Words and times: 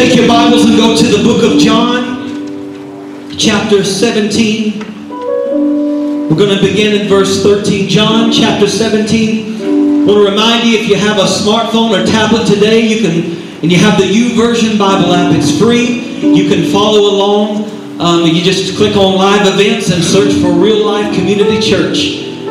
Take 0.00 0.16
your 0.16 0.28
Bibles 0.28 0.64
and 0.64 0.78
go 0.78 0.96
to 0.96 1.04
the 1.04 1.22
book 1.22 1.44
of 1.44 1.58
John, 1.58 3.36
chapter 3.36 3.84
17. 3.84 4.78
We're 4.80 6.38
going 6.38 6.56
to 6.56 6.62
begin 6.62 7.02
in 7.02 7.06
verse 7.06 7.42
13. 7.42 7.86
John, 7.86 8.32
chapter 8.32 8.66
17. 8.66 9.60
I 9.60 10.06
want 10.06 10.08
to 10.08 10.24
remind 10.24 10.66
you 10.66 10.78
if 10.78 10.88
you 10.88 10.96
have 10.96 11.18
a 11.18 11.28
smartphone 11.28 11.90
or 11.92 12.06
tablet 12.06 12.46
today, 12.46 12.80
you 12.80 13.02
can, 13.02 13.60
and 13.60 13.70
you 13.70 13.76
have 13.76 13.98
the 13.98 14.04
YouVersion 14.04 14.78
Bible 14.78 15.12
app, 15.12 15.36
it's 15.36 15.58
free. 15.58 16.00
You 16.22 16.48
can 16.48 16.72
follow 16.72 17.00
along. 17.00 18.00
Um, 18.00 18.24
you 18.24 18.42
just 18.42 18.78
click 18.78 18.96
on 18.96 19.16
live 19.16 19.46
events 19.46 19.90
and 19.90 20.02
search 20.02 20.32
for 20.40 20.50
Real 20.50 20.86
Life 20.86 21.14
Community 21.14 21.60
Church. 21.60 21.98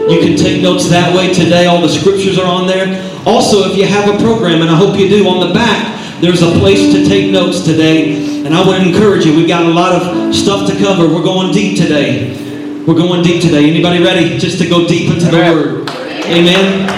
You 0.05 0.19
can 0.19 0.37
take 0.37 0.61
notes 0.61 0.87
that 0.89 1.15
way 1.15 1.33
today. 1.33 1.65
All 1.65 1.81
the 1.81 1.89
scriptures 1.89 2.37
are 2.37 2.45
on 2.45 2.67
there. 2.67 2.85
Also, 3.25 3.67
if 3.71 3.75
you 3.75 3.87
have 3.87 4.07
a 4.07 4.23
program, 4.23 4.61
and 4.61 4.69
I 4.69 4.75
hope 4.75 4.99
you 4.99 5.09
do, 5.09 5.27
on 5.27 5.47
the 5.47 5.51
back, 5.51 5.98
there's 6.21 6.41
a 6.41 6.51
place 6.59 6.93
to 6.93 7.05
take 7.05 7.31
notes 7.31 7.61
today, 7.61 8.45
and 8.45 8.53
I 8.53 8.65
would 8.65 8.85
encourage 8.85 9.25
you. 9.25 9.35
We've 9.35 9.47
got 9.47 9.65
a 9.65 9.69
lot 9.69 9.93
of 9.93 10.35
stuff 10.35 10.69
to 10.69 10.77
cover. 10.77 11.07
We're 11.07 11.23
going 11.23 11.53
deep 11.53 11.77
today. 11.77 12.83
We're 12.85 12.95
going 12.95 13.23
deep 13.23 13.41
today. 13.41 13.69
Anybody 13.69 14.03
ready 14.03 14.37
just 14.37 14.59
to 14.59 14.67
go 14.67 14.87
deep 14.87 15.11
into 15.11 15.25
the 15.25 15.37
Word? 15.37 15.89
Amen. 16.25 16.89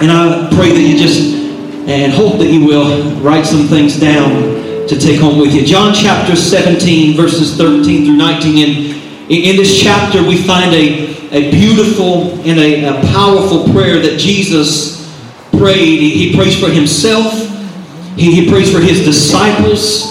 And 0.00 0.10
I 0.10 0.48
pray 0.54 0.72
that 0.72 0.80
you 0.80 0.96
just 0.96 1.42
and 1.88 2.12
hope 2.12 2.38
that 2.38 2.46
you 2.46 2.64
will 2.64 3.12
write 3.20 3.44
some 3.44 3.66
things 3.66 3.98
down 3.98 4.30
to 4.88 4.98
take 4.98 5.20
home 5.20 5.38
with 5.38 5.52
you. 5.52 5.66
John 5.66 5.92
chapter 5.92 6.36
17, 6.36 7.16
verses 7.16 7.56
13 7.56 8.06
through 8.06 8.16
19. 8.16 8.94
And 8.94 9.30
in 9.30 9.56
this 9.56 9.80
chapter, 9.80 10.22
we 10.22 10.40
find 10.42 10.72
a, 10.72 11.32
a 11.32 11.50
beautiful 11.50 12.40
and 12.46 12.58
a, 12.58 12.84
a 12.84 13.12
powerful 13.12 13.64
prayer 13.72 14.00
that 14.00 14.18
Jesus 14.18 15.12
prayed. 15.50 16.00
He, 16.00 16.28
he 16.28 16.36
prays 16.36 16.58
for 16.58 16.70
himself 16.70 17.51
he, 18.16 18.42
he 18.42 18.50
prays 18.50 18.72
for 18.72 18.80
his 18.80 19.04
disciples, 19.04 20.04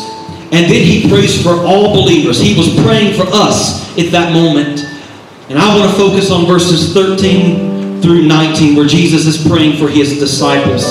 and 0.52 0.66
then 0.66 0.84
he 0.84 1.08
prays 1.10 1.42
for 1.42 1.52
all 1.52 1.94
believers. 1.94 2.40
He 2.40 2.58
was 2.58 2.74
praying 2.84 3.16
for 3.16 3.26
us 3.28 3.98
at 3.98 4.12
that 4.12 4.34
moment. 4.34 4.80
And 5.50 5.60
I 5.60 5.78
want 5.78 5.92
to 5.92 5.98
focus 5.98 6.32
on 6.32 6.46
verses 6.46 6.94
13 6.94 8.02
through 8.02 8.28
19, 8.28 8.76
where 8.76 8.88
Jesus 8.88 9.26
is 9.26 9.48
praying 9.48 9.78
for 9.78 9.88
his 9.88 10.18
disciples. 10.18 10.84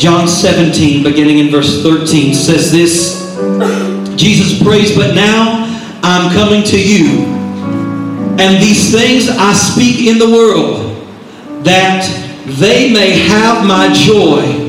John 0.00 0.28
17, 0.28 1.02
beginning 1.02 1.38
in 1.38 1.50
verse 1.50 1.82
13, 1.82 2.34
says 2.34 2.70
this 2.70 3.24
Jesus 4.16 4.62
prays, 4.62 4.94
But 4.94 5.14
now 5.14 5.64
I'm 6.02 6.32
coming 6.32 6.62
to 6.64 6.78
you, 6.80 7.24
and 8.38 8.62
these 8.62 8.92
things 8.92 9.28
I 9.28 9.52
speak 9.52 10.06
in 10.06 10.18
the 10.18 10.30
world, 10.30 10.94
that 11.64 12.04
they 12.46 12.92
may 12.92 13.18
have 13.26 13.66
my 13.66 13.92
joy 13.92 14.63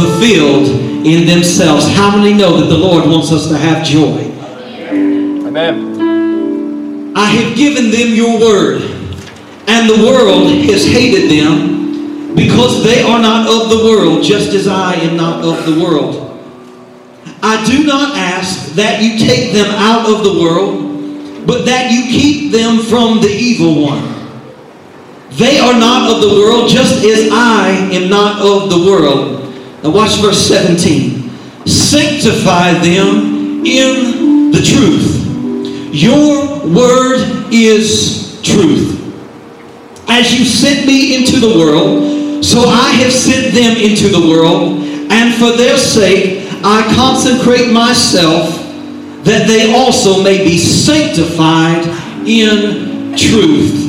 fulfilled 0.00 0.68
in 1.06 1.26
themselves. 1.26 1.88
How 1.88 2.16
many 2.16 2.32
know 2.34 2.60
that 2.60 2.66
the 2.66 2.76
Lord 2.78 3.08
wants 3.08 3.32
us 3.32 3.48
to 3.48 3.56
have 3.56 3.84
joy? 3.84 4.30
Amen. 5.46 7.16
I 7.16 7.26
have 7.26 7.56
given 7.56 7.90
them 7.90 8.14
your 8.14 8.40
word, 8.40 8.82
and 9.66 9.90
the 9.90 10.06
world 10.06 10.50
has 10.64 10.86
hated 10.86 11.30
them 11.30 12.34
because 12.34 12.84
they 12.84 13.02
are 13.02 13.20
not 13.20 13.46
of 13.46 13.68
the 13.70 13.84
world, 13.84 14.22
just 14.22 14.54
as 14.54 14.66
I 14.66 14.94
am 14.94 15.16
not 15.16 15.44
of 15.44 15.66
the 15.66 15.82
world. 15.82 16.28
I 17.42 17.64
do 17.66 17.84
not 17.84 18.16
ask 18.16 18.74
that 18.74 19.02
you 19.02 19.18
take 19.18 19.52
them 19.52 19.66
out 19.76 20.08
of 20.08 20.22
the 20.24 20.40
world, 20.40 21.46
but 21.46 21.64
that 21.64 21.90
you 21.90 22.04
keep 22.04 22.52
them 22.52 22.78
from 22.78 23.20
the 23.20 23.28
evil 23.28 23.82
one. 23.82 24.20
They 25.30 25.58
are 25.58 25.78
not 25.78 26.10
of 26.10 26.20
the 26.20 26.28
world, 26.28 26.70
just 26.70 27.04
as 27.04 27.28
I 27.32 27.70
am 27.92 28.08
not 28.08 28.40
of 28.40 28.70
the 28.70 28.78
world. 28.86 29.39
Now 29.82 29.90
watch 29.90 30.16
verse 30.16 30.46
17. 30.46 31.30
Sanctify 31.66 32.74
them 32.74 33.64
in 33.64 34.50
the 34.50 34.60
truth. 34.62 35.16
Your 35.92 36.58
word 36.68 37.52
is 37.52 38.40
truth. 38.42 38.98
As 40.08 40.38
you 40.38 40.44
sent 40.44 40.86
me 40.86 41.16
into 41.16 41.40
the 41.40 41.58
world, 41.58 42.44
so 42.44 42.60
I 42.60 42.90
have 43.02 43.12
sent 43.12 43.54
them 43.54 43.76
into 43.76 44.08
the 44.08 44.28
world, 44.28 44.78
and 45.10 45.34
for 45.34 45.56
their 45.56 45.76
sake 45.76 46.48
I 46.62 46.82
consecrate 46.94 47.72
myself 47.72 48.56
that 49.24 49.46
they 49.46 49.74
also 49.74 50.22
may 50.22 50.44
be 50.44 50.58
sanctified 50.58 51.86
in 52.26 53.16
truth. 53.16 53.79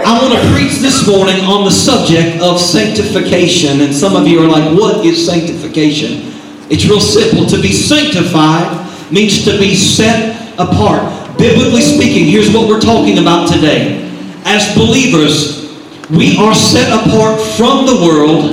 I 0.00 0.16
want 0.22 0.32
to 0.32 0.52
preach 0.54 0.78
this 0.78 1.08
morning 1.08 1.40
on 1.44 1.64
the 1.64 1.72
subject 1.72 2.40
of 2.40 2.60
sanctification. 2.60 3.80
And 3.80 3.92
some 3.92 4.14
of 4.14 4.28
you 4.28 4.40
are 4.40 4.46
like, 4.46 4.78
what 4.78 5.04
is 5.04 5.26
sanctification? 5.26 6.32
It's 6.70 6.84
real 6.84 7.00
simple. 7.00 7.46
To 7.46 7.60
be 7.60 7.72
sanctified 7.72 9.12
means 9.12 9.44
to 9.44 9.58
be 9.58 9.74
set 9.74 10.54
apart. 10.58 11.36
Biblically 11.36 11.82
speaking, 11.82 12.26
here's 12.26 12.52
what 12.52 12.68
we're 12.68 12.80
talking 12.80 13.18
about 13.18 13.52
today. 13.52 14.08
As 14.44 14.72
believers, 14.76 15.76
we 16.10 16.38
are 16.38 16.54
set 16.54 16.92
apart 16.92 17.40
from 17.40 17.86
the 17.86 17.94
world 17.94 18.52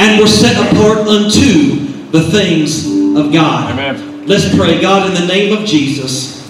and 0.00 0.18
we're 0.18 0.26
set 0.26 0.56
apart 0.56 1.06
unto 1.06 2.08
the 2.10 2.22
things 2.30 2.86
of 3.16 3.32
God. 3.32 3.72
Amen. 3.72 4.26
Let's 4.26 4.48
pray. 4.56 4.80
God, 4.80 5.08
in 5.08 5.20
the 5.20 5.26
name 5.26 5.56
of 5.56 5.66
Jesus, 5.66 6.48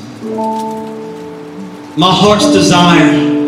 my 1.97 2.13
heart's 2.15 2.53
desire 2.53 3.40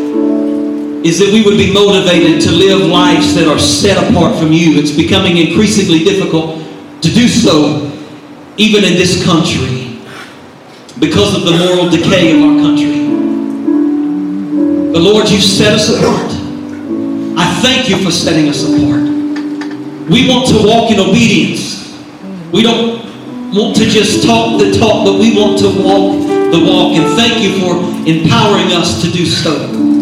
is 1.05 1.19
that 1.19 1.33
we 1.33 1.43
would 1.43 1.59
be 1.59 1.73
motivated 1.73 2.41
to 2.43 2.53
live 2.53 2.81
lives 2.83 3.35
that 3.35 3.49
are 3.49 3.59
set 3.59 3.99
apart 3.99 4.39
from 4.39 4.53
you. 4.53 4.79
It's 4.79 4.93
becoming 4.93 5.37
increasingly 5.37 6.05
difficult 6.05 6.63
to 7.03 7.11
do 7.11 7.27
so, 7.27 7.91
even 8.57 8.85
in 8.85 8.95
this 8.95 9.25
country, 9.25 9.99
because 11.01 11.35
of 11.35 11.45
the 11.45 11.59
moral 11.59 11.91
decay 11.91 12.37
of 12.37 12.43
our 12.43 12.63
country. 12.63 13.03
But 14.93 15.03
Lord, 15.03 15.29
you 15.29 15.41
set 15.41 15.75
us 15.75 15.89
apart. 15.89 16.31
I 17.37 17.61
thank 17.63 17.89
you 17.89 17.99
for 18.05 18.13
setting 18.13 18.49
us 18.49 18.63
apart. 18.63 19.03
We 20.09 20.29
want 20.29 20.47
to 20.49 20.67
walk 20.67 20.93
in 20.93 21.01
obedience. 21.01 21.99
We 22.53 22.63
don't 22.63 23.03
want 23.53 23.77
to 23.77 23.87
just 23.87 24.25
talk 24.25 24.61
the 24.61 24.79
talk, 24.79 25.05
but 25.05 25.19
we 25.19 25.37
want 25.37 25.59
to 25.61 25.69
walk 25.83 26.23
the 26.53 26.63
walk. 26.65 26.97
And 26.97 27.17
thank 27.17 27.43
you 27.43 27.59
for 27.59 27.75
empowering 28.07 28.73
us 28.73 29.03
to 29.03 29.11
do 29.11 29.27
so. 29.27 30.02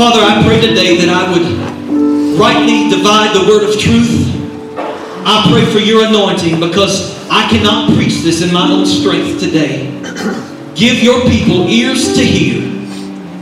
Father, 0.00 0.22
I 0.22 0.42
pray 0.42 0.62
today 0.62 0.96
that 0.96 1.10
I 1.10 1.30
would 1.30 2.40
rightly 2.40 2.88
divide 2.88 3.36
the 3.36 3.46
word 3.46 3.68
of 3.68 3.78
truth. 3.78 4.34
I 5.26 5.46
pray 5.52 5.70
for 5.70 5.78
your 5.78 6.06
anointing 6.06 6.58
because 6.58 7.28
I 7.28 7.46
cannot 7.50 7.92
preach 7.92 8.22
this 8.22 8.40
in 8.40 8.50
my 8.50 8.66
own 8.72 8.86
strength 8.86 9.38
today. 9.40 9.90
Give 10.74 11.02
your 11.02 11.20
people 11.28 11.68
ears 11.68 12.14
to 12.14 12.24
hear. 12.24 12.62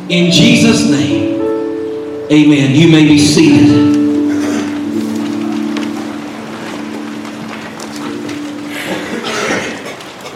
In 0.09 0.33
Jesus' 0.33 0.91
name, 0.91 1.41
amen. 2.29 2.75
You 2.75 2.91
may 2.91 3.07
be 3.07 3.21
seated. 3.21 3.97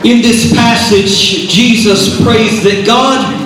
In 0.05 0.22
this 0.22 0.53
passage, 0.55 1.49
Jesus 1.49 2.22
prays 2.22 2.62
that 2.62 2.84
God 2.87 3.41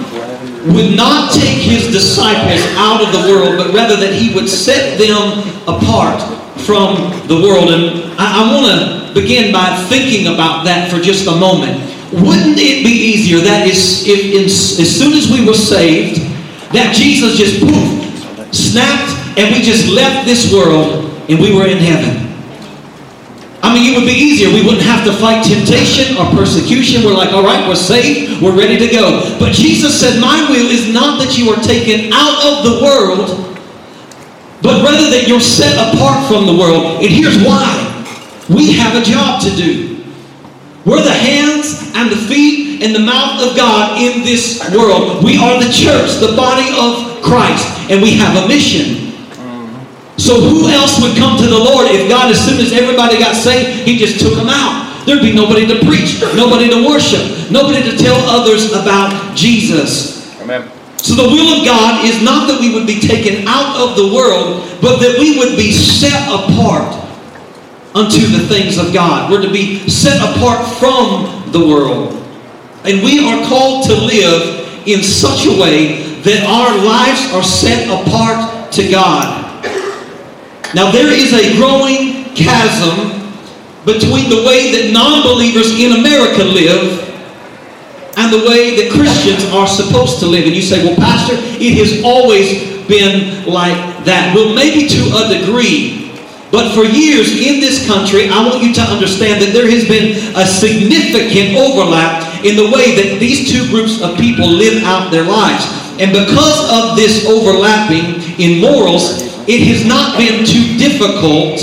would 0.72 0.96
not 0.96 1.32
take 1.32 1.62
his 1.62 1.92
disciples 1.92 2.60
out 2.76 3.02
of 3.02 3.12
the 3.12 3.30
world, 3.30 3.56
but 3.56 3.72
rather 3.74 3.96
that 3.96 4.12
he 4.12 4.34
would 4.34 4.48
set 4.48 4.98
them 4.98 5.46
apart 5.68 6.20
from 6.62 6.96
the 7.28 7.36
world. 7.36 7.70
And 7.70 8.12
I, 8.18 8.42
I 8.42 8.54
want 8.54 8.66
to 8.66 9.14
begin 9.14 9.52
by 9.52 9.76
thinking 9.88 10.32
about 10.32 10.64
that 10.64 10.90
for 10.90 11.00
just 11.00 11.26
a 11.26 11.36
moment. 11.36 11.78
Wouldn't 12.12 12.58
it 12.58 12.84
be 12.84 12.90
easier 12.90 13.38
that 13.38 13.66
is, 13.66 14.06
if 14.06 14.34
in, 14.34 14.44
as 14.44 14.98
soon 14.98 15.12
as 15.12 15.30
we 15.30 15.46
were 15.46 15.54
saved, 15.54 16.20
that 16.72 16.94
Jesus 16.94 17.36
just 17.36 17.60
poof, 17.60 18.54
snapped, 18.54 19.12
and 19.38 19.54
we 19.54 19.62
just 19.62 19.88
left 19.88 20.26
this 20.26 20.52
world 20.52 21.04
and 21.28 21.40
we 21.40 21.54
were 21.54 21.66
in 21.66 21.78
heaven? 21.78 22.25
Would 23.96 24.04
be 24.04 24.12
easier. 24.12 24.52
We 24.52 24.60
wouldn't 24.60 24.84
have 24.84 25.06
to 25.06 25.12
fight 25.12 25.42
temptation 25.42 26.18
or 26.18 26.28
persecution. 26.36 27.02
We're 27.02 27.16
like, 27.16 27.32
all 27.32 27.42
right, 27.42 27.66
we're 27.66 27.80
saved. 27.80 28.42
We're 28.42 28.54
ready 28.54 28.76
to 28.76 28.92
go. 28.92 29.38
But 29.40 29.54
Jesus 29.54 29.98
said, 29.98 30.20
my 30.20 30.44
will 30.50 30.68
is 30.68 30.92
not 30.92 31.18
that 31.24 31.38
you 31.38 31.48
are 31.48 31.56
taken 31.62 32.12
out 32.12 32.36
of 32.44 32.64
the 32.68 32.84
world, 32.84 33.56
but 34.60 34.84
rather 34.84 35.08
that 35.08 35.24
you're 35.26 35.40
set 35.40 35.72
apart 35.80 36.28
from 36.28 36.44
the 36.44 36.52
world. 36.52 37.00
And 37.00 37.08
here's 37.08 37.42
why. 37.42 37.72
We 38.50 38.74
have 38.74 39.00
a 39.00 39.02
job 39.02 39.40
to 39.44 39.50
do. 39.56 40.04
We're 40.84 41.02
the 41.02 41.10
hands 41.16 41.90
and 41.94 42.12
the 42.12 42.16
feet 42.16 42.82
and 42.82 42.94
the 42.94 43.00
mouth 43.00 43.40
of 43.40 43.56
God 43.56 43.98
in 43.98 44.24
this 44.24 44.60
world. 44.76 45.24
We 45.24 45.38
are 45.38 45.56
the 45.56 45.72
church, 45.72 46.20
the 46.20 46.36
body 46.36 46.68
of 46.76 47.22
Christ, 47.24 47.90
and 47.90 48.02
we 48.02 48.12
have 48.16 48.44
a 48.44 48.46
mission. 48.46 49.05
So 50.16 50.40
who 50.40 50.68
else 50.68 51.00
would 51.00 51.16
come 51.16 51.36
to 51.38 51.46
the 51.46 51.58
Lord 51.58 51.88
if 51.88 52.08
God, 52.08 52.30
as 52.30 52.40
soon 52.40 52.58
as 52.58 52.72
everybody 52.72 53.18
got 53.18 53.36
saved, 53.36 53.86
he 53.86 53.96
just 53.98 54.18
took 54.18 54.34
them 54.34 54.48
out? 54.48 55.04
There'd 55.06 55.22
be 55.22 55.32
nobody 55.32 55.66
to 55.68 55.78
preach, 55.86 56.20
nobody 56.34 56.68
to 56.70 56.84
worship, 56.84 57.50
nobody 57.50 57.82
to 57.88 57.96
tell 57.96 58.16
others 58.26 58.72
about 58.72 59.36
Jesus. 59.36 60.34
Amen. 60.40 60.68
So 60.96 61.14
the 61.14 61.28
will 61.28 61.60
of 61.60 61.64
God 61.64 62.04
is 62.04 62.20
not 62.22 62.48
that 62.48 62.58
we 62.60 62.74
would 62.74 62.86
be 62.86 62.98
taken 62.98 63.46
out 63.46 63.78
of 63.78 63.94
the 63.94 64.12
world, 64.12 64.66
but 64.82 64.98
that 64.98 65.18
we 65.20 65.38
would 65.38 65.54
be 65.56 65.70
set 65.70 66.26
apart 66.26 66.90
unto 67.94 68.26
the 68.26 68.44
things 68.48 68.78
of 68.78 68.92
God. 68.92 69.30
We're 69.30 69.42
to 69.42 69.52
be 69.52 69.88
set 69.88 70.18
apart 70.18 70.66
from 70.78 71.52
the 71.52 71.60
world. 71.60 72.14
And 72.84 73.02
we 73.02 73.24
are 73.24 73.46
called 73.46 73.86
to 73.86 73.94
live 73.94 74.88
in 74.88 75.02
such 75.02 75.46
a 75.46 75.50
way 75.50 76.20
that 76.22 76.42
our 76.42 76.76
lives 76.84 77.32
are 77.32 77.42
set 77.42 77.86
apart 77.86 78.72
to 78.72 78.90
God. 78.90 79.45
Now, 80.74 80.90
there 80.90 81.12
is 81.12 81.32
a 81.32 81.56
growing 81.56 82.34
chasm 82.34 83.22
between 83.84 84.28
the 84.28 84.42
way 84.42 84.72
that 84.72 84.92
non 84.92 85.22
believers 85.22 85.78
in 85.78 85.92
America 85.92 86.42
live 86.42 87.06
and 88.16 88.32
the 88.32 88.48
way 88.48 88.74
that 88.82 88.90
Christians 88.90 89.44
are 89.52 89.66
supposed 89.66 90.18
to 90.20 90.26
live. 90.26 90.46
And 90.46 90.56
you 90.56 90.62
say, 90.62 90.84
well, 90.84 90.96
Pastor, 90.96 91.34
it 91.36 91.76
has 91.78 92.02
always 92.02 92.76
been 92.88 93.44
like 93.46 93.76
that. 94.04 94.32
Well, 94.34 94.54
maybe 94.54 94.88
to 94.88 95.02
a 95.14 95.38
degree. 95.38 96.10
But 96.50 96.74
for 96.74 96.84
years 96.84 97.32
in 97.32 97.60
this 97.60 97.86
country, 97.86 98.28
I 98.30 98.46
want 98.46 98.62
you 98.62 98.72
to 98.74 98.80
understand 98.80 99.42
that 99.42 99.52
there 99.52 99.68
has 99.68 99.86
been 99.86 100.16
a 100.34 100.46
significant 100.46 101.58
overlap 101.58 102.44
in 102.44 102.56
the 102.56 102.70
way 102.70 102.94
that 102.96 103.18
these 103.18 103.50
two 103.50 103.68
groups 103.68 104.00
of 104.00 104.16
people 104.16 104.48
live 104.48 104.82
out 104.84 105.10
their 105.10 105.24
lives. 105.24 105.66
And 105.98 106.12
because 106.12 106.70
of 106.70 106.96
this 106.96 107.26
overlapping 107.26 108.22
in 108.40 108.60
morals, 108.60 109.35
it 109.48 109.66
has 109.68 109.86
not 109.86 110.18
been 110.18 110.44
too 110.44 110.76
difficult 110.76 111.60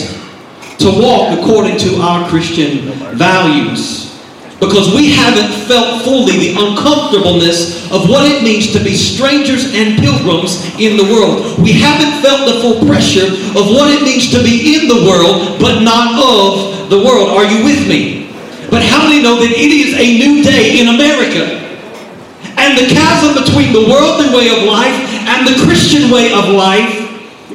to 0.79 0.89
walk 1.01 1.37
according 1.39 1.77
to 1.77 1.95
our 2.01 2.27
Christian 2.29 2.91
values 3.15 4.03
because 4.59 4.95
we 4.95 5.11
haven't 5.11 5.51
felt 5.67 6.03
fully 6.03 6.39
the 6.39 6.51
uncomfortableness 6.55 7.91
of 7.91 8.07
what 8.07 8.23
it 8.23 8.43
means 8.43 8.71
to 8.71 8.79
be 8.79 8.95
strangers 8.95 9.75
and 9.75 9.99
pilgrims 9.99 10.63
in 10.79 10.95
the 10.95 11.03
world. 11.03 11.59
We 11.59 11.73
haven't 11.73 12.23
felt 12.23 12.47
the 12.47 12.61
full 12.63 12.87
pressure 12.87 13.27
of 13.59 13.67
what 13.67 13.91
it 13.91 14.03
means 14.03 14.31
to 14.31 14.39
be 14.39 14.79
in 14.79 14.87
the 14.87 15.03
world 15.03 15.59
but 15.59 15.83
not 15.83 16.15
of 16.15 16.89
the 16.89 17.03
world. 17.03 17.35
Are 17.35 17.43
you 17.43 17.63
with 17.65 17.87
me? 17.87 18.31
But 18.71 18.81
how 18.83 19.03
many 19.03 19.21
know 19.21 19.35
that 19.35 19.51
it 19.51 19.71
is 19.71 19.93
a 19.99 20.07
new 20.17 20.41
day 20.41 20.79
in 20.79 20.87
America? 20.87 21.59
And 22.55 22.77
the 22.79 22.87
chasm 22.87 23.35
between 23.43 23.73
the 23.73 23.91
worldly 23.91 24.31
way 24.31 24.47
of 24.47 24.63
life 24.63 24.95
and 25.27 25.45
the 25.45 25.59
Christian 25.65 26.09
way 26.09 26.31
of 26.31 26.47
life 26.47 27.02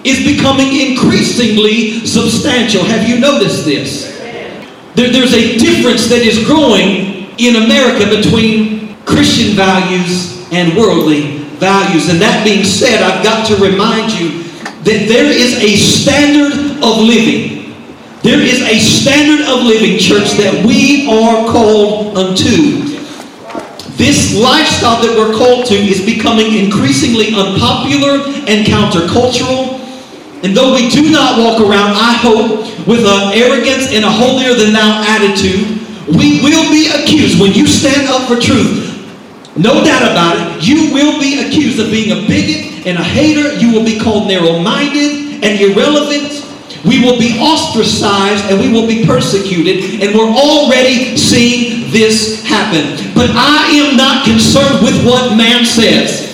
is 0.08 0.24
becoming 0.24 0.68
increasingly 0.90 2.06
substantial. 2.06 2.82
Have 2.84 3.08
you 3.08 3.20
noticed 3.20 3.64
this? 3.64 4.16
There, 4.94 5.10
there's 5.12 5.34
a 5.34 5.58
difference 5.58 6.08
that 6.08 6.22
is 6.22 6.44
growing 6.44 7.30
in 7.38 7.56
America 7.56 8.08
between 8.08 8.96
Christian 9.04 9.54
values 9.54 10.50
and 10.52 10.76
worldly 10.76 11.38
values. 11.58 12.08
And 12.08 12.20
that 12.20 12.44
being 12.44 12.64
said, 12.64 13.02
I've 13.02 13.22
got 13.22 13.46
to 13.48 13.56
remind 13.56 14.12
you 14.12 14.42
that 14.82 15.06
there 15.06 15.30
is 15.30 15.54
a 15.62 15.76
standard 15.76 16.52
of 16.82 16.98
living. 16.98 17.74
There 18.22 18.40
is 18.40 18.60
a 18.62 18.78
standard 18.78 19.46
of 19.46 19.62
living, 19.62 19.98
church, 19.98 20.32
that 20.38 20.64
we 20.66 21.06
are 21.08 21.46
called 21.52 22.16
unto. 22.16 22.82
This 23.94 24.34
lifestyle 24.34 25.02
that 25.02 25.14
we're 25.16 25.36
called 25.36 25.66
to 25.66 25.74
is 25.74 26.04
becoming 26.04 26.54
increasingly 26.54 27.34
unpopular 27.34 28.22
and 28.46 28.66
countercultural. 28.66 29.77
And 30.42 30.56
though 30.56 30.74
we 30.74 30.88
do 30.88 31.10
not 31.10 31.38
walk 31.38 31.60
around, 31.60 31.98
I 31.98 32.12
hope, 32.14 32.86
with 32.86 33.04
an 33.04 33.32
arrogance 33.34 33.90
and 33.90 34.04
a 34.04 34.10
holier 34.10 34.54
than 34.54 34.72
thou 34.72 35.02
attitude, 35.02 35.82
we 36.06 36.40
will 36.40 36.70
be 36.70 36.88
accused 36.94 37.40
when 37.40 37.52
you 37.52 37.66
stand 37.66 38.08
up 38.08 38.28
for 38.28 38.40
truth. 38.40 38.86
No 39.56 39.82
doubt 39.82 40.06
about 40.12 40.38
it, 40.38 40.62
you 40.62 40.94
will 40.94 41.18
be 41.18 41.42
accused 41.42 41.80
of 41.80 41.90
being 41.90 42.12
a 42.12 42.26
bigot 42.28 42.86
and 42.86 42.96
a 42.96 43.02
hater. 43.02 43.54
You 43.58 43.72
will 43.72 43.84
be 43.84 43.98
called 43.98 44.28
narrow 44.28 44.60
minded 44.60 45.42
and 45.42 45.60
irrelevant. 45.60 46.44
We 46.86 47.02
will 47.02 47.18
be 47.18 47.36
ostracized 47.40 48.44
and 48.46 48.60
we 48.60 48.70
will 48.72 48.86
be 48.86 49.04
persecuted. 49.04 50.00
And 50.00 50.14
we're 50.16 50.30
already 50.30 51.16
seeing 51.16 51.90
this 51.90 52.46
happen. 52.46 53.12
But 53.14 53.30
I 53.34 53.66
am 53.82 53.96
not 53.96 54.24
concerned 54.24 54.84
with 54.84 55.04
what 55.04 55.36
man 55.36 55.66
says. 55.66 56.27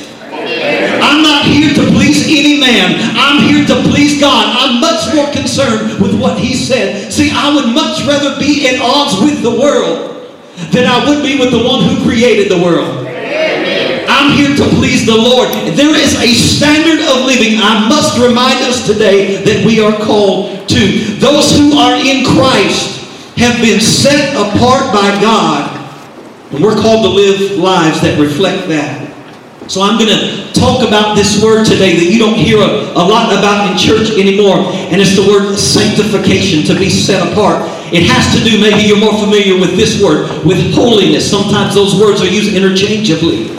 I'm 1.55 1.63
here 1.63 1.87
to 1.87 1.87
please 1.95 2.27
any 2.27 2.59
man. 2.59 2.99
I'm 3.15 3.47
here 3.47 3.65
to 3.65 3.89
please 3.89 4.21
God. 4.21 4.45
I'm 4.59 4.81
much 4.81 5.15
more 5.15 5.31
concerned 5.31 6.03
with 6.03 6.19
what 6.21 6.37
he 6.37 6.53
said. 6.53 7.13
See, 7.13 7.31
I 7.33 7.55
would 7.55 7.73
much 7.73 8.05
rather 8.05 8.37
be 8.41 8.67
at 8.67 8.81
odds 8.83 9.23
with 9.23 9.41
the 9.41 9.55
world 9.55 10.35
than 10.73 10.85
I 10.85 11.07
would 11.07 11.23
be 11.23 11.39
with 11.39 11.53
the 11.53 11.63
one 11.63 11.85
who 11.85 12.03
created 12.03 12.51
the 12.51 12.59
world. 12.59 13.07
I'm 13.07 14.35
here 14.35 14.51
to 14.51 14.67
please 14.75 15.07
the 15.07 15.15
Lord. 15.15 15.49
There 15.79 15.95
is 15.95 16.19
a 16.19 16.35
standard 16.35 16.99
of 17.07 17.25
living 17.25 17.61
I 17.63 17.89
must 17.89 18.19
remind 18.19 18.59
us 18.67 18.85
today 18.85 19.45
that 19.45 19.65
we 19.65 19.79
are 19.79 19.95
called 20.05 20.69
to. 20.71 20.81
Those 21.23 21.57
who 21.57 21.79
are 21.79 21.95
in 21.95 22.27
Christ 22.35 22.99
have 23.39 23.63
been 23.63 23.79
set 23.79 24.35
apart 24.35 24.93
by 24.93 25.23
God, 25.23 25.71
and 26.51 26.65
we're 26.65 26.83
called 26.83 27.05
to 27.05 27.11
live 27.11 27.53
lives 27.59 28.01
that 28.01 28.19
reflect 28.19 28.67
that. 28.71 29.04
So 29.67 29.81
I'm 29.81 29.99
going 29.99 30.13
to 30.13 30.53
talk 30.53 30.87
about 30.87 31.17
this 31.17 31.43
word 31.43 31.65
today 31.65 31.97
that 31.97 32.13
you 32.13 32.19
don't 32.19 32.37
hear 32.37 32.59
a, 32.59 32.93
a, 32.93 33.05
lot 33.05 33.33
about 33.33 33.73
in 33.73 33.79
church 33.79 34.13
anymore, 34.21 34.61
and 34.93 35.01
it's 35.01 35.17
the 35.17 35.25
word 35.25 35.57
sanctification, 35.57 36.65
to 36.69 36.79
be 36.79 36.91
set 36.91 37.25
apart. 37.33 37.65
It 37.89 38.05
has 38.05 38.29
to 38.37 38.45
do, 38.45 38.61
maybe 38.61 38.85
you're 38.85 39.01
more 39.01 39.17
familiar 39.17 39.59
with 39.59 39.77
this 39.77 40.03
word, 40.03 40.29
with 40.45 40.75
holiness. 40.75 41.29
Sometimes 41.29 41.75
those 41.75 41.99
words 41.99 42.21
are 42.21 42.29
used 42.29 42.53
interchangeably. 42.53 43.57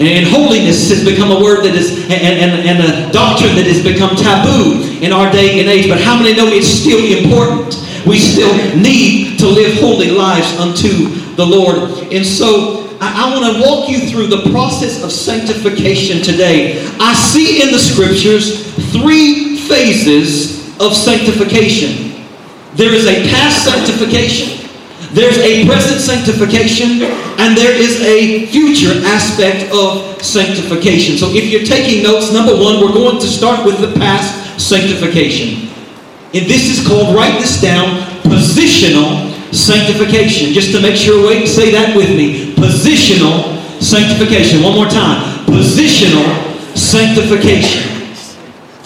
And 0.00 0.26
holiness 0.26 0.88
has 0.88 1.04
become 1.04 1.30
a 1.30 1.40
word 1.40 1.62
that 1.64 1.76
is, 1.76 2.08
and, 2.08 2.22
and, 2.40 2.52
and 2.64 2.78
a 2.80 3.12
doctrine 3.12 3.54
that 3.56 3.68
has 3.68 3.84
become 3.84 4.16
taboo 4.16 4.80
in 5.04 5.12
our 5.12 5.30
day 5.30 5.60
and 5.60 5.68
age. 5.68 5.88
But 5.88 6.00
how 6.00 6.16
many 6.16 6.34
know 6.34 6.48
it's 6.48 6.66
still 6.66 6.98
important? 6.98 7.76
We 8.06 8.18
still 8.18 8.50
need 8.74 9.38
to 9.40 9.46
live 9.46 9.78
holy 9.78 10.10
lives 10.10 10.56
unto 10.58 11.12
the 11.36 11.44
Lord. 11.44 12.08
And 12.10 12.24
so 12.24 12.81
I, 13.02 13.26
I 13.26 13.34
want 13.34 13.56
to 13.56 13.60
walk 13.60 13.90
you 13.90 13.98
through 14.06 14.28
the 14.28 14.48
process 14.52 15.02
of 15.02 15.10
sanctification 15.10 16.22
today. 16.22 16.86
I 17.00 17.14
see 17.14 17.60
in 17.60 17.72
the 17.72 17.78
scriptures 17.78 18.72
three 18.92 19.56
phases 19.56 20.70
of 20.78 20.94
sanctification. 20.94 22.22
There 22.74 22.94
is 22.94 23.06
a 23.06 23.28
past 23.28 23.64
sanctification, 23.64 24.70
there's 25.12 25.36
a 25.38 25.66
present 25.66 26.00
sanctification, 26.00 27.02
and 27.42 27.58
there 27.58 27.74
is 27.74 28.00
a 28.02 28.46
future 28.46 28.94
aspect 29.04 29.70
of 29.74 30.22
sanctification. 30.22 31.18
So 31.18 31.34
if 31.34 31.50
you're 31.50 31.66
taking 31.66 32.04
notes, 32.04 32.32
number 32.32 32.54
one, 32.54 32.80
we're 32.80 32.94
going 32.94 33.18
to 33.18 33.26
start 33.26 33.66
with 33.66 33.80
the 33.80 33.98
past 33.98 34.62
sanctification. 34.62 35.68
And 36.32 36.46
this 36.46 36.70
is 36.70 36.86
called, 36.86 37.16
write 37.16 37.40
this 37.40 37.60
down, 37.60 38.00
positional 38.22 39.31
sanctification. 39.52 40.52
Just 40.52 40.72
to 40.72 40.80
make 40.80 40.96
sure, 40.96 41.26
wait, 41.26 41.46
say 41.46 41.70
that 41.72 41.96
with 41.96 42.10
me. 42.10 42.54
Positional 42.54 43.60
sanctification. 43.80 44.62
One 44.62 44.74
more 44.74 44.88
time. 44.88 45.46
Positional 45.46 46.76
sanctification. 46.76 47.92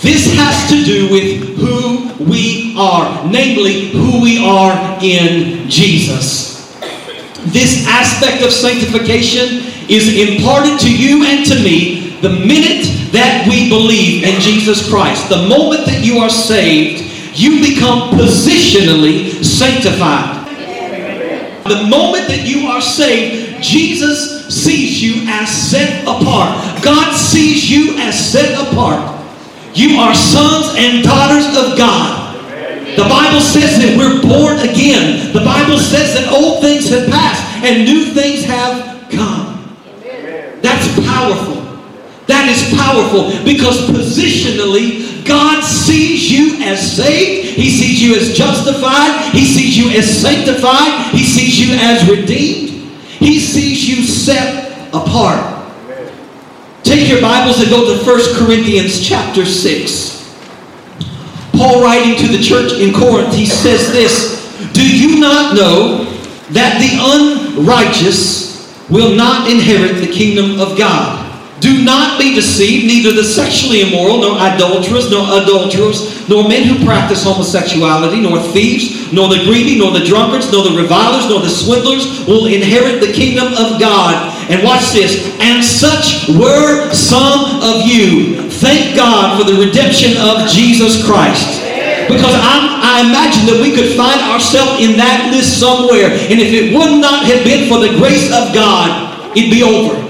This 0.02 0.34
has 0.36 0.68
to 0.68 0.84
do 0.84 1.10
with 1.10 1.56
who 1.56 2.24
we 2.24 2.74
are, 2.78 3.26
namely 3.26 3.88
who 3.90 4.20
we 4.20 4.44
are 4.44 4.98
in 5.02 5.68
Jesus. 5.70 6.76
This 7.46 7.86
aspect 7.86 8.42
of 8.42 8.52
sanctification 8.52 9.72
is 9.88 10.16
imparted 10.16 10.80
to 10.80 10.94
you 10.94 11.24
and 11.24 11.46
to 11.46 11.54
me 11.54 12.18
the 12.20 12.28
minute 12.28 13.12
that 13.12 13.46
we 13.48 13.68
believe 13.68 14.24
in 14.24 14.40
Jesus 14.40 14.88
Christ. 14.88 15.28
The 15.28 15.48
moment 15.48 15.86
that 15.86 16.04
you 16.04 16.18
are 16.18 16.30
saved, 16.30 17.04
you 17.38 17.60
become 17.60 18.10
positionally 18.10 19.44
sanctified. 19.44 20.35
The 21.68 21.88
moment 21.88 22.28
that 22.28 22.46
you 22.46 22.68
are 22.68 22.80
saved, 22.80 23.62
Jesus 23.62 24.46
sees 24.48 25.02
you 25.02 25.24
as 25.26 25.50
set 25.50 26.02
apart. 26.02 26.82
God 26.82 27.14
sees 27.16 27.70
you 27.70 27.96
as 27.98 28.14
set 28.14 28.54
apart. 28.68 29.14
You 29.74 29.98
are 29.98 30.14
sons 30.14 30.74
and 30.78 31.04
daughters 31.04 31.46
of 31.56 31.76
God. 31.76 32.26
The 32.96 33.02
Bible 33.02 33.40
says 33.40 33.76
that 33.76 33.92
we're 33.98 34.22
born 34.22 34.58
again. 34.60 35.32
The 35.32 35.44
Bible 35.44 35.78
says 35.78 36.14
that 36.14 36.32
old 36.32 36.62
things 36.62 36.88
have 36.88 37.10
passed 37.10 37.44
and 37.62 37.84
new 37.84 38.06
things 38.14 38.44
have 38.44 39.10
come. 39.10 39.76
That's 40.62 40.88
powerful. 41.04 41.60
That 42.26 42.48
is 42.48 42.74
powerful 42.74 43.30
because 43.44 43.86
positionally, 43.86 45.05
God 45.26 45.62
sees 45.62 46.30
you 46.30 46.62
as 46.64 46.96
saved. 46.96 47.56
He 47.56 47.70
sees 47.70 48.02
you 48.02 48.14
as 48.16 48.36
justified. 48.36 49.32
He 49.32 49.44
sees 49.44 49.76
you 49.76 49.90
as 49.90 50.20
sanctified. 50.20 51.12
He 51.12 51.24
sees 51.24 51.58
you 51.58 51.76
as 51.76 52.08
redeemed. 52.08 52.70
He 53.00 53.40
sees 53.40 53.88
you 53.88 54.04
set 54.04 54.88
apart. 54.94 55.54
Take 56.82 57.08
your 57.08 57.20
Bibles 57.20 57.60
and 57.60 57.68
go 57.68 57.96
to 57.96 58.04
1 58.04 58.46
Corinthians 58.46 59.06
chapter 59.06 59.44
6. 59.44 60.16
Paul 61.52 61.82
writing 61.82 62.16
to 62.24 62.28
the 62.28 62.42
church 62.42 62.72
in 62.74 62.94
Corinth, 62.94 63.34
he 63.34 63.46
says 63.46 63.90
this, 63.90 64.72
Do 64.72 64.86
you 64.86 65.18
not 65.18 65.56
know 65.56 66.04
that 66.50 66.78
the 66.78 67.58
unrighteous 67.58 68.88
will 68.88 69.16
not 69.16 69.50
inherit 69.50 69.96
the 69.96 70.12
kingdom 70.12 70.60
of 70.60 70.78
God? 70.78 71.25
Do 71.60 71.82
not 71.84 72.20
be 72.20 72.34
deceived, 72.34 72.86
neither 72.86 73.12
the 73.12 73.24
sexually 73.24 73.80
immoral, 73.80 74.20
nor 74.20 74.36
idolaters, 74.36 75.10
nor 75.10 75.24
adulterers, 75.40 76.28
nor 76.28 76.46
men 76.48 76.68
who 76.68 76.84
practice 76.84 77.24
homosexuality, 77.24 78.20
nor 78.20 78.40
thieves, 78.52 79.10
nor 79.12 79.28
the 79.28 79.42
greedy, 79.44 79.78
nor 79.78 79.90
the 79.90 80.04
drunkards, 80.04 80.52
nor 80.52 80.64
the 80.64 80.76
revilers, 80.76 81.28
nor 81.30 81.40
the 81.40 81.48
swindlers 81.48 82.26
will 82.26 82.46
inherit 82.46 83.00
the 83.00 83.12
kingdom 83.12 83.48
of 83.54 83.80
God. 83.80 84.36
And 84.50 84.62
watch 84.62 84.92
this. 84.92 85.24
And 85.40 85.64
such 85.64 86.28
were 86.28 86.92
some 86.92 87.62
of 87.64 87.86
you. 87.88 88.50
Thank 88.50 88.94
God 88.94 89.40
for 89.40 89.50
the 89.50 89.58
redemption 89.58 90.16
of 90.18 90.48
Jesus 90.48 91.04
Christ. 91.04 91.62
Because 92.06 92.36
I'm, 92.36 92.68
I 92.84 93.02
imagine 93.08 93.50
that 93.50 93.58
we 93.58 93.74
could 93.74 93.96
find 93.96 94.20
ourselves 94.30 94.78
in 94.78 94.96
that 94.98 95.32
list 95.32 95.58
somewhere. 95.58 96.12
And 96.30 96.38
if 96.38 96.54
it 96.54 96.70
would 96.70 97.00
not 97.00 97.26
have 97.26 97.42
been 97.42 97.66
for 97.66 97.80
the 97.80 97.98
grace 97.98 98.30
of 98.30 98.54
God, 98.54 99.34
it'd 99.34 99.50
be 99.50 99.64
over. 99.64 100.05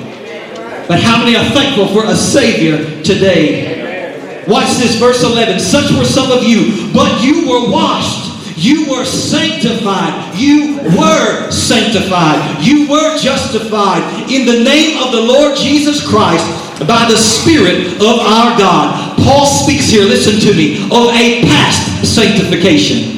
But 0.89 1.01
how 1.01 1.19
many 1.19 1.37
are 1.37 1.45
thankful 1.51 1.89
for 1.89 2.05
a 2.07 2.15
Savior 2.15 3.03
today? 3.03 4.45
Watch 4.47 4.79
this, 4.79 4.95
verse 4.97 5.25
11. 5.25 5.59
Such 5.59 5.91
were 5.99 6.05
some 6.05 6.31
of 6.31 6.45
you, 6.45 6.93
but 6.95 7.23
you 7.25 7.49
were 7.51 7.71
washed. 7.71 8.27
You 8.57 8.89
were 8.91 9.05
sanctified. 9.05 10.35
You 10.39 10.79
were 10.97 11.51
sanctified. 11.51 12.65
You 12.65 12.89
were 12.89 13.19
justified 13.19 14.31
in 14.31 14.47
the 14.47 14.65
name 14.65 15.03
of 15.03 15.13
the 15.13 15.21
Lord 15.21 15.57
Jesus 15.57 16.07
Christ 16.07 16.47
by 16.87 17.07
the 17.11 17.17
Spirit 17.17 17.95
of 17.97 18.21
our 18.21 18.57
God. 18.57 19.19
Paul 19.19 19.47
speaks 19.47 19.89
here, 19.89 20.05
listen 20.05 20.39
to 20.41 20.57
me, 20.57 20.85
of 20.87 21.11
a 21.13 21.43
past 21.43 22.15
sanctification. 22.15 23.17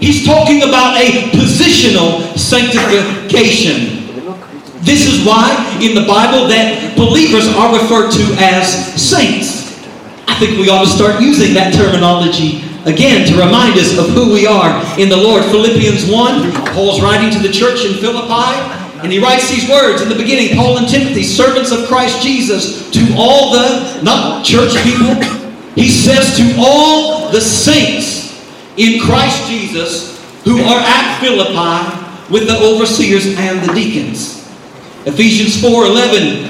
He's 0.00 0.24
talking 0.24 0.62
about 0.62 0.96
a 0.96 1.30
positional 1.30 2.36
sanctification. 2.36 4.03
This 4.84 5.08
is 5.08 5.24
why 5.24 5.48
in 5.80 5.96
the 5.96 6.04
Bible 6.04 6.46
that 6.52 6.92
believers 6.96 7.48
are 7.56 7.72
referred 7.72 8.12
to 8.12 8.24
as 8.36 8.68
saints. 9.00 9.64
I 10.28 10.36
think 10.36 10.60
we 10.60 10.68
ought 10.68 10.84
to 10.84 10.90
start 10.90 11.22
using 11.24 11.54
that 11.54 11.72
terminology 11.72 12.68
again 12.84 13.24
to 13.28 13.32
remind 13.32 13.80
us 13.80 13.96
of 13.96 14.12
who 14.12 14.28
we 14.28 14.46
are 14.46 14.76
in 15.00 15.08
the 15.08 15.16
Lord. 15.16 15.42
Philippians 15.44 16.04
1, 16.04 16.52
Paul's 16.76 17.00
writing 17.00 17.32
to 17.32 17.40
the 17.40 17.48
church 17.48 17.84
in 17.84 17.96
Philippi, 17.96 18.60
and 19.00 19.10
he 19.10 19.18
writes 19.18 19.48
these 19.48 19.68
words 19.70 20.02
in 20.02 20.08
the 20.10 20.20
beginning 20.20 20.54
Paul 20.54 20.76
and 20.76 20.88
Timothy, 20.88 21.22
servants 21.22 21.72
of 21.72 21.88
Christ 21.88 22.20
Jesus, 22.22 22.90
to 22.90 23.00
all 23.16 23.52
the, 23.52 24.02
not 24.02 24.44
church 24.44 24.76
people, 24.84 25.16
he 25.74 25.88
says 25.88 26.36
to 26.36 26.56
all 26.60 27.32
the 27.32 27.40
saints 27.40 28.36
in 28.76 29.00
Christ 29.00 29.48
Jesus 29.48 30.20
who 30.44 30.60
are 30.60 30.80
at 30.80 31.20
Philippi 31.20 32.32
with 32.32 32.46
the 32.46 32.58
overseers 32.60 33.26
and 33.38 33.66
the 33.66 33.72
deacons. 33.72 34.43
Ephesians 35.06 35.60
4:11, 35.60 36.48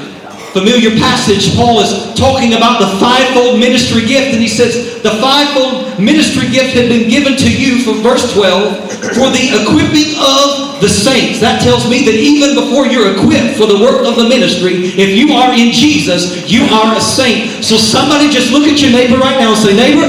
familiar 0.53 0.91
passage. 1.01 1.57
Paul 1.57 1.81
is 1.81 1.91
talking 2.15 2.55
about 2.55 2.79
the 2.79 2.87
fivefold 2.99 3.59
ministry 3.59 4.07
gift, 4.07 4.33
and 4.33 4.41
he 4.41 4.49
says 4.49 5.03
the 5.03 5.11
fivefold 5.19 5.99
ministry 5.99 6.49
gift 6.49 6.75
had 6.75 6.89
been 6.89 7.11
given 7.11 7.37
to 7.37 7.51
you 7.51 7.83
from 7.83 8.03
verse 8.03 8.33
12 8.33 8.79
for 9.19 9.31
the 9.35 9.51
equipping 9.59 10.15
of 10.23 10.81
the 10.81 10.89
saints. 10.89 11.41
That 11.41 11.63
tells 11.63 11.91
me 11.91 12.05
that 12.05 12.15
even 12.15 12.55
before 12.55 12.87
you're 12.87 13.11
equipped 13.13 13.59
for 13.59 13.67
the 13.67 13.79
work 13.79 14.07
of 14.07 14.15
the 14.15 14.29
ministry, 14.29 14.95
if 14.95 15.11
you 15.11 15.35
are 15.35 15.53
in 15.53 15.73
Jesus, 15.73 16.49
you 16.49 16.63
are 16.71 16.97
a 16.97 17.01
saint. 17.01 17.65
So 17.65 17.77
somebody 17.77 18.31
just 18.31 18.53
look 18.53 18.69
at 18.71 18.81
your 18.81 18.93
neighbor 18.93 19.19
right 19.19 19.39
now 19.41 19.55
and 19.55 19.59
say, 19.59 19.75
neighbor, 19.75 20.07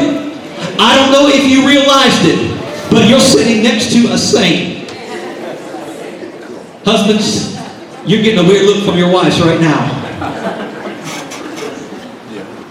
I 0.78 0.96
don't 0.96 1.12
know 1.12 1.28
if 1.28 1.50
you 1.50 1.68
realized 1.68 2.22
it, 2.30 2.92
but 2.92 3.10
you're 3.10 3.20
sitting 3.20 3.64
next 3.64 3.92
to 3.94 4.14
a 4.14 4.18
saint. 4.18 4.92
Husbands, 6.86 7.55
you're 8.06 8.22
getting 8.22 8.46
a 8.46 8.48
weird 8.48 8.66
look 8.66 8.86
from 8.86 8.98
your 8.98 9.12
wives 9.12 9.42
right 9.42 9.60
now. 9.60 10.06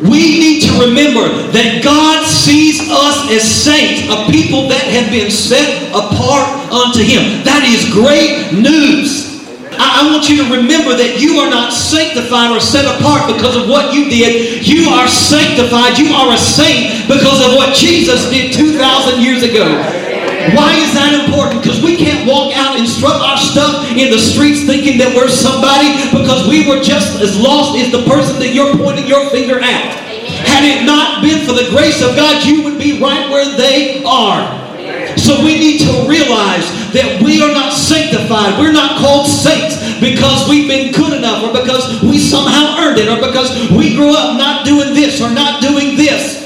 We 0.03 0.38
need 0.38 0.62
to 0.69 0.73
remember 0.87 1.26
that 1.50 1.83
God 1.83 2.26
sees 2.26 2.83
us 2.91 3.31
as 3.31 3.43
saints, 3.43 4.05
a 4.11 4.31
people 4.31 4.69
that 4.69 4.85
have 4.91 5.11
been 5.11 5.31
set 5.31 5.91
apart 5.91 6.47
unto 6.71 7.00
Him. 7.00 7.43
That 7.47 7.62
is 7.67 7.88
great 7.91 8.53
news. 8.53 9.35
I, 9.75 10.07
want 10.07 10.29
you 10.29 10.38
to 10.38 10.47
remember 10.55 10.95
that 10.95 11.19
you 11.19 11.43
are 11.43 11.50
not 11.50 11.73
sanctified 11.73 12.55
or 12.55 12.61
set 12.61 12.87
apart 12.87 13.26
because 13.26 13.57
of 13.57 13.67
what 13.69 13.95
you 13.95 14.07
did. 14.07 14.67
You 14.67 14.91
are 14.91 15.09
sanctified. 15.09 15.99
You 15.99 16.14
are 16.14 16.31
a 16.35 16.38
saint 16.38 17.09
because 17.11 17.43
of 17.43 17.59
what 17.59 17.75
Jesus 17.75 18.31
did 18.31 18.53
2,000 18.55 19.23
years 19.23 19.43
ago. 19.43 19.67
Why 20.53 20.77
is 20.77 20.93
that 20.93 21.17
important? 21.25 21.65
Because 21.65 21.81
we 21.81 21.97
can't 21.97 22.29
walk 22.29 22.53
out 22.53 22.77
and 22.77 22.85
strut 22.85 23.17
our 23.17 23.41
stuff 23.41 23.89
in 23.97 24.13
the 24.13 24.21
streets 24.21 24.69
thinking 24.69 25.01
that 25.01 25.17
we're 25.17 25.33
somebody 25.33 25.89
because 26.13 26.45
we 26.45 26.69
were 26.69 26.85
just 26.85 27.17
as 27.25 27.41
lost 27.41 27.81
as 27.81 27.89
the 27.89 28.05
person 28.05 28.37
that 28.45 28.53
you're 28.53 28.77
pointing 28.77 29.09
your 29.09 29.25
finger 29.33 29.57
at. 29.57 29.97
Had 30.45 30.69
it 30.69 30.85
not 30.85 31.25
been 31.25 31.47
for 31.49 31.57
the 31.57 31.73
grace 31.73 32.05
of 32.05 32.13
God, 32.13 32.45
you 32.45 32.63
would 32.65 32.77
be 32.77 33.01
right 33.01 33.31
where 33.33 33.49
they 33.57 34.05
are. 34.05 34.45
So 35.17 35.41
we 35.41 35.57
need 35.57 35.81
to 35.89 36.05
realize 36.05 36.69
that 36.93 37.23
we 37.25 37.41
are 37.41 37.53
not 37.53 37.73
sanctified. 37.73 38.61
We're 38.61 38.77
not 38.77 39.01
called 39.01 39.27
saints 39.27 39.81
because 39.97 40.45
we've 40.49 40.69
been 40.69 40.93
good 40.93 41.17
enough 41.17 41.41
or 41.41 41.57
because 41.57 42.03
we 42.03 42.19
somehow 42.21 42.77
earned 42.85 43.01
it 43.01 43.09
or 43.09 43.17
because 43.17 43.49
we 43.73 43.97
grew 43.97 44.13
up 44.13 44.37
not 44.37 44.67
doing 44.67 44.93
this 44.93 45.23
or 45.25 45.31
not 45.31 45.63
doing 45.63 45.97
this. 45.97 46.44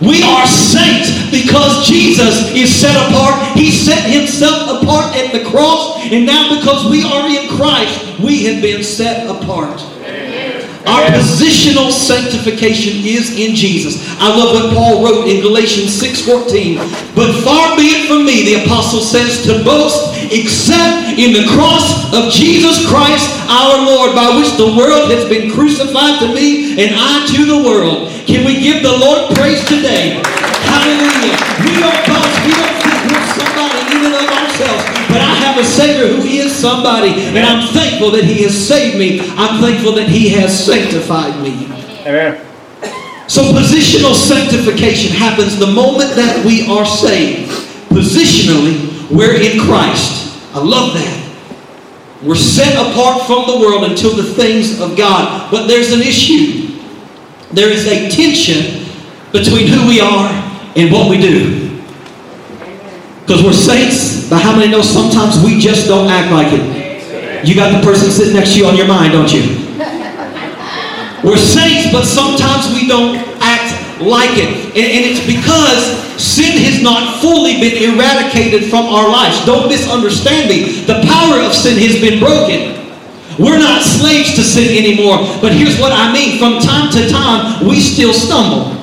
We 0.00 0.22
are 0.22 0.46
saints 0.46 1.10
because 1.30 1.86
Jesus 1.88 2.54
is 2.54 2.74
set 2.74 2.94
apart. 3.08 3.56
He 3.56 3.72
set 3.72 4.08
himself 4.08 4.80
apart 4.82 5.16
at 5.16 5.32
the 5.32 5.44
cross. 5.50 5.98
And 6.12 6.24
now 6.24 6.54
because 6.56 6.88
we 6.88 7.02
are 7.02 7.28
in 7.28 7.48
Christ, 7.56 8.20
we 8.20 8.44
have 8.44 8.62
been 8.62 8.84
set 8.84 9.28
apart. 9.28 9.82
Our 10.86 11.04
positional 11.10 11.90
sanctification 11.90 13.04
is 13.04 13.36
in 13.36 13.54
Jesus. 13.54 14.08
I 14.20 14.28
love 14.28 14.54
what 14.54 14.74
Paul 14.74 15.04
wrote 15.04 15.28
in 15.28 15.42
Galatians 15.42 16.00
6.14. 16.00 16.78
But 17.14 17.44
far 17.44 17.76
be 17.76 17.82
it 17.92 18.08
from 18.08 18.24
me, 18.24 18.44
the 18.44 18.64
apostle 18.64 19.00
says, 19.00 19.44
to 19.44 19.62
boast 19.64 20.17
except 20.30 21.18
in 21.18 21.32
the 21.32 21.46
cross 21.50 22.12
of 22.14 22.32
Jesus 22.32 22.86
Christ 22.86 23.28
our 23.48 23.84
Lord, 23.84 24.14
by 24.14 24.36
which 24.36 24.52
the 24.56 24.76
world 24.76 25.10
has 25.10 25.28
been 25.28 25.50
crucified 25.50 26.20
to 26.20 26.28
me 26.32 26.76
and 26.78 26.94
I 26.94 27.26
to 27.34 27.44
the 27.46 27.58
world. 27.62 28.12
Can 28.26 28.44
we 28.44 28.60
give 28.60 28.82
the 28.82 28.92
Lord 28.92 29.34
praise 29.36 29.64
today? 29.64 30.20
Hallelujah. 30.68 31.36
We 31.64 31.72
don't 31.80 32.02
boast. 32.04 32.36
We 32.44 32.52
don't 32.52 32.76
think 32.84 32.98
we're 33.08 33.28
somebody 33.34 33.80
in 33.96 34.00
and 34.04 34.14
of 34.14 34.28
ourselves. 34.28 34.84
But 35.08 35.20
I 35.24 35.34
have 35.40 35.56
a 35.56 35.64
Savior 35.64 36.08
who 36.08 36.22
is 36.28 36.54
somebody. 36.54 37.12
And 37.32 37.40
I'm 37.40 37.66
thankful 37.72 38.10
that 38.12 38.24
He 38.24 38.42
has 38.44 38.52
saved 38.52 38.98
me. 38.98 39.20
I'm 39.36 39.60
thankful 39.60 39.92
that 39.92 40.08
He 40.08 40.28
has 40.30 40.52
sanctified 40.52 41.40
me. 41.42 41.66
Amen. 42.04 42.44
So 43.28 43.42
positional 43.52 44.14
sanctification 44.14 45.12
happens 45.14 45.58
the 45.58 45.66
moment 45.66 46.16
that 46.16 46.44
we 46.44 46.66
are 46.66 46.86
saved. 46.86 47.50
Positionally, 47.88 48.87
we're 49.10 49.40
in 49.40 49.60
Christ. 49.60 50.36
I 50.54 50.62
love 50.62 50.94
that. 50.94 51.24
We're 52.22 52.34
set 52.34 52.74
apart 52.74 53.26
from 53.26 53.46
the 53.46 53.58
world 53.58 53.84
until 53.84 54.14
the 54.14 54.34
things 54.34 54.80
of 54.80 54.96
God. 54.96 55.50
But 55.50 55.66
there's 55.66 55.92
an 55.92 56.00
issue. 56.00 56.80
There 57.52 57.70
is 57.70 57.86
a 57.86 58.10
tension 58.10 58.86
between 59.32 59.68
who 59.68 59.86
we 59.88 60.00
are 60.00 60.28
and 60.76 60.92
what 60.92 61.08
we 61.08 61.20
do. 61.20 61.80
Because 63.20 63.44
we're 63.44 63.52
saints, 63.52 64.28
but 64.28 64.40
how 64.42 64.56
many 64.56 64.70
know 64.70 64.82
sometimes 64.82 65.42
we 65.44 65.60
just 65.60 65.86
don't 65.86 66.08
act 66.08 66.32
like 66.32 66.48
it? 66.50 67.46
You 67.46 67.54
got 67.54 67.78
the 67.78 67.86
person 67.86 68.10
sitting 68.10 68.34
next 68.34 68.54
to 68.54 68.58
you 68.58 68.66
on 68.66 68.76
your 68.76 68.88
mind, 68.88 69.12
don't 69.12 69.32
you? 69.32 69.42
We're 71.22 71.36
saints, 71.36 71.92
but 71.92 72.04
sometimes 72.04 72.72
we 72.74 72.88
don't 72.88 73.27
like 74.00 74.36
it. 74.38 74.48
And, 74.74 74.86
and, 74.86 75.02
it's 75.04 75.24
because 75.24 75.98
sin 76.20 76.58
has 76.62 76.82
not 76.82 77.20
fully 77.20 77.60
been 77.60 77.94
eradicated 77.94 78.70
from 78.70 78.86
our 78.86 79.08
lives. 79.08 79.44
Don't 79.44 79.68
misunderstand 79.68 80.48
me. 80.48 80.82
The 80.86 81.02
power 81.06 81.40
of 81.42 81.54
sin 81.54 81.78
has 81.78 82.00
been 82.00 82.18
broken. 82.18 82.78
We're 83.38 83.58
not 83.58 83.82
slaves 83.82 84.34
to 84.34 84.42
sin 84.42 84.74
anymore. 84.74 85.18
But 85.40 85.54
here's 85.54 85.78
what 85.78 85.92
I 85.92 86.12
mean. 86.12 86.38
From 86.38 86.58
time 86.58 86.90
to 86.92 87.08
time, 87.08 87.66
we 87.66 87.78
still 87.80 88.12
stumble. 88.12 88.78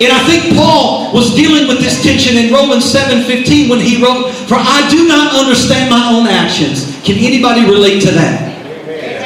And 0.00 0.12
I 0.12 0.20
think 0.26 0.56
Paul 0.56 1.14
was 1.14 1.34
dealing 1.34 1.68
with 1.68 1.78
this 1.78 2.02
tension 2.02 2.36
in 2.36 2.52
Romans 2.52 2.84
7:15 2.84 3.70
when 3.70 3.80
he 3.80 4.02
wrote, 4.02 4.34
For 4.50 4.56
I 4.58 4.86
do 4.90 5.06
not 5.08 5.32
understand 5.32 5.88
my 5.88 6.12
own 6.12 6.26
actions. 6.26 6.92
Can 7.04 7.16
anybody 7.16 7.64
relate 7.64 8.02
to 8.02 8.10
that? 8.10 8.52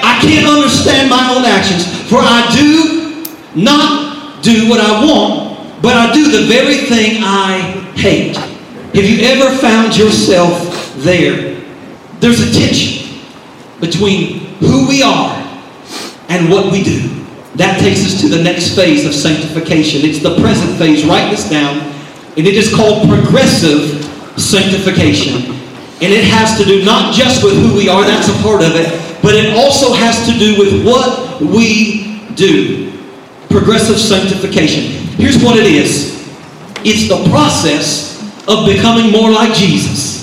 I 0.04 0.20
can't 0.20 0.46
understand 0.46 1.10
my 1.10 1.34
own 1.34 1.44
actions. 1.44 1.86
For 2.08 2.18
I 2.20 2.46
do 2.54 3.24
not 3.54 4.07
do 4.42 4.68
what 4.68 4.80
I 4.80 5.04
want, 5.04 5.82
but 5.82 5.94
I 5.94 6.12
do 6.12 6.30
the 6.30 6.46
very 6.46 6.76
thing 6.76 7.22
I 7.22 7.60
hate. 7.94 8.36
Have 8.36 9.04
you 9.04 9.26
ever 9.26 9.56
found 9.58 9.96
yourself 9.96 10.94
there? 10.96 11.60
There's 12.20 12.40
a 12.40 12.52
tension 12.52 13.20
between 13.80 14.40
who 14.60 14.88
we 14.88 15.02
are 15.02 15.36
and 16.28 16.50
what 16.50 16.72
we 16.72 16.82
do. 16.82 17.24
That 17.54 17.80
takes 17.80 18.04
us 18.04 18.20
to 18.20 18.28
the 18.28 18.42
next 18.42 18.74
phase 18.74 19.04
of 19.04 19.14
sanctification. 19.14 20.08
It's 20.08 20.22
the 20.22 20.38
present 20.40 20.78
phase. 20.78 21.04
Write 21.04 21.30
this 21.30 21.48
down. 21.48 21.78
And 22.36 22.46
it 22.46 22.54
is 22.54 22.74
called 22.74 23.08
progressive 23.08 24.04
sanctification. 24.38 25.54
And 26.00 26.12
it 26.12 26.24
has 26.24 26.56
to 26.58 26.64
do 26.64 26.84
not 26.84 27.14
just 27.14 27.42
with 27.42 27.54
who 27.54 27.76
we 27.76 27.88
are, 27.88 28.04
that's 28.04 28.28
a 28.28 28.42
part 28.42 28.62
of 28.62 28.76
it, 28.76 28.86
but 29.22 29.34
it 29.34 29.56
also 29.56 29.92
has 29.92 30.24
to 30.30 30.38
do 30.38 30.56
with 30.56 30.86
what 30.86 31.40
we 31.40 32.20
do. 32.34 32.87
Progressive 33.48 33.98
sanctification. 33.98 34.82
Here's 35.16 35.42
what 35.42 35.56
it 35.56 35.66
is 35.66 36.18
it's 36.84 37.08
the 37.08 37.28
process 37.30 38.22
of 38.46 38.66
becoming 38.66 39.10
more 39.10 39.30
like 39.30 39.54
Jesus. 39.54 40.18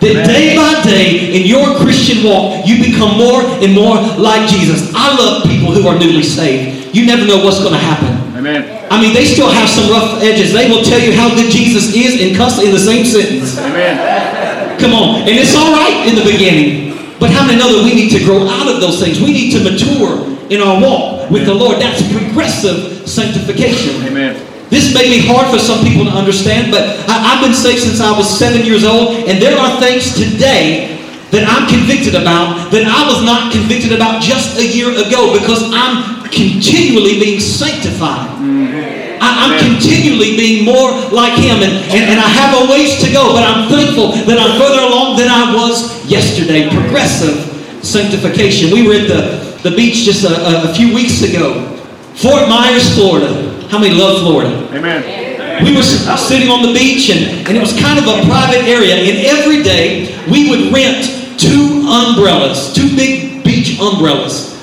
That 0.00 0.28
day 0.28 0.52
by 0.52 0.84
day 0.84 1.32
in 1.32 1.48
your 1.48 1.72
Christian 1.80 2.20
walk, 2.22 2.68
you 2.68 2.84
become 2.84 3.16
more 3.16 3.40
and 3.64 3.72
more 3.72 3.96
like 4.20 4.44
Jesus. 4.44 4.92
I 4.92 5.16
love 5.16 5.48
people 5.48 5.72
who 5.72 5.88
are 5.88 5.98
newly 5.98 6.22
saved. 6.22 6.94
You 6.94 7.06
never 7.06 7.24
know 7.24 7.42
what's 7.42 7.60
going 7.60 7.72
to 7.72 7.80
happen. 7.80 8.12
Amen. 8.36 8.86
I 8.92 9.00
mean, 9.00 9.14
they 9.14 9.24
still 9.24 9.48
have 9.48 9.68
some 9.68 9.88
rough 9.88 10.22
edges. 10.22 10.52
They 10.52 10.68
will 10.68 10.84
tell 10.84 11.00
you 11.00 11.16
how 11.16 11.32
good 11.32 11.50
Jesus 11.50 11.96
is 11.96 12.20
and 12.20 12.36
cuss 12.36 12.62
in 12.62 12.72
the 12.72 12.78
same 12.78 13.06
sentence. 13.06 13.56
Amen. 13.58 14.78
Come 14.78 14.92
on. 14.92 15.24
And 15.24 15.32
it's 15.32 15.56
all 15.56 15.72
right 15.72 16.04
in 16.06 16.14
the 16.14 16.28
beginning. 16.28 16.92
But 17.18 17.30
how 17.30 17.46
many 17.46 17.58
know 17.58 17.72
that 17.72 17.82
we 17.82 17.96
need 17.96 18.12
to 18.12 18.22
grow 18.22 18.46
out 18.46 18.68
of 18.68 18.80
those 18.80 19.00
things? 19.00 19.18
We 19.18 19.32
need 19.32 19.50
to 19.56 19.64
mature 19.64 20.35
in 20.50 20.60
our 20.60 20.80
walk 20.80 21.30
with 21.30 21.46
the 21.46 21.54
Lord. 21.54 21.80
That's 21.80 22.02
progressive 22.12 23.08
sanctification. 23.08 24.02
Amen. 24.06 24.34
This 24.68 24.92
may 24.92 25.06
be 25.06 25.22
hard 25.22 25.46
for 25.46 25.62
some 25.62 25.86
people 25.86 26.04
to 26.06 26.10
understand, 26.10 26.74
but 26.74 26.82
I, 27.06 27.38
have 27.38 27.42
been 27.42 27.54
saved 27.54 27.86
since 27.86 28.00
I 28.00 28.10
was 28.10 28.26
seven 28.26 28.66
years 28.66 28.82
old, 28.82 29.14
and 29.30 29.38
there 29.38 29.54
are 29.54 29.78
things 29.78 30.10
today 30.18 30.98
that 31.30 31.46
I'm 31.46 31.70
convicted 31.70 32.18
about 32.18 32.74
that 32.74 32.82
I 32.82 33.06
was 33.06 33.22
not 33.22 33.54
convicted 33.54 33.94
about 33.94 34.22
just 34.22 34.58
a 34.58 34.66
year 34.66 34.90
ago 34.90 35.38
because 35.38 35.70
I'm 35.70 36.26
continually 36.34 37.22
being 37.22 37.38
sanctified. 37.38 38.26
Mm-hmm. 38.42 39.22
I, 39.22 39.46
am 39.46 39.52
continually 39.62 40.34
being 40.34 40.66
more 40.66 40.90
like 41.14 41.38
Him, 41.38 41.62
and, 41.62 41.72
and, 41.94 42.02
and 42.02 42.18
I 42.18 42.26
have 42.26 42.58
a 42.58 42.70
ways 42.70 42.98
to 43.06 43.08
go, 43.14 43.30
but 43.38 43.46
I'm 43.46 43.70
thankful 43.70 44.18
that 44.26 44.34
I'm 44.34 44.58
further 44.58 44.82
along 44.82 45.16
than 45.16 45.30
I 45.30 45.54
was 45.54 46.04
yesterday. 46.10 46.66
Progressive 46.70 47.54
sanctification. 47.86 48.74
We 48.74 48.82
were 48.82 48.98
at 48.98 49.06
the, 49.06 49.45
the 49.62 49.70
beach 49.70 50.04
just 50.04 50.24
a, 50.24 50.70
a, 50.70 50.74
few 50.74 50.94
weeks 50.94 51.22
ago, 51.22 51.76
Fort 52.14 52.48
Myers, 52.48 52.94
Florida. 52.94 53.28
How 53.68 53.78
many 53.78 53.94
love 53.94 54.20
Florida? 54.20 54.52
Amen. 54.76 55.64
We 55.64 55.74
were 55.74 55.82
sitting 55.82 56.48
on 56.48 56.62
the 56.62 56.72
beach, 56.72 57.10
and, 57.10 57.48
and 57.48 57.56
it 57.56 57.60
was 57.60 57.72
kind 57.80 57.98
of 57.98 58.04
a 58.04 58.24
private 58.26 58.68
area. 58.68 58.94
And 58.94 59.26
every 59.26 59.62
day 59.62 60.14
we 60.30 60.50
would 60.50 60.72
rent 60.72 61.40
two 61.40 61.88
umbrellas, 61.88 62.72
two 62.74 62.94
big 62.94 63.44
beach 63.44 63.80
umbrellas. 63.80 64.54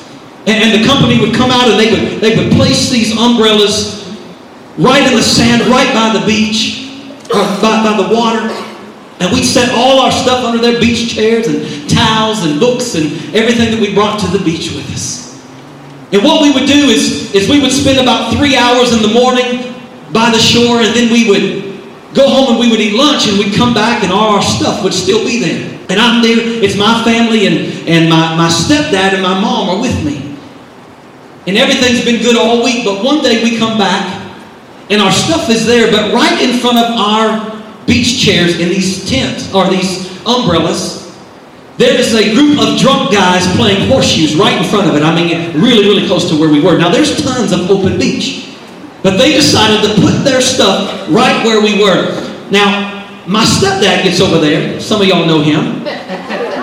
And, 0.46 0.62
and 0.62 0.82
the 0.82 0.86
company 0.86 1.20
would 1.20 1.34
come 1.34 1.52
out 1.52 1.70
and 1.70 1.80
they 1.80 1.92
would, 1.92 2.22
they 2.22 2.36
would 2.36 2.52
place 2.54 2.90
these 2.90 3.18
umbrellas 3.18 4.04
right 4.78 5.06
in 5.06 5.16
the 5.16 5.24
sand, 5.24 5.64
right 5.68 5.92
by 5.94 6.20
the 6.20 6.26
beach, 6.26 6.92
or 7.30 7.42
by, 7.62 7.84
by 7.84 7.98
the 7.98 8.14
water. 8.14 8.63
And 9.24 9.32
we'd 9.32 9.46
set 9.46 9.72
all 9.72 10.02
our 10.04 10.12
stuff 10.12 10.44
under 10.44 10.60
their 10.60 10.82
beach 10.82 11.16
chairs 11.16 11.48
and 11.48 11.90
towels 11.90 12.44
and 12.44 12.60
books 12.60 12.96
and 12.96 13.06
everything 13.34 13.72
that 13.72 13.80
we 13.80 13.96
brought 13.96 14.20
to 14.20 14.28
the 14.28 14.44
beach 14.44 14.76
with 14.76 14.84
us. 14.92 15.40
And 16.12 16.22
what 16.26 16.42
we 16.42 16.52
would 16.52 16.68
do 16.68 16.92
is, 16.92 17.34
is 17.34 17.48
we 17.48 17.62
would 17.62 17.72
spend 17.72 18.04
about 18.04 18.36
three 18.36 18.58
hours 18.58 18.92
in 18.92 19.02
the 19.02 19.08
morning 19.08 19.72
by 20.12 20.30
the 20.30 20.38
shore, 20.38 20.84
and 20.84 20.94
then 20.94 21.10
we 21.10 21.30
would 21.30 21.80
go 22.14 22.28
home 22.28 22.52
and 22.52 22.60
we 22.60 22.70
would 22.70 22.82
eat 22.82 23.00
lunch, 23.00 23.26
and 23.26 23.40
we'd 23.40 23.56
come 23.56 23.74
back, 23.74 24.04
and 24.04 24.12
all 24.12 24.36
our 24.36 24.44
stuff 24.44 24.84
would 24.84 24.94
still 24.94 25.24
be 25.24 25.40
there. 25.40 25.72
And 25.90 26.02
I'm 26.02 26.22
there, 26.22 26.36
it's 26.62 26.76
my 26.76 27.02
family, 27.06 27.48
and, 27.48 27.88
and 27.88 28.10
my, 28.10 28.36
my 28.36 28.50
stepdad 28.50 29.14
and 29.16 29.24
my 29.24 29.40
mom 29.40 29.70
are 29.70 29.80
with 29.80 30.04
me. 30.04 30.36
And 31.48 31.58
everything's 31.58 32.04
been 32.04 32.22
good 32.22 32.36
all 32.36 32.62
week, 32.62 32.84
but 32.84 33.02
one 33.02 33.24
day 33.24 33.42
we 33.42 33.58
come 33.58 33.78
back, 33.78 34.20
and 34.92 35.02
our 35.02 35.14
stuff 35.14 35.50
is 35.50 35.66
there, 35.66 35.90
but 35.90 36.14
right 36.14 36.42
in 36.42 36.60
front 36.60 36.78
of 36.78 36.92
our 37.00 37.53
beach 37.86 38.24
chairs 38.24 38.60
in 38.60 38.70
these 38.70 39.10
tents, 39.10 39.54
or 39.54 39.70
these 39.70 40.10
umbrellas, 40.26 41.04
there 41.78 42.00
is 42.00 42.14
a 42.14 42.34
group 42.34 42.60
of 42.60 42.78
drunk 42.78 43.12
guys 43.12 43.48
playing 43.56 43.90
horseshoes 43.90 44.36
right 44.36 44.56
in 44.56 44.64
front 44.70 44.90
of 44.90 44.96
it. 44.96 45.02
I 45.02 45.14
mean, 45.16 45.60
really, 45.60 45.84
really 45.90 46.08
close 46.08 46.30
to 46.30 46.40
where 46.40 46.50
we 46.50 46.62
were. 46.62 46.78
Now, 46.78 46.90
there's 46.90 47.22
tons 47.24 47.52
of 47.52 47.70
open 47.70 47.98
beach. 47.98 48.56
But 49.02 49.18
they 49.18 49.34
decided 49.34 49.82
to 49.84 50.00
put 50.00 50.24
their 50.24 50.40
stuff 50.40 51.10
right 51.10 51.44
where 51.44 51.62
we 51.62 51.82
were. 51.82 52.14
Now, 52.52 53.04
my 53.28 53.44
stepdad 53.44 54.04
gets 54.04 54.22
over 54.22 54.38
there. 54.40 54.80
Some 54.80 55.02
of 55.02 55.08
y'all 55.08 55.26
know 55.26 55.42
him. 55.42 55.84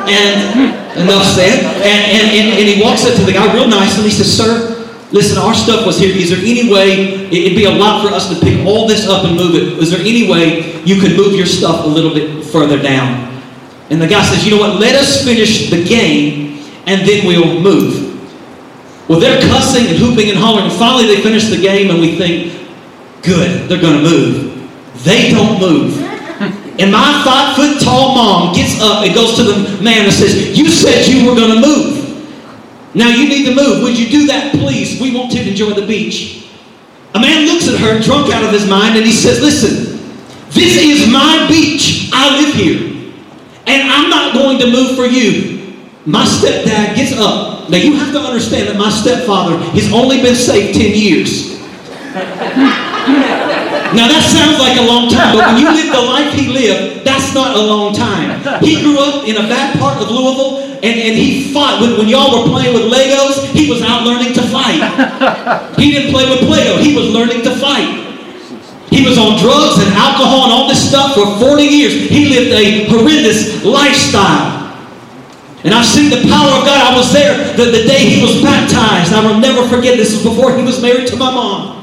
And 0.08 0.80
enough 0.96 1.26
said. 1.26 1.64
And, 1.84 1.84
and, 1.84 2.26
and, 2.30 2.48
and 2.60 2.68
he 2.68 2.82
walks 2.82 3.04
up 3.04 3.14
to 3.16 3.24
the 3.24 3.32
guy 3.32 3.52
real 3.52 3.68
nice 3.68 3.96
and 3.96 4.04
he 4.04 4.10
says, 4.10 4.34
Sir, 4.34 4.69
listen, 5.12 5.38
our 5.38 5.54
stuff 5.54 5.86
was 5.86 5.98
here. 5.98 6.14
Is 6.14 6.30
there 6.30 6.38
any 6.38 6.72
way, 6.72 7.28
it'd 7.30 7.56
be 7.56 7.64
a 7.64 7.70
lot 7.70 8.06
for 8.06 8.12
us 8.14 8.28
to 8.28 8.40
pick 8.44 8.66
all 8.66 8.86
this 8.86 9.06
up 9.06 9.24
and 9.24 9.36
move 9.36 9.54
it. 9.54 9.78
Is 9.78 9.90
there 9.90 10.00
any 10.00 10.30
way 10.30 10.82
you 10.82 11.00
could 11.00 11.16
move 11.16 11.34
your 11.34 11.46
stuff 11.46 11.84
a 11.84 11.88
little 11.88 12.12
bit 12.12 12.44
further 12.44 12.80
down? 12.80 13.28
And 13.90 14.00
the 14.00 14.06
guy 14.06 14.24
says, 14.24 14.44
you 14.44 14.52
know 14.52 14.60
what, 14.60 14.80
let 14.80 14.94
us 14.94 15.24
finish 15.24 15.70
the 15.70 15.84
game 15.84 16.62
and 16.86 17.06
then 17.06 17.26
we'll 17.26 17.60
move. 17.60 18.08
Well, 19.08 19.18
they're 19.18 19.40
cussing 19.40 19.86
and 19.88 19.96
hooping 19.96 20.30
and 20.30 20.38
hollering. 20.38 20.70
Finally, 20.70 21.06
they 21.06 21.20
finish 21.22 21.50
the 21.50 21.60
game 21.60 21.90
and 21.90 22.00
we 22.00 22.16
think, 22.16 22.52
good, 23.22 23.68
they're 23.68 23.80
going 23.80 24.02
to 24.02 24.08
move. 24.08 25.04
They 25.04 25.30
don't 25.30 25.60
move. 25.60 25.98
And 26.80 26.90
my 26.90 27.22
five 27.24 27.56
foot 27.56 27.82
tall 27.82 28.14
mom 28.14 28.54
gets 28.54 28.80
up 28.80 29.04
and 29.04 29.14
goes 29.14 29.36
to 29.36 29.42
the 29.42 29.82
man 29.82 30.04
and 30.04 30.12
says, 30.12 30.56
You 30.56 30.70
said 30.70 31.06
you 31.06 31.28
were 31.28 31.34
going 31.34 31.60
to 31.60 31.66
move. 31.66 31.99
Now 32.94 33.08
you 33.08 33.28
need 33.28 33.46
to 33.46 33.54
move. 33.54 33.82
Would 33.82 33.98
you 33.98 34.08
do 34.10 34.26
that, 34.26 34.52
please? 34.52 35.00
We 35.00 35.14
want 35.14 35.32
to 35.32 35.48
enjoy 35.48 35.70
the 35.74 35.86
beach. 35.86 36.50
A 37.14 37.20
man 37.20 37.46
looks 37.46 37.68
at 37.68 37.78
her, 37.80 38.00
drunk 38.00 38.32
out 38.32 38.44
of 38.44 38.50
his 38.50 38.68
mind, 38.68 38.96
and 38.96 39.04
he 39.04 39.12
says, 39.12 39.40
Listen, 39.40 39.98
this 40.50 40.76
is 40.76 41.10
my 41.10 41.46
beach. 41.48 42.10
I 42.12 42.40
live 42.40 42.54
here 42.54 42.90
and 43.70 43.82
I'm 43.86 44.10
not 44.10 44.34
going 44.34 44.58
to 44.58 44.66
move 44.66 44.96
for 44.96 45.06
you. 45.06 45.58
My 46.06 46.24
stepdad 46.24 46.96
gets 46.96 47.12
up. 47.12 47.70
Now 47.70 47.76
you 47.76 47.94
have 47.96 48.12
to 48.12 48.18
understand 48.20 48.68
that 48.68 48.76
my 48.76 48.90
stepfather 48.90 49.58
has 49.78 49.92
only 49.92 50.20
been 50.22 50.34
saved 50.34 50.74
10 50.74 50.94
years. 50.94 51.60
Now 53.94 54.06
that 54.06 54.22
sounds 54.26 54.58
like 54.58 54.78
a 54.78 54.86
long 54.86 55.10
time, 55.10 55.34
but 55.36 55.46
when 55.50 55.58
you 55.58 55.70
live 55.70 55.92
the 55.92 56.02
life 56.02 56.32
he 56.34 56.48
lived, 56.48 57.04
that's 57.04 57.34
not 57.34 57.56
a 57.56 57.60
long 57.60 57.94
time. 57.94 58.42
He 58.62 58.80
grew 58.82 58.98
up 58.98 59.26
in 59.26 59.36
a 59.36 59.46
bad 59.46 59.78
part 59.78 60.02
of 60.02 60.10
Louisville, 60.10 60.59
and, 60.82 60.96
and 60.96 61.14
he 61.16 61.52
fought. 61.52 61.80
When, 61.80 61.98
when 61.98 62.08
y'all 62.08 62.42
were 62.42 62.48
playing 62.48 62.74
with 62.74 62.92
Legos, 62.92 63.52
he 63.52 63.68
was 63.68 63.82
out 63.82 64.04
learning 64.04 64.32
to 64.34 64.42
fight. 64.48 64.80
He 65.80 65.92
didn't 65.92 66.12
play 66.12 66.28
with 66.28 66.44
Play-Doh, 66.46 66.76
he 66.82 66.94
was 66.94 67.08
learning 67.08 67.42
to 67.42 67.56
fight. 67.56 67.88
He 68.90 69.06
was 69.06 69.16
on 69.16 69.38
drugs 69.38 69.80
and 69.80 69.88
alcohol 69.94 70.44
and 70.44 70.52
all 70.52 70.68
this 70.68 70.82
stuff 70.82 71.14
for 71.14 71.38
40 71.38 71.62
years. 71.62 71.92
He 71.94 72.28
lived 72.28 72.52
a 72.52 72.90
horrendous 72.90 73.64
lifestyle. 73.64 74.60
And 75.62 75.72
I've 75.72 75.86
seen 75.86 76.10
the 76.10 76.26
power 76.28 76.52
of 76.58 76.66
God. 76.66 76.92
I 76.92 76.96
was 76.96 77.12
there 77.12 77.54
the, 77.56 77.66
the 77.66 77.84
day 77.86 78.04
he 78.08 78.20
was 78.20 78.42
baptized. 78.42 79.12
I 79.12 79.24
will 79.24 79.38
never 79.38 79.66
forget 79.68 79.96
this 79.96 80.12
was 80.12 80.24
before 80.24 80.56
he 80.56 80.62
was 80.62 80.82
married 80.82 81.06
to 81.08 81.16
my 81.16 81.30
mom. 81.30 81.79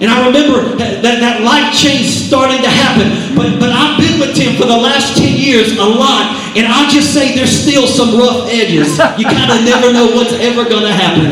And 0.00 0.10
I 0.10 0.26
remember 0.26 0.74
that, 0.76 1.02
that, 1.02 1.42
life 1.42 1.70
change 1.72 2.10
starting 2.10 2.60
to 2.62 2.68
happen. 2.68 3.36
But, 3.36 3.60
but 3.60 3.70
I've 3.70 3.98
been 3.98 4.18
with 4.18 4.34
Tim 4.34 4.56
for 4.56 4.66
the 4.66 4.76
last 4.76 5.16
10 5.16 5.38
years 5.38 5.78
a 5.78 5.86
lot. 5.86 6.34
And 6.56 6.66
I'll 6.66 6.90
just 6.90 7.14
say 7.14 7.34
there's 7.34 7.54
still 7.54 7.86
some 7.86 8.18
rough 8.18 8.50
edges. 8.50 8.98
You 9.16 9.24
kind 9.24 9.54
of 9.54 9.62
never 9.64 9.92
know 9.92 10.06
what's 10.14 10.34
ever 10.34 10.68
going 10.68 10.84
to 10.84 10.92
happen. 10.92 11.30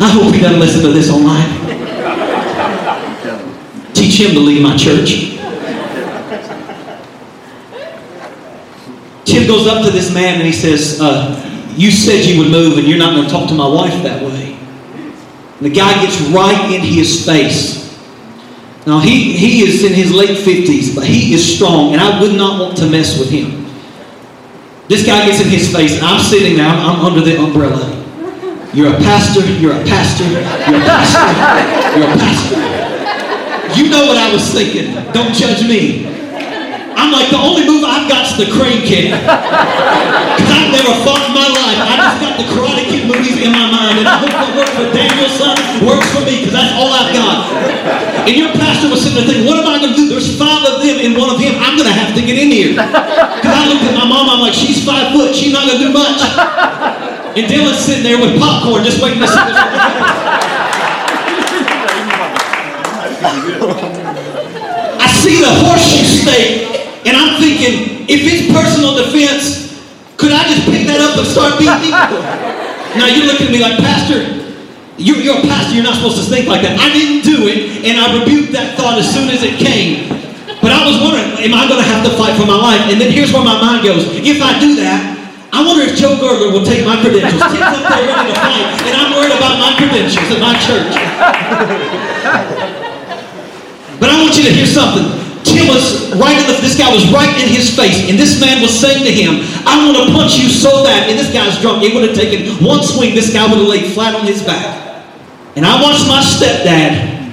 I 0.00 0.08
hope 0.08 0.32
he 0.34 0.40
doesn't 0.40 0.60
listen 0.60 0.82
to 0.82 0.92
this 0.92 1.10
online 1.10 1.66
teach 4.06 4.20
him 4.20 4.34
to 4.34 4.40
leave 4.40 4.62
my 4.62 4.76
church. 4.76 5.34
Tim 9.24 9.46
goes 9.46 9.66
up 9.66 9.84
to 9.84 9.90
this 9.90 10.12
man 10.14 10.36
and 10.36 10.46
he 10.46 10.52
says, 10.52 11.00
uh, 11.00 11.42
You 11.76 11.90
said 11.90 12.24
you 12.24 12.38
would 12.38 12.50
move 12.50 12.78
and 12.78 12.86
you're 12.86 12.98
not 12.98 13.14
going 13.14 13.26
to 13.26 13.30
talk 13.30 13.48
to 13.48 13.54
my 13.54 13.66
wife 13.66 14.02
that 14.02 14.22
way. 14.22 14.45
And 15.56 15.66
the 15.66 15.70
guy 15.70 16.02
gets 16.04 16.20
right 16.28 16.72
in 16.72 16.80
his 16.80 17.24
face. 17.24 17.86
Now, 18.86 19.00
he, 19.00 19.32
he 19.32 19.62
is 19.66 19.82
in 19.82 19.92
his 19.92 20.12
late 20.12 20.38
50s, 20.38 20.94
but 20.94 21.04
he 21.04 21.34
is 21.34 21.42
strong, 21.42 21.92
and 21.92 22.00
I 22.00 22.20
would 22.20 22.36
not 22.36 22.60
want 22.60 22.76
to 22.78 22.86
mess 22.88 23.18
with 23.18 23.30
him. 23.30 23.66
This 24.86 25.04
guy 25.04 25.26
gets 25.26 25.40
in 25.40 25.48
his 25.48 25.72
face, 25.74 25.96
and 25.96 26.04
I'm 26.04 26.22
sitting 26.22 26.56
there, 26.56 26.66
I'm, 26.66 26.78
I'm 26.78 27.04
under 27.04 27.20
the 27.20 27.36
umbrella. 27.36 27.82
You're 28.72 28.94
a 28.94 28.98
pastor, 28.98 29.40
you're 29.58 29.72
a 29.72 29.82
pastor, 29.84 30.28
you're 30.30 30.40
a 30.40 30.84
pastor, 30.86 31.98
you're 31.98 32.06
a 32.06 32.16
pastor. 32.16 32.76
You 33.74 33.90
know 33.90 34.06
what 34.06 34.16
I 34.16 34.32
was 34.32 34.52
thinking. 34.54 34.94
Don't 35.12 35.34
judge 35.34 35.66
me. 35.66 36.06
I'm 36.94 37.10
like, 37.12 37.28
the 37.28 37.36
only 37.36 37.66
move 37.66 37.84
I've 37.84 38.08
got 38.08 38.24
is 38.24 38.38
the 38.38 38.48
crane 38.54 38.80
kick. 38.86 39.10
Because 39.10 40.48
I've 40.48 40.72
never 40.72 40.94
fought 41.02 41.26
in 41.26 41.34
my 41.34 41.44
life. 41.44 41.78
I 41.82 41.94
just 41.98 42.18
got 42.22 42.34
the 42.38 42.46
Karate 42.54 42.85
In 43.26 43.50
my 43.50 43.66
mind. 43.66 43.98
And 43.98 44.06
I 44.06 44.22
hope 44.22 44.30
what 44.30 44.54
works 44.54 44.74
for 44.78 44.86
Daniel-san 44.94 45.58
works 45.82 46.06
for 46.14 46.22
me 46.22 46.46
because 46.46 46.54
that's 46.54 46.78
all 46.78 46.94
I've 46.94 47.10
got. 47.10 47.50
And 48.26 48.38
your 48.38 48.54
pastor 48.54 48.86
was 48.86 49.02
sitting 49.02 49.18
there 49.18 49.26
thinking, 49.26 49.46
what 49.46 49.58
am 49.58 49.66
I 49.66 49.82
going 49.82 49.94
to 49.94 49.98
do? 49.98 50.06
There's 50.06 50.30
five 50.38 50.62
of 50.62 50.78
them 50.78 51.02
and 51.02 51.18
one 51.18 51.34
of 51.34 51.42
him. 51.42 51.58
I'm 51.58 51.74
going 51.74 51.90
to 51.90 51.94
have 51.94 52.14
to 52.14 52.22
get 52.22 52.38
in 52.38 52.54
here. 52.54 52.78
Because 52.78 53.54
I 53.54 53.66
looked 53.66 53.82
at 53.82 53.98
my 53.98 54.06
mom, 54.06 54.30
I'm 54.30 54.38
like, 54.38 54.54
she's 54.54 54.86
five 54.86 55.10
foot. 55.10 55.34
She's 55.34 55.50
not 55.50 55.66
going 55.66 55.82
to 55.82 55.84
do 55.86 55.92
much. 55.92 56.22
And 57.34 57.44
Dylan's 57.50 57.82
sitting 57.82 58.06
there 58.06 58.18
with 58.18 58.38
popcorn 58.38 58.86
just 58.86 59.02
waiting 59.02 59.20
to 59.20 59.28
see 59.28 59.42
this. 59.42 59.58
I 65.02 65.06
see 65.10 65.42
the 65.42 65.50
horseshoe 65.66 66.06
snake, 66.22 67.06
and 67.06 67.14
I'm 67.18 67.42
thinking, 67.42 68.06
if 68.06 68.22
it's 68.22 68.46
personal 68.54 68.94
defense, 68.94 69.74
could 70.16 70.32
I 70.32 70.46
just 70.48 70.64
pick 70.70 70.86
that 70.86 71.02
up 71.02 71.18
and 71.18 71.26
start 71.26 71.58
beating 71.58 71.90
people? 71.90 72.65
Now 72.94 73.10
you're 73.10 73.26
looking 73.26 73.50
at 73.50 73.52
me 73.52 73.58
like, 73.58 73.76
Pastor, 73.82 74.22
you're, 74.96 75.18
you're 75.20 75.36
a 75.36 75.42
pastor, 75.42 75.74
you're 75.74 75.84
not 75.84 75.98
supposed 75.98 76.16
to 76.16 76.24
think 76.24 76.46
like 76.46 76.62
that. 76.62 76.78
I 76.80 76.88
didn't 76.94 77.26
do 77.26 77.50
it, 77.50 77.84
and 77.84 78.00
I 78.00 78.16
rebuked 78.16 78.52
that 78.56 78.78
thought 78.78 78.96
as 78.96 79.04
soon 79.04 79.28
as 79.28 79.42
it 79.42 79.58
came. 79.60 80.08
But 80.64 80.72
I 80.72 80.86
was 80.88 80.96
wondering, 81.02 81.36
am 81.42 81.52
I 81.52 81.68
going 81.68 81.82
to 81.82 81.88
have 81.88 82.00
to 82.08 82.12
fight 82.16 82.32
for 82.38 82.46
my 82.48 82.56
life? 82.56 82.88
And 82.88 82.96
then 82.96 83.12
here's 83.12 83.32
where 83.34 83.44
my 83.44 83.60
mind 83.60 83.84
goes. 83.84 84.08
If 84.24 84.40
I 84.40 84.56
do 84.56 84.78
that, 84.80 85.16
I 85.52 85.64
wonder 85.64 85.84
if 85.84 85.96
Joe 85.96 86.16
Gertler 86.16 86.52
will 86.52 86.64
take 86.64 86.84
my 86.84 86.96
credentials. 87.00 87.40
Up 87.40 87.52
there 87.52 88.08
ready 88.08 88.32
to 88.32 88.36
fight, 88.40 88.66
and 88.88 88.94
I'm 88.96 89.12
worried 89.12 89.36
about 89.36 89.60
my 89.60 89.72
credentials 89.76 90.28
at 90.32 90.40
my 90.40 90.56
church. 90.64 90.92
But 94.00 94.08
I 94.12 94.16
want 94.20 94.36
you 94.36 94.44
to 94.44 94.52
hear 94.52 94.66
something. 94.66 95.25
Tim 95.46 95.70
was 95.70 96.10
right 96.18 96.34
in 96.34 96.46
the, 96.50 96.58
this 96.58 96.76
guy 96.76 96.90
was 96.90 97.06
right 97.14 97.30
in 97.38 97.48
his 97.48 97.70
face, 97.70 98.10
and 98.10 98.18
this 98.18 98.40
man 98.40 98.60
was 98.60 98.74
saying 98.74 99.04
to 99.06 99.12
him, 99.12 99.46
I 99.62 99.78
want 99.78 99.94
to 99.94 100.12
punch 100.12 100.34
you 100.36 100.50
so 100.50 100.82
bad. 100.82 101.08
And 101.08 101.16
this 101.16 101.32
guy's 101.32 101.60
drunk. 101.62 101.84
It 101.84 101.94
would 101.94 102.02
have 102.02 102.18
taken 102.18 102.50
one 102.64 102.82
swing, 102.82 103.14
this 103.14 103.32
guy 103.32 103.46
would 103.46 103.58
have 103.58 103.68
laid 103.68 103.94
flat 103.94 104.16
on 104.16 104.26
his 104.26 104.42
back. 104.42 105.06
And 105.54 105.64
I 105.64 105.80
watched 105.80 106.06
my 106.08 106.20
stepdad, 106.20 107.30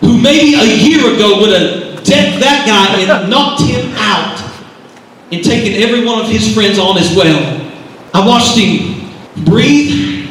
who 0.00 0.20
maybe 0.20 0.58
a 0.58 0.66
year 0.82 1.14
ago 1.14 1.40
would 1.40 1.54
have 1.54 2.02
decked 2.02 2.42
that 2.42 2.66
guy 2.66 2.98
and 2.98 3.30
knocked 3.30 3.62
him 3.62 3.92
out 3.94 4.36
and 5.30 5.44
taken 5.44 5.80
every 5.80 6.04
one 6.04 6.20
of 6.20 6.28
his 6.28 6.52
friends 6.52 6.78
on 6.80 6.98
as 6.98 7.14
well. 7.14 7.38
I 8.12 8.26
watched 8.26 8.58
him 8.58 9.44
breathe. 9.44 10.26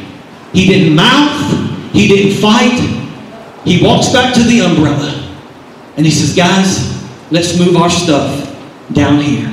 He 0.51 0.65
didn't 0.65 0.95
mouth. 0.95 1.93
He 1.93 2.09
didn't 2.09 2.41
fight. 2.41 2.77
He 3.63 3.81
walks 3.81 4.11
back 4.11 4.33
to 4.33 4.43
the 4.43 4.61
umbrella 4.61 5.18
and 5.99 6.05
he 6.05 6.13
says, 6.13 6.33
Guys, 6.33 6.95
let's 7.29 7.59
move 7.59 7.75
our 7.75 7.89
stuff 7.89 8.55
down 8.93 9.19
here. 9.19 9.47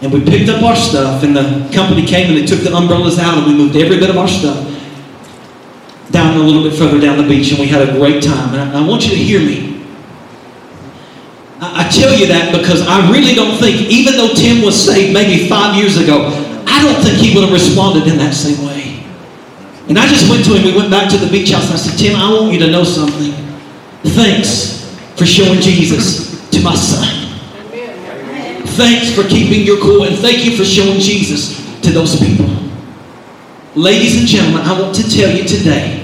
And 0.00 0.12
we 0.12 0.24
picked 0.24 0.48
up 0.48 0.62
our 0.62 0.76
stuff, 0.76 1.24
and 1.24 1.34
the 1.34 1.68
company 1.74 2.06
came 2.06 2.28
and 2.28 2.38
they 2.38 2.46
took 2.46 2.60
the 2.60 2.72
umbrellas 2.72 3.18
out, 3.18 3.38
and 3.38 3.46
we 3.48 3.58
moved 3.58 3.74
every 3.74 3.98
bit 3.98 4.08
of 4.08 4.16
our 4.16 4.28
stuff 4.28 4.70
down 6.12 6.36
a 6.36 6.40
little 6.40 6.62
bit 6.62 6.78
further 6.78 7.00
down 7.00 7.18
the 7.18 7.26
beach, 7.26 7.50
and 7.50 7.58
we 7.58 7.66
had 7.66 7.88
a 7.88 7.90
great 7.98 8.22
time. 8.22 8.54
And 8.54 8.70
I, 8.70 8.84
I 8.84 8.86
want 8.86 9.02
you 9.02 9.10
to 9.10 9.16
hear 9.16 9.40
me. 9.40 9.84
I, 11.58 11.86
I 11.86 11.88
tell 11.88 12.16
you 12.16 12.28
that 12.28 12.56
because 12.56 12.86
I 12.86 13.10
really 13.10 13.34
don't 13.34 13.58
think, 13.58 13.90
even 13.90 14.14
though 14.14 14.32
Tim 14.32 14.62
was 14.62 14.80
saved 14.80 15.12
maybe 15.12 15.48
five 15.48 15.74
years 15.74 15.96
ago, 15.96 16.28
I 16.68 16.84
don't 16.84 17.02
think 17.02 17.18
he 17.18 17.34
would 17.34 17.42
have 17.42 17.52
responded 17.52 18.06
in 18.06 18.16
that 18.18 18.32
same 18.32 18.64
way. 18.64 19.02
And 19.88 19.98
I 19.98 20.06
just 20.06 20.30
went 20.30 20.44
to 20.44 20.54
him, 20.54 20.62
we 20.62 20.76
went 20.76 20.88
back 20.88 21.10
to 21.10 21.16
the 21.16 21.26
beach 21.32 21.50
house, 21.50 21.64
and 21.64 21.74
I 21.74 21.78
said, 21.78 21.98
Tim, 21.98 22.14
I 22.14 22.32
want 22.32 22.52
you 22.52 22.60
to 22.60 22.70
know 22.70 22.84
something. 22.84 23.32
Thanks 24.04 24.83
for 25.16 25.26
showing 25.26 25.60
Jesus 25.60 26.48
to 26.50 26.60
my 26.60 26.74
son. 26.74 27.24
Thanks 28.74 29.14
for 29.14 29.22
keeping 29.28 29.64
your 29.64 29.80
cool, 29.80 30.04
and 30.04 30.16
thank 30.18 30.44
you 30.44 30.56
for 30.56 30.64
showing 30.64 30.98
Jesus 30.98 31.62
to 31.82 31.90
those 31.90 32.18
people. 32.18 32.50
Ladies 33.74 34.18
and 34.18 34.26
gentlemen, 34.26 34.62
I 34.62 34.80
want 34.80 34.94
to 34.96 35.02
tell 35.02 35.30
you 35.30 35.44
today 35.44 36.00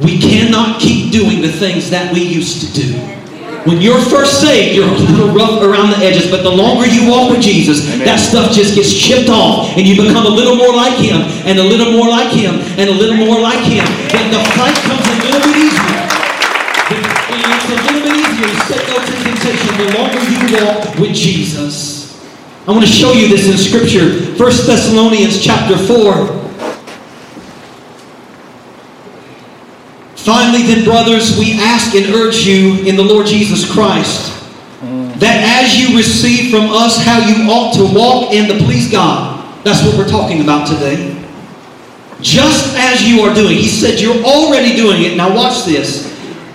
we 0.00 0.18
cannot 0.18 0.80
keep 0.80 1.12
doing 1.12 1.42
the 1.42 1.52
things 1.52 1.90
that 1.90 2.12
we 2.12 2.22
used 2.22 2.60
to 2.60 2.80
do. 2.80 2.92
When 3.68 3.80
you're 3.82 4.00
first 4.00 4.40
saved, 4.40 4.74
you're 4.74 4.88
a 4.88 4.96
little 4.96 5.34
rough 5.36 5.60
around 5.60 5.90
the 5.90 5.98
edges, 5.98 6.30
but 6.30 6.42
the 6.42 6.50
longer 6.50 6.86
you 6.86 7.10
walk 7.10 7.30
with 7.30 7.42
Jesus, 7.42 7.84
Amen. 7.84 8.06
that 8.06 8.16
stuff 8.16 8.52
just 8.52 8.74
gets 8.74 8.92
chipped 8.92 9.28
off, 9.28 9.76
and 9.76 9.86
you 9.86 10.00
become 10.00 10.24
a 10.24 10.32
little 10.32 10.56
more 10.56 10.72
like 10.72 10.96
Him, 10.96 11.20
and 11.44 11.58
a 11.58 11.62
little 11.62 11.92
more 11.92 12.08
like 12.08 12.32
Him, 12.32 12.56
and 12.80 12.88
a 12.88 12.92
little 12.92 13.16
more 13.16 13.38
like 13.38 13.60
Him. 13.68 13.84
Then 14.08 14.32
the 14.32 14.40
fight 14.56 14.76
comes 14.88 15.04
a 15.04 15.16
little 15.28 15.40
bit 15.44 15.56
easier. 15.60 15.79
Longer 19.96 20.18
you 20.30 20.64
walk 20.64 20.98
with 20.98 21.14
Jesus. 21.14 22.00
I 22.66 22.72
want 22.72 22.84
to 22.84 22.90
show 22.90 23.12
you 23.12 23.28
this 23.28 23.48
in 23.48 23.56
Scripture. 23.56 24.36
1 24.36 24.36
Thessalonians 24.36 25.42
chapter 25.42 25.76
4. 25.76 26.40
Finally, 30.16 30.62
then, 30.64 30.84
brothers, 30.84 31.38
we 31.38 31.54
ask 31.54 31.94
and 31.94 32.06
urge 32.14 32.46
you 32.46 32.84
in 32.86 32.96
the 32.96 33.02
Lord 33.02 33.26
Jesus 33.26 33.70
Christ 33.70 34.36
that 35.20 35.64
as 35.64 35.78
you 35.78 35.96
receive 35.96 36.50
from 36.50 36.70
us 36.70 37.02
how 37.02 37.18
you 37.18 37.50
ought 37.50 37.74
to 37.74 37.84
walk 37.94 38.32
and 38.32 38.48
to 38.48 38.64
please 38.64 38.90
God, 38.90 39.64
that's 39.64 39.84
what 39.84 39.96
we're 39.96 40.08
talking 40.08 40.40
about 40.40 40.66
today. 40.66 41.16
Just 42.20 42.76
as 42.76 43.02
you 43.06 43.22
are 43.22 43.34
doing, 43.34 43.56
he 43.56 43.68
said 43.68 44.00
you're 44.00 44.22
already 44.24 44.76
doing 44.76 45.02
it. 45.02 45.16
Now, 45.16 45.34
watch 45.34 45.64
this 45.64 46.08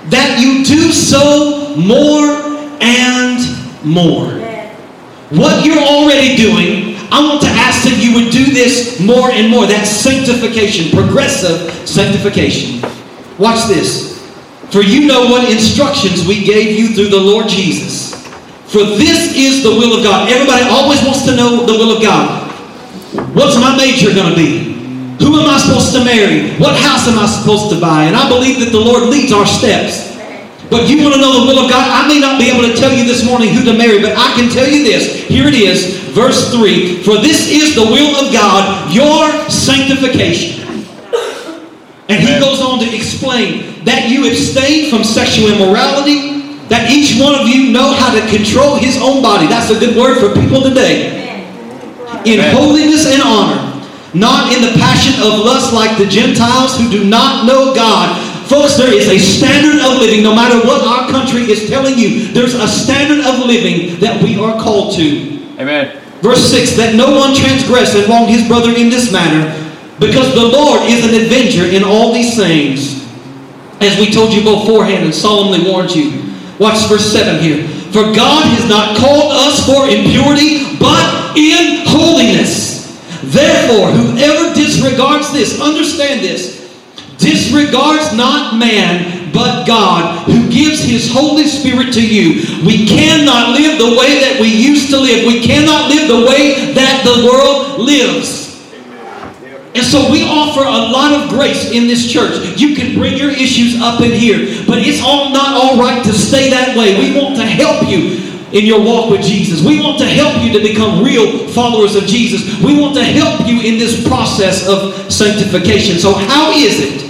that 0.09 0.39
you 0.39 0.63
do 0.63 0.91
so 0.91 1.75
more 1.75 2.54
and 2.81 3.85
more. 3.85 4.29
What 5.31 5.65
you're 5.65 5.81
already 5.81 6.35
doing, 6.35 6.95
I 7.11 7.21
want 7.21 7.41
to 7.41 7.47
ask 7.47 7.83
that 7.83 7.97
you 7.97 8.13
would 8.15 8.31
do 8.31 8.45
this 8.53 8.99
more 8.99 9.31
and 9.31 9.49
more. 9.49 9.65
That's 9.65 9.89
sanctification, 9.89 10.91
progressive 10.91 11.71
sanctification. 11.88 12.81
Watch 13.38 13.67
this. 13.67 14.15
For 14.69 14.81
you 14.81 15.07
know 15.07 15.25
what 15.29 15.51
instructions 15.51 16.27
we 16.27 16.43
gave 16.43 16.77
you 16.77 16.93
through 16.93 17.09
the 17.09 17.19
Lord 17.19 17.47
Jesus. 17.47 18.13
For 18.67 18.83
this 18.83 19.35
is 19.35 19.63
the 19.63 19.69
will 19.69 19.97
of 19.97 20.03
God. 20.03 20.29
Everybody 20.29 20.65
always 20.69 21.01
wants 21.03 21.25
to 21.25 21.35
know 21.35 21.65
the 21.65 21.73
will 21.73 21.95
of 21.95 22.03
God. 22.03 22.51
What's 23.33 23.55
my 23.55 23.75
major 23.77 24.13
going 24.13 24.29
to 24.29 24.35
be? 24.35 24.75
Who 25.23 25.39
am 25.39 25.47
I 25.49 25.57
supposed 25.57 25.93
to 25.93 26.03
marry? 26.03 26.51
What 26.59 26.75
house 26.75 27.07
am 27.07 27.17
I 27.17 27.25
supposed 27.25 27.69
to 27.73 27.79
buy? 27.79 28.03
And 28.03 28.15
I 28.15 28.27
believe 28.27 28.59
that 28.59 28.71
the 28.71 28.79
Lord 28.79 29.03
leads 29.03 29.31
our 29.31 29.45
steps. 29.45 30.04
But 30.69 30.89
you 30.89 31.04
want 31.04 31.15
to 31.15 31.21
know 31.21 31.41
the 31.41 31.47
will 31.47 31.63
of 31.63 31.69
God? 31.69 31.86
I 31.86 32.08
may 32.08 32.19
not 32.19 32.39
be 32.39 32.49
able 32.49 32.67
to 32.67 32.75
tell 32.75 32.91
you 32.91 33.06
this 33.06 33.23
morning 33.23 33.49
who 33.49 33.63
to 33.65 33.78
marry, 33.78 34.01
but 34.01 34.17
I 34.17 34.34
can 34.34 34.49
tell 34.49 34.67
you 34.67 34.84
this. 34.84 35.23
Here 35.28 35.47
it 35.47 35.54
is, 35.54 36.10
verse 36.10 36.51
3. 36.54 37.04
For 37.04 37.17
this 37.17 37.49
is 37.51 37.75
the 37.75 37.84
will 37.84 38.15
of 38.15 38.34
God, 38.34 38.93
your 38.93 39.30
sanctification 39.49 40.65
and 42.08 42.21
he 42.21 42.39
goes 42.39 42.62
on 42.62 42.80
to 42.80 42.95
explain 42.95 43.84
that 43.84 44.10
you 44.10 44.30
abstain 44.30 44.89
from 44.89 45.04
sexual 45.04 45.49
immorality, 45.49 46.54
that 46.69 46.89
each 46.93 47.17
one 47.17 47.34
of 47.34 47.49
you 47.49 47.73
know 47.73 47.93
how 47.97 48.13
to 48.13 48.21
control 48.30 48.78
his 48.78 49.01
own 49.01 49.21
body. 49.21 49.47
That's 49.47 49.73
a 49.73 49.80
good 49.80 49.97
word 49.97 50.21
for 50.21 50.30
people 50.39 50.62
today. 50.62 51.41
In 52.25 52.41
holiness 52.54 53.10
and 53.10 53.21
honor, 53.25 53.58
not 54.13 54.54
in 54.54 54.62
the 54.62 54.73
passion 54.78 55.17
of 55.21 55.41
lust 55.41 55.73
like 55.73 55.97
the 55.97 56.06
Gentiles 56.06 56.78
who 56.78 56.89
do 56.89 57.04
not 57.10 57.45
know 57.45 57.73
God. 57.73 58.13
Folks, 58.47 58.77
there 58.77 58.93
is 58.93 59.08
a 59.08 59.17
standard 59.17 59.81
of 59.81 59.97
living, 59.97 60.21
no 60.21 60.36
matter 60.36 60.55
what 60.67 60.86
our 60.86 61.10
country 61.10 61.49
is 61.49 61.67
telling 61.67 61.97
you, 61.97 62.27
there's 62.27 62.53
a 62.53 62.67
standard 62.67 63.25
of 63.25 63.39
living 63.45 63.99
that 63.99 64.21
we 64.21 64.38
are 64.38 64.62
called 64.62 64.95
to. 64.95 65.41
Amen. 65.58 66.01
Verse 66.21 66.49
6 66.51 66.77
that 66.77 66.95
no 66.95 67.15
one 67.17 67.36
transgress 67.36 67.95
and 67.95 68.08
wrong 68.08 68.27
his 68.27 68.47
brother 68.47 68.69
in 68.69 68.89
this 68.89 69.12
manner 69.12 69.49
because 69.99 70.34
the 70.34 70.43
Lord 70.43 70.81
is 70.84 71.05
an 71.05 71.25
avenger 71.25 71.65
in 71.65 71.84
all 71.84 72.13
these 72.13 72.36
things. 72.36 73.03
As 73.81 73.99
we 73.99 74.12
told 74.12 74.34
you 74.34 74.43
beforehand 74.43 75.03
and 75.05 75.13
solemnly 75.13 75.69
warned 75.69 75.93
you. 75.93 76.34
Watch 76.60 76.88
verse 76.88 77.05
7 77.12 77.41
here. 77.41 77.67
For 77.91 78.03
God 78.13 78.45
has 78.55 78.67
not 78.69 78.97
called 78.97 79.34
us 79.34 79.65
for 79.65 79.88
impurity, 79.88 80.77
but 80.77 81.38
in 81.38 81.86
holiness. 81.88 82.99
Therefore, 83.23 83.91
whoever 83.91 84.53
disregards 84.53 85.31
this, 85.31 85.62
understand 85.62 86.21
this, 86.21 86.54
disregards 87.25 88.13
not 88.13 88.57
man, 88.57 89.33
but 89.33 89.65
God, 89.65 90.25
who 90.29 90.49
gives 90.49 90.83
his 90.83 91.11
Holy 91.11 91.43
Spirit 91.43 91.91
to 91.93 92.05
you. 92.05 92.45
We 92.63 92.85
cannot 92.85 93.57
live 93.57 93.79
the 93.79 93.97
way 93.97 94.21
that 94.21 94.38
we 94.39 94.47
used 94.47 94.89
to 94.91 94.97
live. 94.97 95.25
We 95.25 95.41
cannot 95.41 95.89
live 95.89 96.07
the 96.07 96.23
way 96.25 96.71
that 96.73 97.03
the 97.03 97.25
world 97.25 97.81
lives. 97.81 98.45
And 99.75 99.83
so 99.83 100.09
we 100.09 100.23
offer 100.23 100.61
a 100.61 100.88
lot 100.88 101.11
of 101.11 101.29
grace 101.29 101.71
in 101.71 101.88
this 101.88 102.09
church. 102.09 102.57
You 102.57 102.75
can 102.75 102.95
bring 102.95 103.17
your 103.17 103.31
issues 103.31 103.81
up 103.81 103.99
in 103.99 104.11
here, 104.11 104.63
but 104.65 104.79
it's 104.79 105.03
all 105.03 105.31
not 105.31 105.51
all 105.51 105.77
right 105.77 106.01
to 106.05 106.13
stay 106.13 106.49
that 106.49 106.77
way. 106.77 106.95
We 106.97 107.19
want 107.19 107.35
to 107.35 107.45
help 107.45 107.89
you 107.89 108.23
in 108.57 108.65
your 108.65 108.79
walk 108.79 109.11
with 109.11 109.21
Jesus. 109.21 109.61
We 109.61 109.81
want 109.81 109.99
to 109.99 110.05
help 110.05 110.41
you 110.41 110.53
to 110.53 110.65
become 110.65 111.03
real 111.03 111.49
followers 111.49 111.97
of 111.97 112.05
Jesus. 112.05 112.57
We 112.63 112.79
want 112.79 112.95
to 112.95 113.03
help 113.03 113.45
you 113.45 113.59
in 113.59 113.77
this 113.77 114.07
process 114.07 114.65
of 114.65 115.11
sanctification. 115.11 115.99
So 115.99 116.13
how 116.13 116.53
is 116.53 116.79
it? 116.79 117.04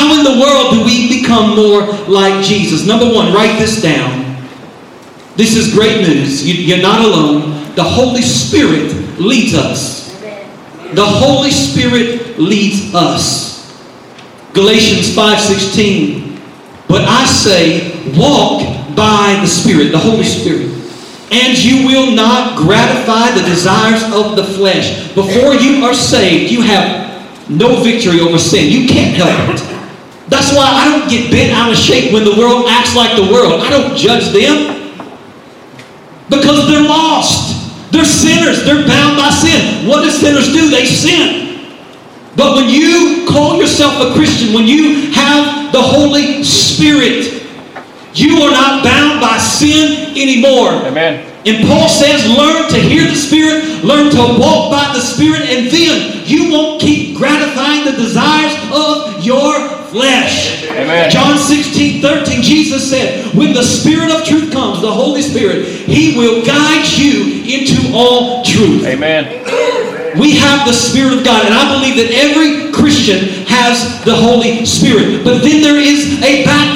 How 0.00 0.16
in 0.16 0.24
the 0.24 0.40
world 0.40 0.72
do 0.72 0.82
we 0.82 1.20
become 1.20 1.54
more 1.54 1.82
like 2.08 2.42
Jesus? 2.42 2.86
Number 2.86 3.04
one, 3.04 3.34
write 3.34 3.58
this 3.58 3.82
down. 3.82 4.34
This 5.36 5.54
is 5.54 5.74
great 5.74 6.00
news. 6.00 6.42
You're 6.42 6.80
not 6.80 7.04
alone. 7.04 7.74
The 7.74 7.84
Holy 7.84 8.22
Spirit 8.22 8.94
leads 9.20 9.52
us. 9.52 10.18
The 10.94 11.04
Holy 11.04 11.50
Spirit 11.50 12.38
leads 12.38 12.94
us. 12.94 13.78
Galatians 14.54 15.14
5:16. 15.14 16.40
But 16.88 17.04
I 17.06 17.26
say, 17.26 17.92
walk 18.16 18.96
by 18.96 19.36
the 19.42 19.46
Spirit, 19.46 19.92
the 19.92 19.98
Holy 19.98 20.24
Spirit, 20.24 20.70
and 21.30 21.58
you 21.58 21.86
will 21.86 22.12
not 22.12 22.56
gratify 22.56 23.32
the 23.32 23.42
desires 23.42 24.02
of 24.14 24.34
the 24.34 24.44
flesh. 24.44 25.12
Before 25.14 25.52
you 25.52 25.84
are 25.84 25.92
saved, 25.92 26.50
you 26.50 26.62
have 26.62 27.50
no 27.50 27.82
victory 27.82 28.20
over 28.20 28.38
sin. 28.38 28.70
You 28.70 28.88
can't 28.88 29.14
help 29.14 29.54
it. 29.54 29.69
That's 30.30 30.54
why 30.54 30.62
I 30.62 30.88
don't 30.88 31.10
get 31.10 31.30
bent 31.30 31.52
out 31.52 31.70
of 31.70 31.76
shape 31.76 32.12
when 32.14 32.24
the 32.24 32.34
world 32.38 32.66
acts 32.68 32.94
like 32.94 33.16
the 33.16 33.26
world. 33.30 33.60
I 33.60 33.68
don't 33.68 33.96
judge 33.96 34.30
them 34.30 35.02
because 36.30 36.68
they're 36.68 36.86
lost. 36.86 37.92
They're 37.92 38.04
sinners. 38.04 38.64
They're 38.64 38.86
bound 38.86 39.18
by 39.18 39.30
sin. 39.30 39.88
What 39.88 40.04
do 40.04 40.10
sinners 40.10 40.52
do? 40.52 40.70
They 40.70 40.86
sin. 40.86 41.74
But 42.36 42.54
when 42.54 42.68
you 42.70 43.26
call 43.28 43.58
yourself 43.58 43.94
a 44.00 44.14
Christian, 44.14 44.54
when 44.54 44.66
you 44.66 45.10
have 45.10 45.72
the 45.72 45.82
Holy 45.82 46.44
Spirit, 46.44 47.42
you 48.14 48.42
are 48.42 48.52
not 48.52 48.84
bound 48.84 49.20
by 49.20 49.36
sin 49.38 50.10
anymore. 50.16 50.70
Amen. 50.86 51.29
And 51.46 51.66
Paul 51.66 51.88
says, 51.88 52.28
learn 52.28 52.68
to 52.68 52.78
hear 52.78 53.08
the 53.08 53.16
Spirit, 53.16 53.82
learn 53.82 54.10
to 54.10 54.38
walk 54.38 54.70
by 54.70 54.92
the 54.92 55.00
Spirit, 55.00 55.48
and 55.48 55.70
then 55.70 56.22
you 56.26 56.52
won't 56.52 56.80
keep 56.82 57.16
gratifying 57.16 57.84
the 57.86 57.92
desires 57.92 58.52
of 58.72 59.24
your 59.24 59.54
flesh. 59.88 60.68
Amen. 60.70 61.10
John 61.10 61.38
16, 61.38 62.02
13, 62.02 62.42
Jesus 62.42 62.88
said, 62.88 63.34
When 63.34 63.54
the 63.54 63.62
Spirit 63.62 64.10
of 64.10 64.26
truth 64.26 64.52
comes, 64.52 64.82
the 64.82 64.92
Holy 64.92 65.22
Spirit, 65.22 65.66
He 65.66 66.16
will 66.16 66.44
guide 66.44 66.86
you 66.86 67.42
into 67.44 67.92
all 67.94 68.44
truth. 68.44 68.84
Amen. 68.84 69.40
We 70.18 70.36
have 70.36 70.66
the 70.66 70.72
Spirit 70.72 71.18
of 71.18 71.24
God, 71.24 71.46
and 71.46 71.54
I 71.54 71.72
believe 71.78 71.96
that 71.96 72.10
every 72.12 72.72
Christian 72.72 73.46
has 73.46 74.04
the 74.04 74.14
Holy 74.14 74.66
Spirit. 74.66 75.24
But 75.24 75.40
then 75.42 75.62
there 75.62 75.78
is 75.78 76.20
a 76.22 76.44
baptism 76.44 76.69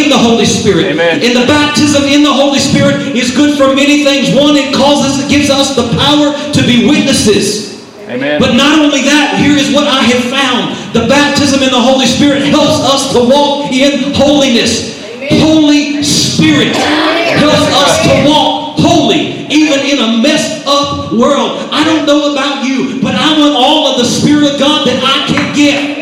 in 0.00 0.08
the 0.08 0.18
Holy 0.18 0.46
Spirit. 0.46 0.96
Amen. 0.96 1.20
And 1.20 1.36
the 1.36 1.46
baptism 1.46 2.04
in 2.04 2.22
the 2.22 2.32
Holy 2.32 2.58
Spirit 2.58 3.12
is 3.12 3.34
good 3.34 3.56
for 3.56 3.74
many 3.74 4.04
things. 4.04 4.32
One, 4.34 4.56
it 4.56 4.74
causes, 4.74 5.24
it 5.24 5.28
gives 5.28 5.50
us 5.50 5.76
the 5.76 5.88
power 5.96 6.32
to 6.32 6.60
be 6.64 6.88
witnesses. 6.88 7.78
Amen. 8.08 8.40
But 8.40 8.56
not 8.56 8.80
only 8.80 9.02
that, 9.06 9.38
here 9.38 9.54
is 9.54 9.70
what 9.70 9.86
I 9.86 10.02
have 10.02 10.24
found. 10.26 10.74
The 10.90 11.06
baptism 11.06 11.62
in 11.62 11.70
the 11.70 11.78
Holy 11.78 12.06
Spirit 12.06 12.42
helps 12.50 12.82
us 12.82 13.12
to 13.14 13.20
walk 13.22 13.70
in 13.70 14.12
holiness. 14.14 14.98
Holy 15.38 16.02
Spirit 16.02 16.74
helps 16.74 17.70
us 17.70 18.02
to 18.02 18.12
walk 18.26 18.80
holy, 18.80 19.46
even 19.46 19.78
in 19.86 20.02
a 20.02 20.18
messed 20.18 20.66
up 20.66 21.12
world. 21.12 21.70
I 21.70 21.84
don't 21.84 22.06
know 22.06 22.32
about 22.32 22.64
you, 22.66 23.00
but 23.00 23.14
I 23.14 23.38
want 23.38 23.54
all 23.54 23.86
of 23.92 23.98
the 23.98 24.08
Spirit 24.08 24.54
of 24.54 24.58
God 24.58 24.88
that 24.88 24.98
I 24.98 25.30
can 25.30 25.54
get. 25.54 25.99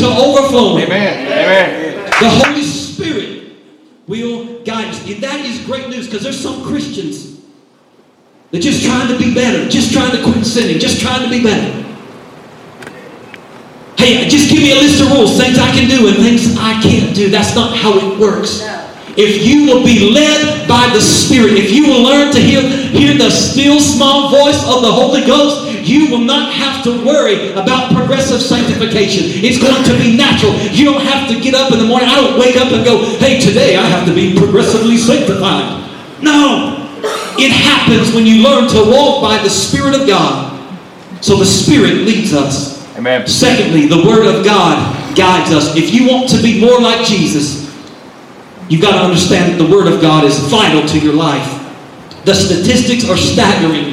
To 0.00 0.06
overflowing. 0.06 0.84
Amen. 0.84 1.26
Amen. 1.26 1.94
The 2.20 2.28
Holy 2.28 2.62
Spirit 2.62 3.52
will 4.06 4.62
guide 4.64 4.88
us. 4.88 5.06
And 5.06 5.22
that 5.22 5.44
is 5.44 5.64
great 5.64 5.88
news 5.88 6.06
because 6.06 6.22
there's 6.22 6.40
some 6.40 6.62
Christians 6.64 7.40
that 8.50 8.60
just 8.60 8.84
trying 8.84 9.08
to 9.08 9.18
be 9.18 9.32
better, 9.32 9.68
just 9.68 9.92
trying 9.92 10.10
to 10.10 10.22
quit 10.22 10.44
sinning, 10.44 10.78
just 10.78 11.00
trying 11.00 11.22
to 11.22 11.30
be 11.30 11.42
better. 11.42 11.86
Hey, 13.96 14.28
just 14.28 14.50
give 14.50 14.62
me 14.62 14.72
a 14.72 14.76
list 14.76 15.02
of 15.02 15.12
rules, 15.12 15.36
things 15.36 15.58
I 15.58 15.70
can 15.72 15.88
do 15.88 16.08
and 16.08 16.16
things 16.16 16.56
I 16.56 16.80
can't 16.80 17.14
do. 17.14 17.28
That's 17.28 17.54
not 17.54 17.76
how 17.76 17.92
it 17.98 18.18
works. 18.18 18.64
If 19.16 19.44
you 19.44 19.66
will 19.66 19.84
be 19.84 20.10
led 20.10 20.66
by 20.66 20.88
the 20.94 21.00
Spirit, 21.00 21.52
if 21.52 21.70
you 21.70 21.86
will 21.86 22.02
learn 22.02 22.32
to 22.32 22.40
hear, 22.40 22.62
hear 22.62 23.18
the 23.18 23.28
still 23.28 23.78
small 23.78 24.30
voice 24.30 24.62
of 24.64 24.82
the 24.82 24.90
Holy 24.90 25.26
Ghost, 25.26 25.69
you 25.86 26.10
will 26.10 26.24
not 26.24 26.52
have 26.52 26.82
to 26.84 27.04
worry 27.04 27.52
about 27.52 27.92
progressive 27.94 28.40
sanctification. 28.40 29.24
It's 29.44 29.58
going 29.58 29.84
to 29.84 29.94
be 29.98 30.16
natural. 30.16 30.52
You 30.72 30.84
don't 30.84 31.02
have 31.02 31.28
to 31.28 31.40
get 31.40 31.54
up 31.54 31.72
in 31.72 31.78
the 31.78 31.84
morning. 31.84 32.08
I 32.08 32.16
don't 32.16 32.38
wake 32.38 32.56
up 32.56 32.72
and 32.72 32.84
go, 32.84 33.04
hey, 33.18 33.40
today 33.40 33.76
I 33.76 33.86
have 33.86 34.06
to 34.06 34.14
be 34.14 34.34
progressively 34.36 34.96
sanctified. 34.96 35.80
No. 36.22 36.76
It 37.38 37.52
happens 37.52 38.14
when 38.14 38.26
you 38.26 38.42
learn 38.42 38.68
to 38.68 38.90
walk 38.90 39.22
by 39.22 39.42
the 39.42 39.50
Spirit 39.50 39.98
of 39.98 40.06
God. 40.06 40.50
So 41.20 41.36
the 41.36 41.46
Spirit 41.46 42.04
leads 42.06 42.32
us. 42.32 42.80
Amen. 42.96 43.26
Secondly, 43.26 43.86
the 43.86 44.04
Word 44.04 44.26
of 44.26 44.44
God 44.44 45.16
guides 45.16 45.52
us. 45.52 45.76
If 45.76 45.92
you 45.94 46.08
want 46.08 46.28
to 46.30 46.42
be 46.42 46.60
more 46.60 46.80
like 46.80 47.06
Jesus, 47.06 47.68
you've 48.68 48.82
got 48.82 48.92
to 48.92 49.02
understand 49.02 49.52
that 49.52 49.64
the 49.64 49.70
Word 49.70 49.90
of 49.92 50.00
God 50.00 50.24
is 50.24 50.38
vital 50.50 50.86
to 50.88 50.98
your 50.98 51.14
life. 51.14 51.56
The 52.24 52.34
statistics 52.34 53.08
are 53.08 53.16
staggering 53.16 53.89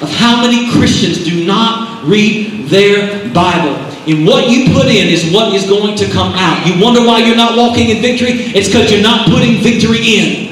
of 0.00 0.10
how 0.10 0.40
many 0.40 0.70
Christians 0.72 1.24
do 1.24 1.44
not 1.44 2.04
read 2.04 2.68
their 2.68 3.28
Bible. 3.32 3.76
And 4.08 4.26
what 4.26 4.48
you 4.48 4.72
put 4.72 4.86
in 4.86 5.08
is 5.08 5.30
what 5.32 5.54
is 5.54 5.68
going 5.68 5.96
to 5.96 6.06
come 6.10 6.32
out. 6.34 6.66
You 6.66 6.82
wonder 6.82 7.00
why 7.04 7.18
you're 7.18 7.36
not 7.36 7.56
walking 7.56 7.90
in 7.90 8.00
victory? 8.00 8.30
It's 8.56 8.68
because 8.68 8.90
you're 8.90 9.02
not 9.02 9.28
putting 9.28 9.62
victory 9.62 10.00
in. 10.00 10.50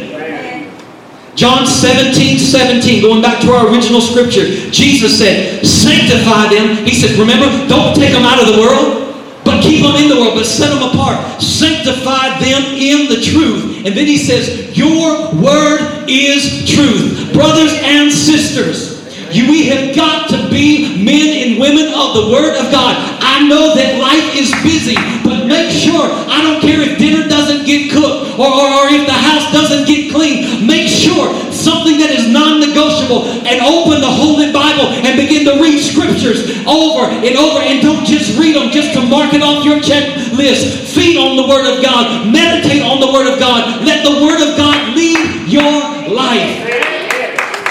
John 1.34 1.66
17, 1.68 2.36
17, 2.36 3.00
going 3.00 3.22
back 3.22 3.40
to 3.42 3.52
our 3.52 3.72
original 3.72 4.00
scripture, 4.00 4.44
Jesus 4.70 5.16
said, 5.16 5.64
Sanctify 5.64 6.50
them. 6.52 6.84
He 6.84 6.92
said, 6.94 7.16
Remember, 7.16 7.46
don't 7.68 7.94
take 7.94 8.12
them 8.12 8.24
out 8.24 8.42
of 8.42 8.52
the 8.52 8.60
world, 8.60 9.08
but 9.44 9.62
keep 9.62 9.82
them 9.82 9.94
in 9.96 10.08
the 10.08 10.16
world, 10.16 10.34
but 10.34 10.44
set 10.44 10.68
them 10.74 10.82
apart. 10.90 11.40
Sanctify 11.40 12.40
them 12.40 12.62
in 12.74 13.08
the 13.08 13.22
truth. 13.22 13.86
And 13.86 13.96
then 13.96 14.06
he 14.06 14.18
says, 14.18 14.76
Your 14.76 15.32
word 15.40 16.06
is 16.08 16.68
truth. 16.68 17.32
Brothers 17.32 17.72
and 17.82 18.12
sisters, 18.12 18.87
you, 19.30 19.50
we 19.50 19.68
have 19.68 19.94
got 19.94 20.30
to 20.30 20.48
be 20.48 21.02
men 21.04 21.28
and 21.44 21.60
women 21.60 21.92
of 21.92 22.16
the 22.16 22.26
Word 22.32 22.56
of 22.56 22.72
God. 22.72 22.96
I 23.20 23.46
know 23.46 23.74
that 23.76 24.00
life 24.00 24.34
is 24.34 24.50
busy, 24.64 24.96
but 25.22 25.46
make 25.46 25.70
sure, 25.70 26.08
I 26.28 26.42
don't 26.42 26.60
care 26.60 26.80
if 26.80 26.98
dinner 26.98 27.28
doesn't 27.28 27.64
get 27.66 27.92
cooked 27.92 28.38
or, 28.38 28.48
or, 28.48 28.66
or 28.66 28.86
if 28.88 29.04
the 29.06 29.14
house 29.14 29.46
doesn't 29.52 29.86
get 29.86 30.10
clean, 30.10 30.66
make 30.66 30.88
sure 30.88 31.30
something 31.52 31.98
that 31.98 32.10
is 32.10 32.26
non-negotiable 32.30 33.28
and 33.44 33.60
open 33.60 34.00
the 34.00 34.10
Holy 34.10 34.50
Bible 34.50 34.90
and 35.04 35.18
begin 35.18 35.44
to 35.44 35.60
read 35.60 35.78
scriptures 35.78 36.64
over 36.64 37.10
and 37.10 37.34
over 37.36 37.60
and 37.60 37.82
don't 37.82 38.06
just 38.06 38.38
read 38.38 38.56
them 38.56 38.70
just 38.70 38.94
to 38.94 39.00
mark 39.04 39.34
it 39.34 39.42
off 39.42 39.64
your 39.64 39.78
checklist. 39.84 40.88
Feed 40.94 41.18
on 41.18 41.36
the 41.36 41.46
Word 41.46 41.68
of 41.68 41.82
God. 41.82 42.26
Meditate 42.26 42.82
on 42.82 42.98
the 43.00 43.10
Word 43.12 43.28
of 43.30 43.38
God. 43.38 43.84
Let 43.84 44.02
the 44.02 44.24
Word 44.24 44.40
of 44.40 44.56
God 44.56 44.96
lead 44.96 45.50
your 45.50 46.08
life. 46.10 46.64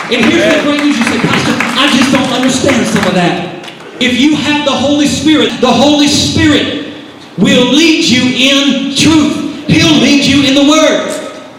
And 0.08 0.24
here's 0.24 0.56
the 0.56 0.64
great 0.64 0.82
news. 0.84 0.98
You 0.98 1.04
say, 1.04 1.47
I 1.88 1.96
just 1.96 2.12
don't 2.12 2.34
understand 2.36 2.86
some 2.88 3.08
of 3.08 3.16
that. 3.16 3.64
If 4.02 4.20
you 4.20 4.36
have 4.36 4.66
the 4.66 4.76
Holy 4.76 5.08
Spirit, 5.08 5.62
the 5.62 5.72
Holy 5.72 6.08
Spirit 6.08 7.00
will 7.38 7.72
lead 7.72 8.04
you 8.04 8.28
in 8.28 8.94
truth. 8.94 9.66
He'll 9.68 9.96
lead 10.04 10.26
you 10.26 10.44
in 10.44 10.54
the 10.54 10.68
Word. 10.68 11.08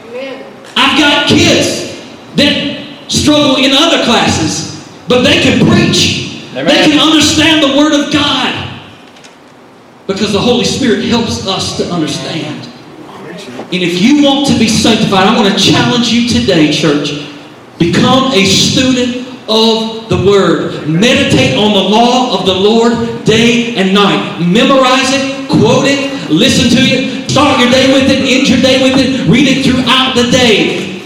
Amen. 0.05 0.45
I've 0.77 0.99
got 1.01 1.29
kids 1.29 1.97
that 2.37 3.09
struggle 3.09 3.57
in 3.57 3.73
other 3.73 4.05
classes, 4.05 4.85
but 5.09 5.23
they 5.23 5.41
can 5.41 5.65
preach. 5.65 6.45
They 6.53 6.93
can 6.93 7.01
understand 7.01 7.63
the 7.63 7.79
Word 7.79 7.95
of 7.97 8.13
God. 8.13 8.53
Because 10.07 10.33
the 10.33 10.41
Holy 10.41 10.65
Spirit 10.65 11.05
helps 11.05 11.47
us 11.47 11.79
to 11.79 11.91
understand. 11.91 12.69
And 13.73 13.83
if 13.83 14.03
you 14.03 14.23
want 14.23 14.47
to 14.49 14.59
be 14.59 14.69
sanctified, 14.69 15.27
I 15.27 15.41
want 15.41 15.57
to 15.57 15.59
challenge 15.59 16.09
you 16.09 16.29
today, 16.29 16.71
church. 16.71 17.33
Become 17.79 18.33
a 18.33 18.45
student 18.45 19.18
of 19.49 20.09
the 20.09 20.17
Word. 20.17 20.87
Meditate 20.87 21.57
on 21.57 21.73
the 21.73 21.89
law 21.89 22.39
of 22.39 22.47
the 22.47 22.55
Lord 22.55 23.25
day 23.25 23.75
and 23.77 23.95
night. 23.95 24.39
Memorize 24.39 25.11
it, 25.13 25.49
quote 25.49 25.87
it, 25.87 26.31
listen 26.31 26.69
to 26.71 26.83
it. 26.85 27.31
Start 27.31 27.61
your 27.61 27.71
day 27.71 27.93
with 27.93 28.11
it, 28.11 28.21
end 28.21 28.49
your 28.49 28.61
day 28.61 28.83
with 28.83 29.01
it, 29.01 29.29
read 29.29 29.49
it 29.49 29.65
throughout 29.65 30.15
the 30.15 30.31
day. 30.31 31.01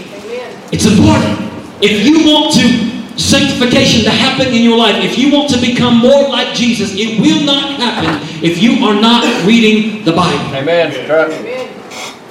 It's 0.71 0.85
important. 0.85 1.39
If 1.81 2.05
you 2.05 2.27
want 2.27 2.53
to 2.55 3.19
sanctification 3.19 4.03
to 4.03 4.09
happen 4.09 4.47
in 4.47 4.63
your 4.63 4.77
life, 4.77 5.03
if 5.03 5.17
you 5.17 5.31
want 5.31 5.49
to 5.51 5.61
become 5.61 5.97
more 5.97 6.29
like 6.29 6.55
Jesus, 6.55 6.93
it 6.95 7.19
will 7.19 7.45
not 7.45 7.79
happen 7.79 8.27
if 8.43 8.61
you 8.61 8.83
are 8.85 8.99
not 8.99 9.45
reading 9.45 10.03
the 10.03 10.11
Bible. 10.11 10.55
Amen. 10.55 10.91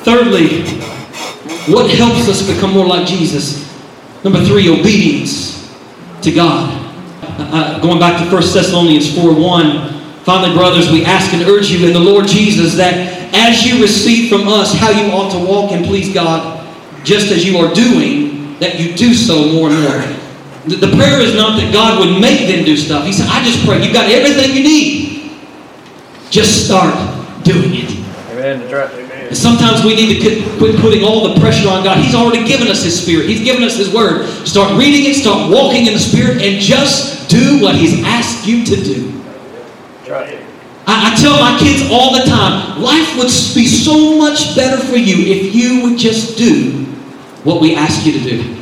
Thirdly, 0.02 0.64
what 1.72 1.88
helps 1.90 2.28
us 2.28 2.46
become 2.46 2.72
more 2.72 2.86
like 2.86 3.06
Jesus? 3.06 3.62
Number 4.24 4.44
three, 4.44 4.68
obedience 4.68 5.61
to 6.22 6.32
God. 6.32 6.78
Uh, 7.22 7.80
going 7.80 7.98
back 7.98 8.22
to 8.22 8.30
1 8.32 8.42
Thessalonians 8.42 9.14
4 9.14 9.34
1. 9.34 10.00
Finally, 10.24 10.54
brothers, 10.54 10.90
we 10.90 11.04
ask 11.04 11.32
and 11.32 11.42
urge 11.42 11.68
you 11.70 11.86
in 11.86 11.92
the 11.92 12.00
Lord 12.00 12.26
Jesus 12.26 12.76
that 12.76 12.94
as 13.34 13.66
you 13.66 13.82
receive 13.82 14.30
from 14.30 14.46
us 14.46 14.72
how 14.72 14.90
you 14.90 15.10
ought 15.12 15.32
to 15.32 15.44
walk 15.44 15.72
and 15.72 15.84
please 15.84 16.12
God, 16.14 16.64
just 17.04 17.32
as 17.32 17.44
you 17.44 17.58
are 17.58 17.74
doing, 17.74 18.58
that 18.60 18.78
you 18.78 18.94
do 18.94 19.14
so 19.14 19.52
more 19.52 19.70
and 19.70 19.82
more. 19.82 20.22
The, 20.64 20.94
prayer 20.94 21.20
is 21.20 21.34
not 21.34 21.58
that 21.58 21.72
God 21.72 21.98
would 21.98 22.20
make 22.20 22.46
them 22.46 22.64
do 22.64 22.76
stuff. 22.76 23.04
He 23.04 23.12
said, 23.12 23.26
I 23.28 23.42
just 23.44 23.66
pray 23.66 23.82
you've 23.82 23.92
got 23.92 24.08
everything 24.08 24.54
you 24.54 24.62
need. 24.62 25.32
Just 26.30 26.66
start 26.66 26.94
doing 27.42 27.74
it. 27.74 27.90
Amen. 28.30 28.60
That's 28.60 28.72
right. 28.72 29.11
And 29.28 29.36
sometimes 29.36 29.84
we 29.84 29.94
need 29.94 30.20
to 30.20 30.58
quit- 30.58 30.80
putting 30.80 31.04
all 31.04 31.32
the 31.32 31.40
pressure 31.40 31.68
on 31.68 31.84
God. 31.84 31.98
He's 31.98 32.14
already 32.14 32.46
given 32.46 32.68
us 32.68 32.82
His 32.82 33.00
Spirit. 33.00 33.28
He's 33.28 33.44
given 33.44 33.62
us 33.62 33.76
His 33.76 33.92
Word. 33.92 34.26
Start 34.46 34.78
reading 34.78 35.10
it, 35.10 35.14
start 35.14 35.50
walking 35.50 35.86
in 35.86 35.92
the 35.94 35.98
Spirit, 35.98 36.42
and 36.42 36.60
just 36.60 37.30
do 37.30 37.60
what 37.62 37.74
He's 37.74 38.02
asked 38.04 38.46
you 38.46 38.64
to 38.64 38.76
do. 38.76 39.08
Right. 40.10 40.38
I, 40.86 41.12
I 41.12 41.20
tell 41.20 41.38
my 41.40 41.58
kids 41.58 41.88
all 41.90 42.12
the 42.12 42.24
time, 42.24 42.82
life 42.82 43.16
would 43.16 43.30
be 43.54 43.66
so 43.66 44.18
much 44.18 44.56
better 44.56 44.82
for 44.82 44.96
you 44.96 45.32
if 45.32 45.54
you 45.54 45.82
would 45.82 45.98
just 45.98 46.36
do 46.36 46.84
what 47.44 47.60
we 47.60 47.74
ask 47.74 48.04
you 48.04 48.12
to 48.12 48.20
do. 48.20 48.56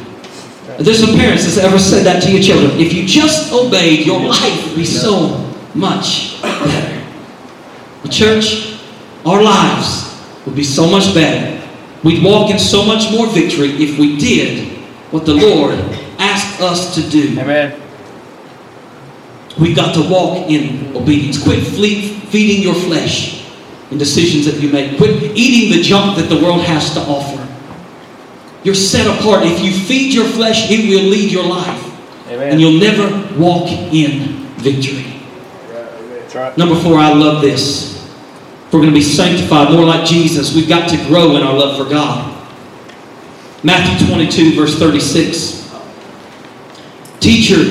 There's 0.79 1.01
some 1.01 1.17
parents 1.17 1.45
that's 1.45 1.59
ever 1.59 1.79
said 1.79 2.05
that 2.05 2.23
to 2.23 2.31
your 2.31 2.43
children. 2.43 2.81
If 2.81 2.93
you 2.93 3.07
just 3.07 3.53
obeyed, 3.53 4.07
your 4.07 4.21
life 4.21 4.67
would 4.67 4.77
be 4.77 4.85
so 4.85 5.53
much 5.75 6.41
better. 6.43 7.07
The 8.03 8.09
church, 8.09 8.79
our 9.27 9.43
lives 9.43 10.10
would 10.47 10.57
be 10.57 10.65
so 10.65 10.89
much 10.89 11.15
better 11.15 11.61
We'd 12.03 12.25
walk 12.25 12.51
in 12.51 12.59
so 12.59 12.85
much 12.85 13.11
more 13.13 13.27
victory 13.27 13.71
if 13.73 13.99
we 13.99 14.17
did 14.17 14.79
what 15.11 15.27
the 15.27 15.35
Lord 15.35 15.79
asked 16.19 16.61
us 16.61 16.95
to 16.95 17.03
do. 17.11 17.39
Amen. 17.39 17.81
We've 19.59 19.77
got 19.77 19.95
to 19.95 20.09
walk 20.09 20.49
in 20.49 20.97
obedience. 20.97 21.43
Quit 21.43 21.67
feeding 21.67 22.63
your 22.63 22.75
flesh 22.75 23.45
in 23.91 23.99
decisions 23.99 24.47
that 24.47 24.63
you 24.63 24.71
make. 24.71 24.97
Quit 24.97 25.37
eating 25.37 25.77
the 25.77 25.83
junk 25.83 26.17
that 26.17 26.35
the 26.35 26.43
world 26.43 26.63
has 26.63 26.95
to 26.95 27.01
offer. 27.01 27.47
You're 28.65 28.75
set 28.75 29.07
apart. 29.07 29.45
If 29.45 29.61
you 29.61 29.73
feed 29.73 30.15
your 30.15 30.27
flesh, 30.27 30.71
it 30.71 30.89
will 30.89 31.09
lead 31.11 31.31
your 31.31 31.45
life. 31.45 31.87
And 32.29 32.61
you'll 32.61 32.81
never 32.81 33.29
walk 33.39 33.69
in 33.69 34.47
victory. 34.57 35.21
Right. 36.35 36.57
Number 36.57 36.77
four, 36.77 36.97
I 36.97 37.13
love 37.13 37.43
this. 37.43 38.00
If 38.71 38.75
we're 38.75 38.83
going 38.83 38.95
to 38.95 39.01
be 39.01 39.03
sanctified 39.03 39.73
more 39.73 39.85
like 39.85 40.07
Jesus, 40.07 40.55
we've 40.55 40.69
got 40.69 40.89
to 40.91 40.97
grow 41.09 41.35
in 41.35 41.43
our 41.43 41.53
love 41.53 41.77
for 41.77 41.91
God. 41.91 42.41
Matthew 43.65 44.07
22, 44.07 44.55
verse 44.55 44.79
36. 44.79 45.75
Teacher, 47.19 47.65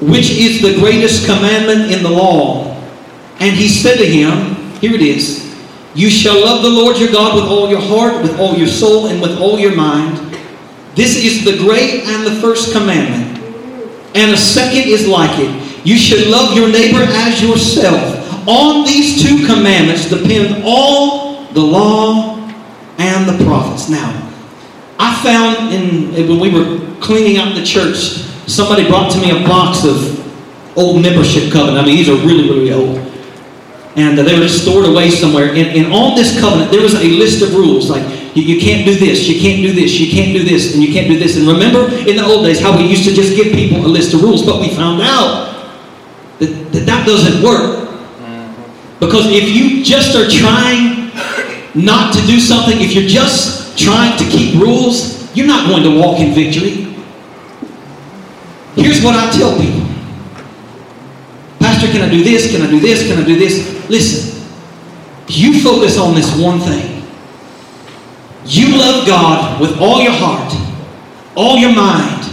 which 0.00 0.30
is 0.30 0.62
the 0.62 0.76
greatest 0.78 1.26
commandment 1.26 1.90
in 1.90 2.04
the 2.04 2.08
law? 2.08 2.80
And 3.40 3.56
he 3.56 3.66
said 3.66 3.96
to 3.96 4.06
him, 4.06 4.54
Here 4.74 4.94
it 4.94 5.02
is 5.02 5.60
You 5.96 6.08
shall 6.08 6.40
love 6.40 6.62
the 6.62 6.70
Lord 6.70 6.96
your 6.96 7.10
God 7.10 7.34
with 7.34 7.46
all 7.46 7.68
your 7.68 7.80
heart, 7.80 8.22
with 8.22 8.38
all 8.38 8.56
your 8.56 8.68
soul, 8.68 9.08
and 9.08 9.20
with 9.20 9.40
all 9.40 9.58
your 9.58 9.74
mind. 9.74 10.18
This 10.94 11.16
is 11.16 11.44
the 11.44 11.58
great 11.58 12.04
and 12.04 12.24
the 12.24 12.40
first 12.40 12.70
commandment. 12.70 13.42
And 14.14 14.30
a 14.30 14.36
second 14.36 14.88
is 14.88 15.08
like 15.08 15.36
it. 15.40 15.84
You 15.84 15.98
should 15.98 16.28
love 16.28 16.54
your 16.54 16.70
neighbor 16.70 17.02
as 17.02 17.42
yourself. 17.42 18.19
On 18.50 18.84
these 18.84 19.22
two 19.22 19.46
commandments 19.46 20.10
depend 20.10 20.64
all 20.66 21.44
the 21.52 21.60
law 21.60 22.36
and 22.98 23.28
the 23.28 23.44
prophets. 23.44 23.88
Now, 23.88 24.10
I 24.98 25.14
found 25.22 25.72
in 25.72 26.28
when 26.28 26.40
we 26.40 26.50
were 26.50 26.98
cleaning 27.00 27.38
out 27.38 27.54
the 27.54 27.64
church, 27.64 28.26
somebody 28.50 28.88
brought 28.88 29.12
to 29.12 29.18
me 29.18 29.30
a 29.30 29.46
box 29.46 29.84
of 29.84 30.18
old 30.76 31.00
membership 31.00 31.52
covenant. 31.52 31.78
I 31.78 31.86
mean, 31.86 31.96
these 31.96 32.08
are 32.08 32.16
really, 32.26 32.50
really 32.50 32.72
old. 32.72 32.98
And 33.94 34.18
they 34.18 34.38
were 34.38 34.48
stored 34.48 34.86
away 34.86 35.10
somewhere. 35.10 35.50
And, 35.50 35.68
and 35.68 35.92
on 35.92 36.16
this 36.16 36.40
covenant, 36.40 36.72
there 36.72 36.82
was 36.82 36.94
a 36.94 37.04
list 37.04 37.42
of 37.42 37.54
rules 37.54 37.88
like 37.88 38.02
you, 38.34 38.42
you 38.42 38.60
can't 38.60 38.84
do 38.84 38.96
this, 38.96 39.28
you 39.28 39.40
can't 39.40 39.62
do 39.62 39.72
this, 39.72 39.98
you 40.00 40.10
can't 40.10 40.32
do 40.32 40.42
this, 40.42 40.74
and 40.74 40.82
you 40.82 40.92
can't 40.92 41.06
do 41.06 41.18
this. 41.18 41.36
And 41.36 41.46
remember 41.46 41.84
in 42.08 42.16
the 42.16 42.24
old 42.24 42.44
days 42.44 42.60
how 42.60 42.76
we 42.76 42.84
used 42.84 43.04
to 43.04 43.14
just 43.14 43.36
give 43.36 43.52
people 43.52 43.86
a 43.86 43.88
list 43.88 44.12
of 44.12 44.22
rules, 44.22 44.44
but 44.44 44.60
we 44.60 44.74
found 44.74 45.02
out 45.02 45.70
that 46.40 46.72
that, 46.72 46.86
that 46.86 47.06
doesn't 47.06 47.44
work. 47.44 47.79
Because 49.00 49.26
if 49.26 49.48
you 49.48 49.82
just 49.82 50.14
are 50.14 50.28
trying 50.28 51.10
not 51.74 52.14
to 52.14 52.20
do 52.26 52.38
something, 52.38 52.80
if 52.80 52.92
you're 52.92 53.08
just 53.08 53.78
trying 53.78 54.16
to 54.18 54.24
keep 54.24 54.60
rules, 54.60 55.34
you're 55.34 55.46
not 55.46 55.68
going 55.68 55.82
to 55.82 55.98
walk 55.98 56.20
in 56.20 56.34
victory. 56.34 56.86
Here's 58.74 59.02
what 59.02 59.16
I 59.16 59.30
tell 59.36 59.58
people 59.58 59.90
Pastor, 61.58 61.88
can 61.88 62.02
I 62.02 62.10
do 62.10 62.22
this? 62.24 62.50
Can 62.50 62.62
I 62.62 62.70
do 62.70 62.80
this? 62.80 63.06
Can 63.06 63.22
I 63.22 63.24
do 63.24 63.38
this? 63.38 63.88
Listen, 63.88 64.42
you 65.28 65.60
focus 65.62 65.98
on 65.98 66.14
this 66.14 66.36
one 66.38 66.58
thing. 66.58 67.04
You 68.44 68.78
love 68.78 69.06
God 69.06 69.60
with 69.60 69.78
all 69.78 70.02
your 70.02 70.12
heart, 70.12 70.52
all 71.36 71.58
your 71.58 71.74
mind, 71.74 72.24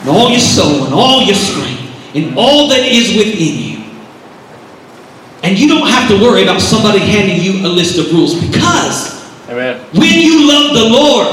and 0.00 0.08
all 0.08 0.30
your 0.30 0.40
soul, 0.40 0.84
and 0.84 0.94
all 0.94 1.22
your 1.22 1.34
strength, 1.34 2.14
and 2.14 2.38
all 2.38 2.68
that 2.68 2.80
is 2.80 3.16
within 3.16 3.72
you. 3.72 3.77
And 5.48 5.56
you 5.56 5.64
don't 5.64 5.88
have 5.88 6.12
to 6.12 6.20
worry 6.20 6.44
about 6.44 6.60
somebody 6.60 7.00
handing 7.00 7.40
you 7.40 7.64
a 7.64 7.72
list 7.72 7.96
of 7.96 8.12
rules 8.12 8.36
because 8.36 9.16
Amen. 9.48 9.80
when 9.96 10.20
you 10.20 10.44
love 10.44 10.76
the 10.76 10.84
Lord, 10.92 11.24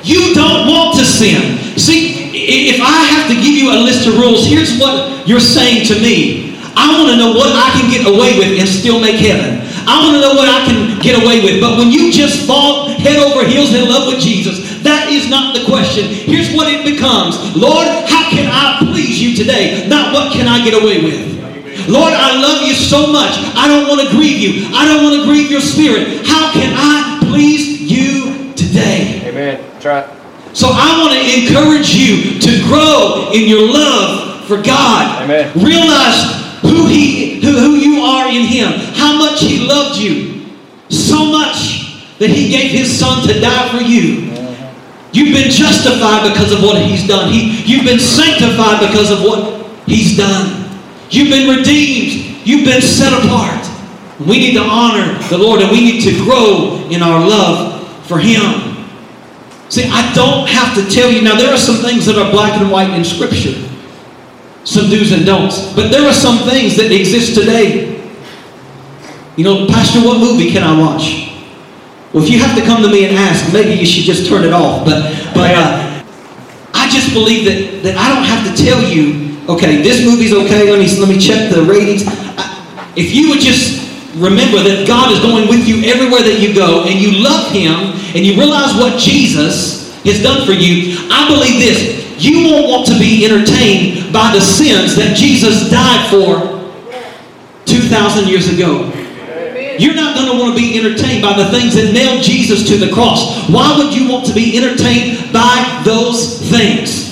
you 0.00 0.32
don't 0.32 0.64
want 0.64 0.96
to 0.96 1.04
sin. 1.04 1.60
See, 1.76 2.32
if 2.32 2.80
I 2.80 3.04
have 3.12 3.28
to 3.28 3.36
give 3.36 3.52
you 3.52 3.76
a 3.76 3.84
list 3.84 4.08
of 4.08 4.16
rules, 4.16 4.48
here's 4.48 4.80
what 4.80 5.28
you're 5.28 5.44
saying 5.44 5.84
to 5.92 6.00
me. 6.00 6.56
I 6.80 6.96
want 6.96 7.12
to 7.12 7.20
know 7.20 7.36
what 7.36 7.52
I 7.52 7.76
can 7.76 7.92
get 7.92 8.08
away 8.08 8.40
with 8.40 8.56
and 8.56 8.64
still 8.64 9.04
make 9.04 9.20
heaven. 9.20 9.60
I 9.84 10.00
want 10.00 10.16
to 10.16 10.22
know 10.24 10.32
what 10.32 10.48
I 10.48 10.64
can 10.64 10.96
get 11.04 11.20
away 11.20 11.44
with. 11.44 11.60
But 11.60 11.76
when 11.76 11.92
you 11.92 12.08
just 12.08 12.48
fall 12.48 12.88
head 12.88 13.20
over 13.20 13.44
heels 13.44 13.76
in 13.76 13.84
love 13.84 14.08
with 14.08 14.18
Jesus, 14.18 14.80
that 14.80 15.12
is 15.12 15.28
not 15.28 15.52
the 15.52 15.68
question. 15.68 16.08
Here's 16.08 16.56
what 16.56 16.72
it 16.72 16.88
becomes 16.88 17.36
Lord, 17.52 17.84
how 18.08 18.32
can 18.32 18.48
I 18.48 18.80
please 18.80 19.20
you 19.20 19.36
today? 19.36 19.84
Not 19.88 20.14
what 20.14 20.32
can 20.32 20.48
I 20.48 20.64
get 20.64 20.72
away 20.72 21.04
with. 21.04 21.35
Lord, 21.88 22.12
I 22.12 22.40
love 22.40 22.66
you 22.66 22.74
so 22.74 23.06
much. 23.06 23.32
I 23.54 23.68
don't 23.68 23.88
want 23.88 24.00
to 24.06 24.14
grieve 24.14 24.38
you. 24.38 24.68
I 24.74 24.86
don't 24.86 25.04
want 25.04 25.16
to 25.16 25.24
grieve 25.24 25.50
your 25.50 25.60
spirit. 25.60 26.26
How 26.26 26.52
can 26.52 26.72
I 26.74 27.20
please 27.30 27.80
you 27.80 28.52
today? 28.54 29.22
Amen. 29.24 29.62
Right. 29.84 30.06
So 30.52 30.68
I 30.70 30.98
want 31.00 31.12
to 31.12 31.22
encourage 31.22 31.94
you 31.94 32.40
to 32.40 32.62
grow 32.64 33.30
in 33.32 33.48
your 33.48 33.70
love 33.70 34.44
for 34.46 34.56
God. 34.62 35.22
Amen. 35.22 35.52
Realize 35.54 36.60
who 36.62 36.86
he 36.86 37.40
who, 37.40 37.52
who 37.58 37.74
you 37.76 38.02
are 38.02 38.28
in 38.28 38.42
him, 38.42 38.72
how 38.94 39.18
much 39.18 39.40
he 39.40 39.66
loved 39.66 39.98
you. 39.98 40.46
So 40.88 41.26
much 41.26 42.16
that 42.18 42.30
he 42.30 42.48
gave 42.48 42.70
his 42.70 42.98
son 42.98 43.26
to 43.28 43.40
die 43.40 43.68
for 43.68 43.82
you. 43.82 44.32
You've 45.12 45.34
been 45.34 45.50
justified 45.50 46.28
because 46.30 46.52
of 46.52 46.62
what 46.62 46.80
he's 46.80 47.06
done. 47.06 47.32
He, 47.32 47.62
you've 47.64 47.84
been 47.84 48.00
sanctified 48.00 48.80
because 48.80 49.10
of 49.10 49.22
what 49.22 49.66
he's 49.86 50.16
done. 50.16 50.65
You've 51.10 51.30
been 51.30 51.56
redeemed. 51.56 52.46
You've 52.46 52.64
been 52.64 52.82
set 52.82 53.12
apart. 53.12 53.68
We 54.20 54.38
need 54.38 54.54
to 54.54 54.62
honor 54.62 55.18
the 55.28 55.38
Lord 55.38 55.60
and 55.60 55.70
we 55.70 55.80
need 55.80 56.02
to 56.02 56.24
grow 56.24 56.88
in 56.90 57.02
our 57.02 57.20
love 57.20 58.06
for 58.06 58.18
him. 58.18 58.76
See, 59.68 59.84
I 59.84 60.12
don't 60.14 60.48
have 60.48 60.74
to 60.76 60.90
tell 60.90 61.10
you. 61.10 61.22
Now, 61.22 61.36
there 61.36 61.52
are 61.52 61.58
some 61.58 61.76
things 61.76 62.06
that 62.06 62.16
are 62.16 62.30
black 62.30 62.60
and 62.60 62.70
white 62.70 62.90
in 62.90 63.04
Scripture, 63.04 63.52
some 64.64 64.88
do's 64.88 65.12
and 65.12 65.26
don'ts. 65.26 65.74
But 65.74 65.90
there 65.90 66.06
are 66.06 66.14
some 66.14 66.38
things 66.48 66.76
that 66.76 66.92
exist 66.92 67.34
today. 67.34 67.96
You 69.36 69.44
know, 69.44 69.66
Pastor, 69.66 70.00
what 70.00 70.18
movie 70.18 70.50
can 70.50 70.62
I 70.62 70.78
watch? 70.78 71.32
Well, 72.12 72.22
if 72.22 72.30
you 72.30 72.38
have 72.38 72.56
to 72.56 72.64
come 72.64 72.82
to 72.82 72.88
me 72.88 73.04
and 73.04 73.16
ask, 73.16 73.52
maybe 73.52 73.78
you 73.78 73.84
should 73.84 74.04
just 74.04 74.28
turn 74.28 74.44
it 74.44 74.52
off. 74.52 74.86
But, 74.86 75.02
but 75.34 75.54
uh, 75.54 76.02
I 76.72 76.88
just 76.88 77.12
believe 77.12 77.44
that, 77.44 77.82
that 77.82 77.96
I 77.98 78.14
don't 78.14 78.24
have 78.24 78.56
to 78.56 78.64
tell 78.64 78.80
you, 78.82 79.25
okay, 79.48 79.82
this 79.82 80.04
movie's 80.04 80.32
okay. 80.32 80.70
Let 80.70 80.78
me 80.78 80.88
let 80.98 81.08
me 81.08 81.18
check 81.18 81.52
the 81.52 81.62
ratings. 81.62 82.02
If 82.96 83.14
you 83.14 83.28
would 83.30 83.40
just 83.40 83.84
remember 84.16 84.62
that 84.64 84.86
God 84.88 85.12
is 85.12 85.20
going 85.20 85.48
with 85.48 85.68
you 85.68 85.84
everywhere 85.84 86.22
that 86.22 86.40
you 86.40 86.54
go, 86.54 86.84
and 86.84 86.98
you 86.98 87.22
love 87.22 87.52
Him, 87.52 87.92
and 88.16 88.24
you 88.24 88.34
realize 88.38 88.74
what 88.74 88.98
Jesus 88.98 89.92
has 90.04 90.22
done 90.22 90.46
for 90.46 90.52
you, 90.52 90.96
I 91.10 91.28
believe 91.28 91.60
this: 91.60 92.22
you 92.22 92.48
won't 92.48 92.68
want 92.68 92.86
to 92.88 92.98
be 92.98 93.24
entertained 93.24 94.12
by 94.12 94.32
the 94.32 94.40
sins 94.40 94.96
that 94.96 95.16
Jesus 95.16 95.68
died 95.70 96.08
for 96.08 96.56
two 97.66 97.82
thousand 97.88 98.28
years 98.28 98.48
ago. 98.52 98.90
You're 99.78 99.94
not 99.94 100.16
going 100.16 100.32
to 100.32 100.38
want 100.42 100.56
to 100.56 100.62
be 100.62 100.78
entertained 100.78 101.20
by 101.20 101.36
the 101.36 101.50
things 101.50 101.74
that 101.74 101.92
nailed 101.92 102.22
Jesus 102.22 102.66
to 102.68 102.78
the 102.78 102.90
cross. 102.94 103.46
Why 103.50 103.76
would 103.76 103.92
you 103.92 104.08
want 104.08 104.24
to 104.24 104.32
be 104.32 104.56
entertained 104.56 105.30
by 105.34 105.82
those 105.84 106.40
things? 106.48 107.05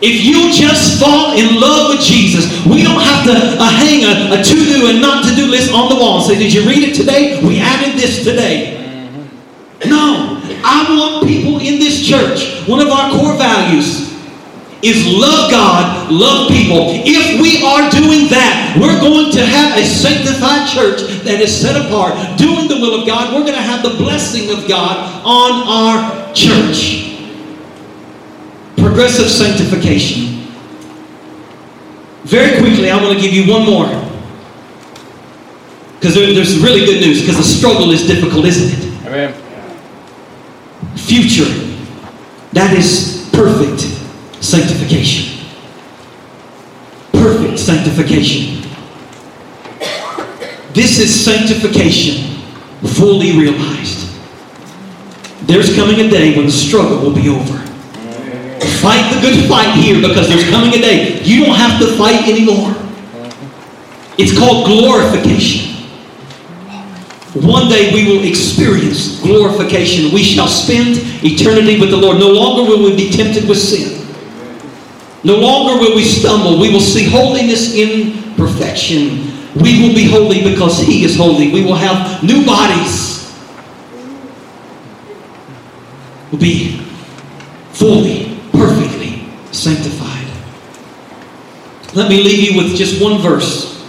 If 0.00 0.24
you 0.24 0.52
just 0.52 1.00
fall 1.00 1.32
in 1.32 1.58
love 1.58 1.96
with 1.96 2.04
Jesus, 2.04 2.44
we 2.66 2.82
don't 2.82 3.00
have 3.00 3.24
to 3.24 3.32
uh, 3.32 3.64
hang 3.64 4.04
a, 4.04 4.40
a 4.40 4.44
to-do 4.44 4.88
and 4.88 5.00
not 5.00 5.24
to-do 5.24 5.46
list 5.46 5.72
on 5.72 5.88
the 5.88 5.96
wall 5.96 6.18
and 6.18 6.26
say, 6.26 6.38
did 6.38 6.52
you 6.52 6.68
read 6.68 6.84
it 6.84 6.94
today? 6.94 7.40
We 7.42 7.60
added 7.60 7.98
this 7.98 8.22
today. 8.22 8.76
No. 9.86 10.42
I 10.64 10.84
want 10.98 11.26
people 11.26 11.60
in 11.60 11.78
this 11.78 12.06
church, 12.06 12.68
one 12.68 12.80
of 12.80 12.88
our 12.88 13.10
core 13.10 13.36
values 13.38 14.06
is 14.82 15.06
love 15.06 15.50
God, 15.50 16.12
love 16.12 16.48
people. 16.48 16.92
If 17.06 17.40
we 17.40 17.64
are 17.64 17.88
doing 17.90 18.28
that, 18.28 18.76
we're 18.78 19.00
going 19.00 19.32
to 19.32 19.44
have 19.46 19.78
a 19.78 19.84
sanctified 19.84 20.68
church 20.68 21.00
that 21.24 21.40
is 21.40 21.48
set 21.48 21.74
apart, 21.74 22.14
doing 22.36 22.68
the 22.68 22.76
will 22.76 23.00
of 23.00 23.06
God. 23.06 23.32
We're 23.32 23.48
going 23.48 23.56
to 23.56 23.62
have 23.62 23.82
the 23.82 23.96
blessing 23.96 24.50
of 24.50 24.68
God 24.68 25.24
on 25.24 25.64
our 25.64 26.34
church. 26.34 27.05
Progressive 28.86 29.28
sanctification. 29.28 30.46
Very 32.22 32.60
quickly, 32.60 32.88
I 32.88 33.02
want 33.02 33.18
to 33.18 33.20
give 33.20 33.34
you 33.34 33.52
one 33.52 33.66
more. 33.66 33.86
Because 35.94 36.14
there, 36.14 36.32
there's 36.32 36.56
really 36.60 36.86
good 36.86 37.00
news, 37.00 37.20
because 37.20 37.36
the 37.36 37.42
struggle 37.42 37.90
is 37.90 38.06
difficult, 38.06 38.44
isn't 38.44 38.78
it? 38.78 39.06
Amen. 39.06 39.34
Future. 40.94 41.52
That 42.52 42.76
is 42.76 43.28
perfect 43.32 43.80
sanctification. 44.42 45.44
Perfect 47.10 47.58
sanctification. 47.58 48.62
This 50.72 51.00
is 51.00 51.24
sanctification 51.24 52.40
fully 52.94 53.36
realized. 53.36 54.08
There's 55.48 55.74
coming 55.74 56.06
a 56.06 56.08
day 56.08 56.36
when 56.36 56.46
the 56.46 56.52
struggle 56.52 57.00
will 57.00 57.14
be 57.14 57.28
over. 57.28 57.65
Fight 58.80 59.12
the 59.14 59.20
good 59.20 59.48
fight 59.48 59.74
here 59.74 60.00
because 60.00 60.28
there's 60.28 60.48
coming 60.50 60.72
a 60.74 60.78
day 60.78 61.22
you 61.22 61.44
don't 61.44 61.56
have 61.56 61.80
to 61.80 61.96
fight 61.96 62.26
anymore. 62.28 62.74
It's 64.18 64.36
called 64.36 64.66
glorification. 64.66 65.74
one 67.34 67.68
day 67.68 67.92
we 67.92 68.06
will 68.06 68.24
experience 68.26 69.20
glorification. 69.20 70.12
We 70.12 70.22
shall 70.22 70.48
spend 70.48 70.96
eternity 71.22 71.78
with 71.78 71.90
the 71.90 71.96
Lord. 71.96 72.18
No 72.18 72.30
longer 72.30 72.62
will 72.70 72.82
we 72.82 72.96
be 72.96 73.10
tempted 73.10 73.48
with 73.48 73.58
sin. 73.58 74.06
No 75.22 75.36
longer 75.36 75.80
will 75.80 75.94
we 75.94 76.04
stumble. 76.04 76.58
We 76.58 76.70
will 76.70 76.80
see 76.80 77.10
holiness 77.10 77.74
in 77.74 78.34
perfection. 78.36 79.32
We 79.56 79.82
will 79.82 79.94
be 79.94 80.08
holy 80.08 80.42
because 80.42 80.78
He 80.78 81.04
is 81.04 81.16
holy. 81.16 81.52
We 81.52 81.64
will 81.64 81.74
have 81.74 82.22
new 82.22 82.46
bodies. 82.46 83.16
We'll 86.30 86.40
be 86.40 86.78
fully, 87.72 88.25
perfectly 88.66 89.24
sanctified. 89.52 90.26
Let 91.94 92.10
me 92.10 92.22
leave 92.22 92.50
you 92.50 92.56
with 92.56 92.76
just 92.76 93.00
one 93.00 93.20
verse 93.22 93.80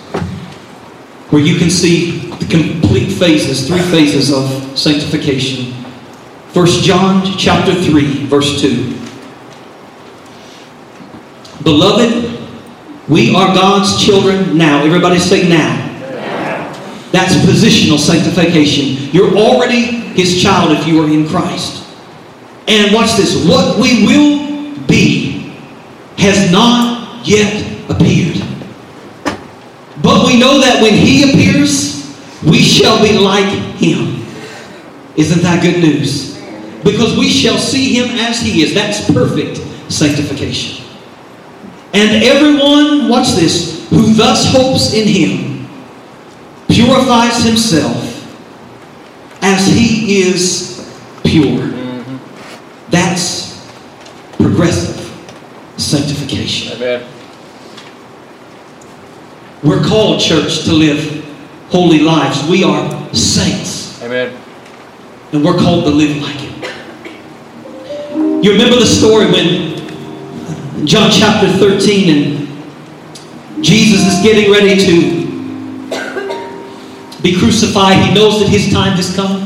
where 1.32 1.42
you 1.42 1.58
can 1.58 1.70
see 1.70 2.30
the 2.30 2.46
complete 2.46 3.12
phases, 3.12 3.68
three 3.68 3.82
phases 3.82 4.32
of 4.32 4.78
sanctification. 4.78 5.74
1 6.54 6.68
John 6.84 7.38
chapter 7.38 7.74
3, 7.74 8.26
verse 8.28 8.62
2. 8.62 8.94
Beloved, 11.64 12.40
we 13.10 13.36
are 13.36 13.54
God's 13.54 14.04
children 14.04 14.58
now. 14.58 14.84
Everybody 14.84 15.18
say 15.18 15.50
now. 15.50 15.86
That's 17.12 17.34
positional 17.46 17.98
sanctification. 17.98 19.10
You're 19.12 19.36
already 19.36 19.86
His 20.14 20.42
child 20.42 20.72
if 20.78 20.88
you 20.88 21.04
are 21.04 21.10
in 21.10 21.28
Christ. 21.28 21.84
And 22.68 22.94
watch 22.94 23.16
this. 23.18 23.48
What 23.48 23.80
we 23.80 24.06
will 24.06 24.47
be 24.88 25.54
has 26.18 26.52
not 26.52 27.26
yet 27.28 27.90
appeared. 27.90 28.44
But 30.02 30.26
we 30.26 30.40
know 30.40 30.60
that 30.60 30.82
when 30.82 30.94
He 30.94 31.30
appears, 31.30 31.98
we 32.44 32.62
shall 32.62 33.02
be 33.02 33.18
like 33.18 33.48
Him. 33.76 34.26
Isn't 35.16 35.42
that 35.42 35.62
good 35.62 35.82
news? 35.82 36.38
Because 36.84 37.18
we 37.18 37.30
shall 37.30 37.58
see 37.58 37.96
Him 37.96 38.10
as 38.18 38.40
He 38.40 38.64
is. 38.64 38.74
That's 38.74 39.10
perfect 39.12 39.58
sanctification. 39.92 40.86
And 41.94 42.24
everyone, 42.24 43.10
watch 43.10 43.30
this, 43.30 43.90
who 43.90 44.14
thus 44.14 44.52
hopes 44.52 44.94
in 44.94 45.08
Him 45.08 45.68
purifies 46.70 47.44
himself 47.44 48.14
as 49.42 49.66
He 49.68 50.22
is 50.22 50.96
pure. 51.24 51.68
Mm-hmm. 51.68 52.92
That's 52.92 53.47
progressive 54.38 54.96
sanctification. 55.78 56.76
Amen. 56.78 57.08
We're 59.64 59.84
called, 59.84 60.22
church, 60.22 60.64
to 60.66 60.74
live 60.74 61.26
holy 61.70 62.00
lives. 62.00 62.48
We 62.48 62.64
are 62.64 63.14
saints, 63.14 64.02
Amen. 64.04 64.40
and 65.34 65.44
we're 65.44 65.58
called 65.58 65.86
to 65.86 65.92
live 65.92 66.22
like 66.22 66.36
it. 66.40 66.48
You 68.44 68.52
remember 68.52 68.76
the 68.80 68.86
story 68.86 69.26
when 69.26 69.76
John 70.86 71.10
chapter 71.12 71.50
13 71.50 72.10
and 72.10 72.48
Jesus 73.64 74.02
is 74.14 74.24
getting 74.24 74.52
ready 74.52 74.76
to 74.86 75.28
be 77.24 77.38
crucified. 77.38 77.98
He 78.06 78.14
knows 78.14 78.40
that 78.40 78.48
his 78.50 78.72
time 78.72 78.94
has 78.94 79.16
come. 79.16 79.42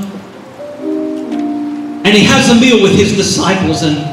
And 2.04 2.18
he 2.18 2.26
has 2.26 2.50
a 2.50 2.56
meal 2.60 2.82
with 2.84 2.92
his 2.92 3.16
disciples 3.16 3.84
and 3.84 4.11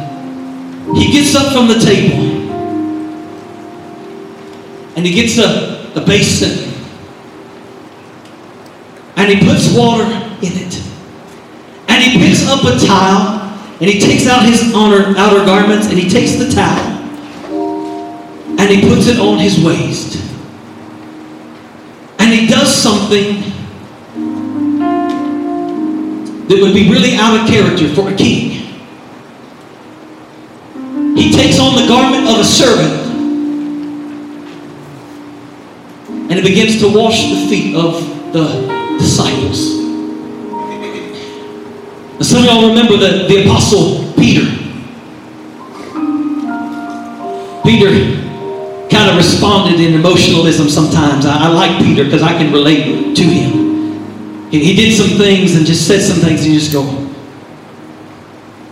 he 0.95 1.13
gets 1.13 1.35
up 1.35 1.53
from 1.53 1.69
the 1.69 1.79
table 1.79 2.25
and 4.97 5.07
he 5.07 5.13
gets 5.13 5.39
a, 5.39 5.93
a 5.95 6.05
basin 6.05 6.73
and 9.17 9.31
he 9.31 9.45
puts 9.45 9.77
water 9.77 10.05
in 10.05 10.53
it. 10.55 10.83
And 11.89 12.03
he 12.03 12.19
picks 12.19 12.47
up 12.47 12.65
a 12.65 12.79
towel 12.79 13.41
and 13.81 13.91
he 13.91 14.01
takes 14.01 14.27
out 14.27 14.45
his 14.45 14.73
outer, 14.75 15.17
outer 15.19 15.45
garments 15.45 15.89
and 15.89 15.99
he 15.99 16.09
takes 16.09 16.37
the 16.37 16.51
towel 16.51 16.99
and 18.59 18.71
he 18.71 18.89
puts 18.89 19.07
it 19.07 19.19
on 19.19 19.39
his 19.39 19.63
waist. 19.63 20.25
And 22.19 22.33
he 22.33 22.47
does 22.47 22.75
something 22.75 23.43
that 26.49 26.59
would 26.61 26.75
be 26.75 26.91
really 26.91 27.15
out 27.17 27.41
of 27.41 27.49
character 27.49 27.89
for 27.95 28.11
a 28.11 28.17
king. 28.17 28.68
He 31.19 31.33
takes 31.33 31.59
on 31.59 31.75
the 31.75 31.89
garment 31.89 32.29
of 32.29 32.39
a 32.39 32.45
servant 32.45 33.09
and 36.31 36.33
he 36.33 36.43
begins 36.43 36.79
to 36.79 36.97
wash 36.97 37.29
the 37.31 37.49
feet 37.49 37.75
of 37.75 38.33
the 38.33 38.97
disciples. 39.01 39.79
And 42.15 42.25
some 42.25 42.39
of 42.39 42.45
y'all 42.45 42.69
remember 42.69 42.97
the, 42.97 43.27
the 43.27 43.47
apostle 43.47 44.13
Peter. 44.15 44.47
Peter 47.65 47.91
kind 48.89 49.11
of 49.11 49.17
responded 49.17 49.81
in 49.81 49.95
emotionalism 49.95 50.69
sometimes. 50.69 51.27
I, 51.27 51.47
I 51.47 51.49
like 51.49 51.85
Peter 51.85 52.05
because 52.05 52.23
I 52.23 52.39
can 52.39 52.53
relate 52.53 53.17
to 53.17 53.23
him. 53.25 54.51
He, 54.51 54.65
he 54.67 54.77
did 54.77 54.97
some 54.97 55.19
things 55.19 55.57
and 55.57 55.67
just 55.67 55.89
said 55.89 56.01
some 56.01 56.19
things 56.19 56.45
and 56.45 56.53
you 56.53 56.61
just 56.61 56.73
go, 56.73 56.85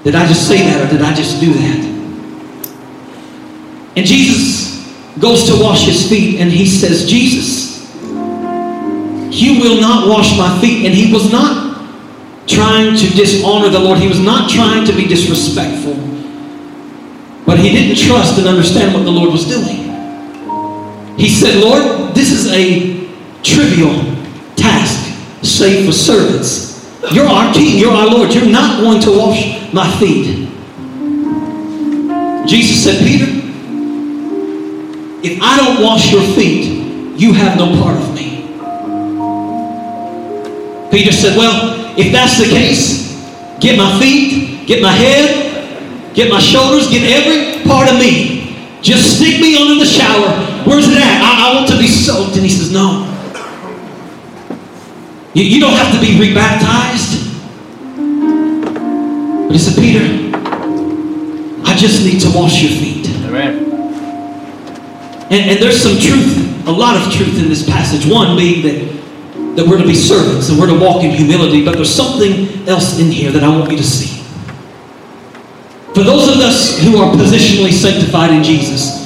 did 0.05 0.14
I 0.14 0.28
just 0.28 0.47
say 0.47 0.59
that 0.59 0.86
or 0.86 0.97
did 0.97 1.03
I 1.03 1.12
just 1.12 1.40
do 1.40 1.53
that? 1.53 1.95
And 3.97 4.07
Jesus 4.07 4.86
goes 5.18 5.44
to 5.44 5.62
wash 5.62 5.86
his 5.86 6.09
feet 6.09 6.38
and 6.40 6.51
he 6.51 6.66
says, 6.66 7.09
Jesus, 7.09 7.90
you 9.30 9.61
will 9.61 9.80
not 9.80 10.09
wash 10.09 10.36
my 10.36 10.61
feet. 10.61 10.84
And 10.84 10.94
he 10.94 11.12
was 11.12 11.32
not 11.32 11.66
trying 12.47 12.97
to 12.97 13.09
dishonor 13.16 13.70
the 13.70 13.78
Lord. 13.78 13.99
He 13.99 14.09
was 14.09 14.20
not 14.20 14.51
trying 14.51 14.84
to 14.86 14.92
be 14.92 15.07
disrespectful. 15.07 15.94
But 17.47 17.59
he 17.59 17.70
didn't 17.70 17.97
trust 17.97 18.38
and 18.38 18.47
understand 18.47 18.92
what 18.92 19.05
the 19.05 19.11
Lord 19.11 19.32
was 19.32 19.47
doing. 19.47 19.86
He 21.18 21.30
said, 21.30 21.62
Lord, 21.62 22.14
this 22.14 22.30
is 22.30 22.53
a 22.53 23.07
trivial 23.42 23.94
task, 24.57 25.14
save 25.42 25.86
for 25.86 25.92
servants. 25.92 26.74
You're 27.12 27.26
our 27.26 27.55
king, 27.55 27.78
you're 27.78 27.92
our 27.92 28.09
Lord. 28.09 28.34
You're 28.34 28.47
not 28.47 28.80
going 28.80 29.01
to 29.03 29.16
wash 29.16 29.72
my 29.72 29.90
feet. 29.99 30.49
Jesus 32.47 32.84
said, 32.84 32.99
Peter, 32.99 33.36
if 35.27 35.43
I 35.43 35.57
don't 35.57 35.83
wash 35.83 36.12
your 36.12 36.22
feet, 36.22 37.18
you 37.18 37.33
have 37.33 37.59
no 37.59 37.83
part 37.83 37.97
of 37.97 38.14
me. 38.14 38.47
Peter 40.91 41.11
said, 41.11 41.37
Well, 41.37 41.99
if 41.99 42.12
that's 42.12 42.39
the 42.39 42.45
case, 42.45 43.12
get 43.59 43.77
my 43.77 43.99
feet, 43.99 44.66
get 44.68 44.81
my 44.81 44.93
head, 44.93 46.14
get 46.14 46.31
my 46.31 46.39
shoulders, 46.39 46.89
get 46.89 47.03
every 47.11 47.68
part 47.68 47.91
of 47.93 47.99
me. 47.99 48.37
Just 48.83 49.16
stick 49.16 49.41
me 49.41 49.57
under 49.61 49.85
the 49.85 49.91
shower. 49.91 50.31
Where's 50.64 50.87
it 50.87 50.99
at? 50.99 51.20
I, 51.22 51.51
I 51.51 51.55
want 51.57 51.68
to 51.70 51.79
be 51.79 51.89
soaked. 51.89 52.37
And 52.37 52.43
he 52.43 52.49
says, 52.49 52.70
No. 52.72 53.12
You, 55.35 55.43
you 55.43 55.61
don't 55.61 55.72
have 55.72 55.93
to 55.93 56.01
be 56.01 56.20
rebaptized. 56.20 57.24
But 59.49 59.53
he 59.53 59.59
said, 59.59 59.74
Peter, 59.74 60.05
I 61.66 61.77
just 61.77 62.05
need 62.05 62.20
to 62.20 62.31
wash 62.31 62.62
your 62.62 62.70
feet. 62.70 63.09
Amen. 63.27 63.66
And, 65.31 65.51
and 65.51 65.62
there's 65.62 65.83
some 65.83 65.99
truth, 65.99 66.66
a 66.68 66.70
lot 66.70 66.97
of 66.97 67.12
truth 67.12 67.39
in 67.43 67.49
this 67.49 67.68
passage. 67.68 68.07
One 68.07 68.37
being 68.37 68.62
that, 68.62 69.57
that 69.57 69.66
we're 69.66 69.79
to 69.79 69.87
be 69.87 69.95
servants 69.95 70.49
and 70.51 70.59
we're 70.59 70.68
to 70.68 70.79
walk 70.79 71.03
in 71.03 71.11
humility, 71.11 71.64
but 71.64 71.74
there's 71.74 71.93
something 71.93 72.68
else 72.68 73.01
in 73.01 73.11
here 73.11 73.33
that 73.33 73.43
I 73.43 73.49
want 73.49 73.70
you 73.70 73.77
to 73.77 73.83
see. 73.83 74.22
For 75.95 76.05
those 76.05 76.29
of 76.29 76.37
us 76.43 76.79
who 76.79 76.99
are 76.99 77.12
positionally 77.12 77.72
sanctified 77.72 78.31
in 78.31 78.45
Jesus, 78.45 79.05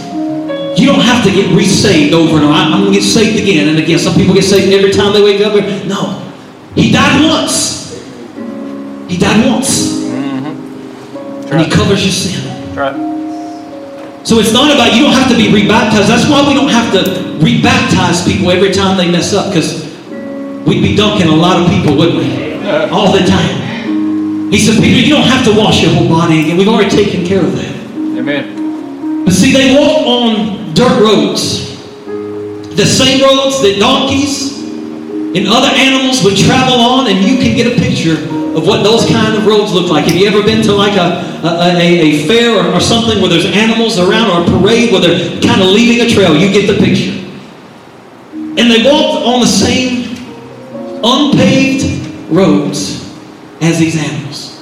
you 0.79 0.87
don't 0.87 1.01
have 1.01 1.25
to 1.25 1.31
get 1.31 1.55
resaved 1.57 2.13
over 2.13 2.37
and 2.37 2.45
over. 2.45 2.53
I'm 2.53 2.83
going 2.83 2.93
to 2.93 2.99
get 2.99 3.07
saved 3.07 3.41
again 3.41 3.69
and 3.69 3.79
again. 3.79 3.99
Some 3.99 4.15
people 4.15 4.35
get 4.35 4.45
saved 4.45 4.73
every 4.73 4.91
time 4.91 5.13
they 5.13 5.23
wake 5.23 5.41
up. 5.41 5.55
No. 5.87 6.19
He 6.75 6.93
died 6.93 7.25
once. 7.25 7.95
He 9.09 9.17
died 9.17 9.51
once. 9.51 10.01
That's 10.01 11.53
And 11.53 11.61
he 11.63 11.71
covers 11.71 12.03
your 12.03 12.13
sin. 12.13 12.45
That's 12.75 12.77
right. 12.77 13.20
So 14.23 14.39
it's 14.39 14.53
not 14.53 14.71
about, 14.73 14.95
you 14.95 15.03
don't 15.05 15.15
have 15.15 15.31
to 15.31 15.37
be 15.37 15.49
rebaptized. 15.49 16.09
That's 16.09 16.29
why 16.29 16.47
we 16.47 16.55
don't 16.55 16.69
have 16.69 16.93
to 16.93 17.01
rebaptize 17.41 18.27
people 18.27 18.51
every 18.51 18.71
time 18.71 18.97
they 18.97 19.11
mess 19.11 19.33
up 19.33 19.49
because 19.53 19.85
we'd 20.67 20.83
be 20.83 20.95
dunking 20.95 21.29
a 21.29 21.35
lot 21.35 21.61
of 21.61 21.69
people, 21.71 21.97
wouldn't 21.97 22.19
we? 22.19 22.55
All 22.91 23.13
the 23.13 23.25
time. 23.27 24.51
He 24.51 24.59
said, 24.59 24.77
Peter, 24.83 25.01
you 25.01 25.15
don't 25.15 25.27
have 25.27 25.45
to 25.47 25.59
wash 25.59 25.81
your 25.83 25.93
whole 25.95 26.09
body 26.09 26.41
again. 26.41 26.57
We've 26.59 26.69
already 26.69 26.91
taken 26.91 27.25
care 27.25 27.41
of 27.45 27.57
that. 27.57 27.75
Amen. 28.19 29.25
But 29.25 29.33
see, 29.33 29.53
they 29.53 29.75
walk 29.75 30.07
on 30.07 30.75
dirt 30.75 31.01
roads. 31.01 31.71
The 32.77 32.85
same 32.85 33.23
roads 33.23 33.63
that 33.63 33.79
donkeys 33.79 34.59
and 34.63 35.47
other 35.49 35.69
animals 35.75 36.23
would 36.25 36.37
travel 36.37 36.81
on, 36.81 37.07
and 37.07 37.25
you 37.25 37.39
can 37.39 37.57
get 37.57 37.67
a 37.67 37.81
picture 37.81 38.17
of 38.57 38.67
what 38.67 38.83
those 38.83 39.07
kind 39.07 39.37
of 39.37 39.47
roads 39.47 39.73
look 39.73 39.91
like. 39.91 40.05
Have 40.07 40.17
you 40.17 40.27
ever 40.27 40.43
been 40.43 40.63
to 40.63 40.73
like 40.73 40.95
a, 40.95 41.23
a, 41.47 41.77
a, 41.77 42.01
a 42.01 42.27
fair 42.27 42.51
or, 42.51 42.75
or 42.75 42.81
something 42.81 43.21
where 43.21 43.31
there's 43.31 43.47
animals 43.47 43.99
around 43.99 44.31
or 44.31 44.43
a 44.43 44.59
parade 44.59 44.91
where 44.91 45.01
they're 45.01 45.41
kind 45.41 45.63
of 45.63 45.69
leaving 45.69 46.05
a 46.05 46.11
trail? 46.11 46.37
You 46.37 46.53
get 46.53 46.67
the 46.67 46.79
picture. 46.83 47.17
And 48.33 48.71
they 48.71 48.83
walked 48.85 49.25
on 49.25 49.41
the 49.41 49.47
same 49.47 50.17
unpaved 51.05 52.31
roads 52.31 53.09
as 53.61 53.79
these 53.79 53.97
animals. 53.97 54.61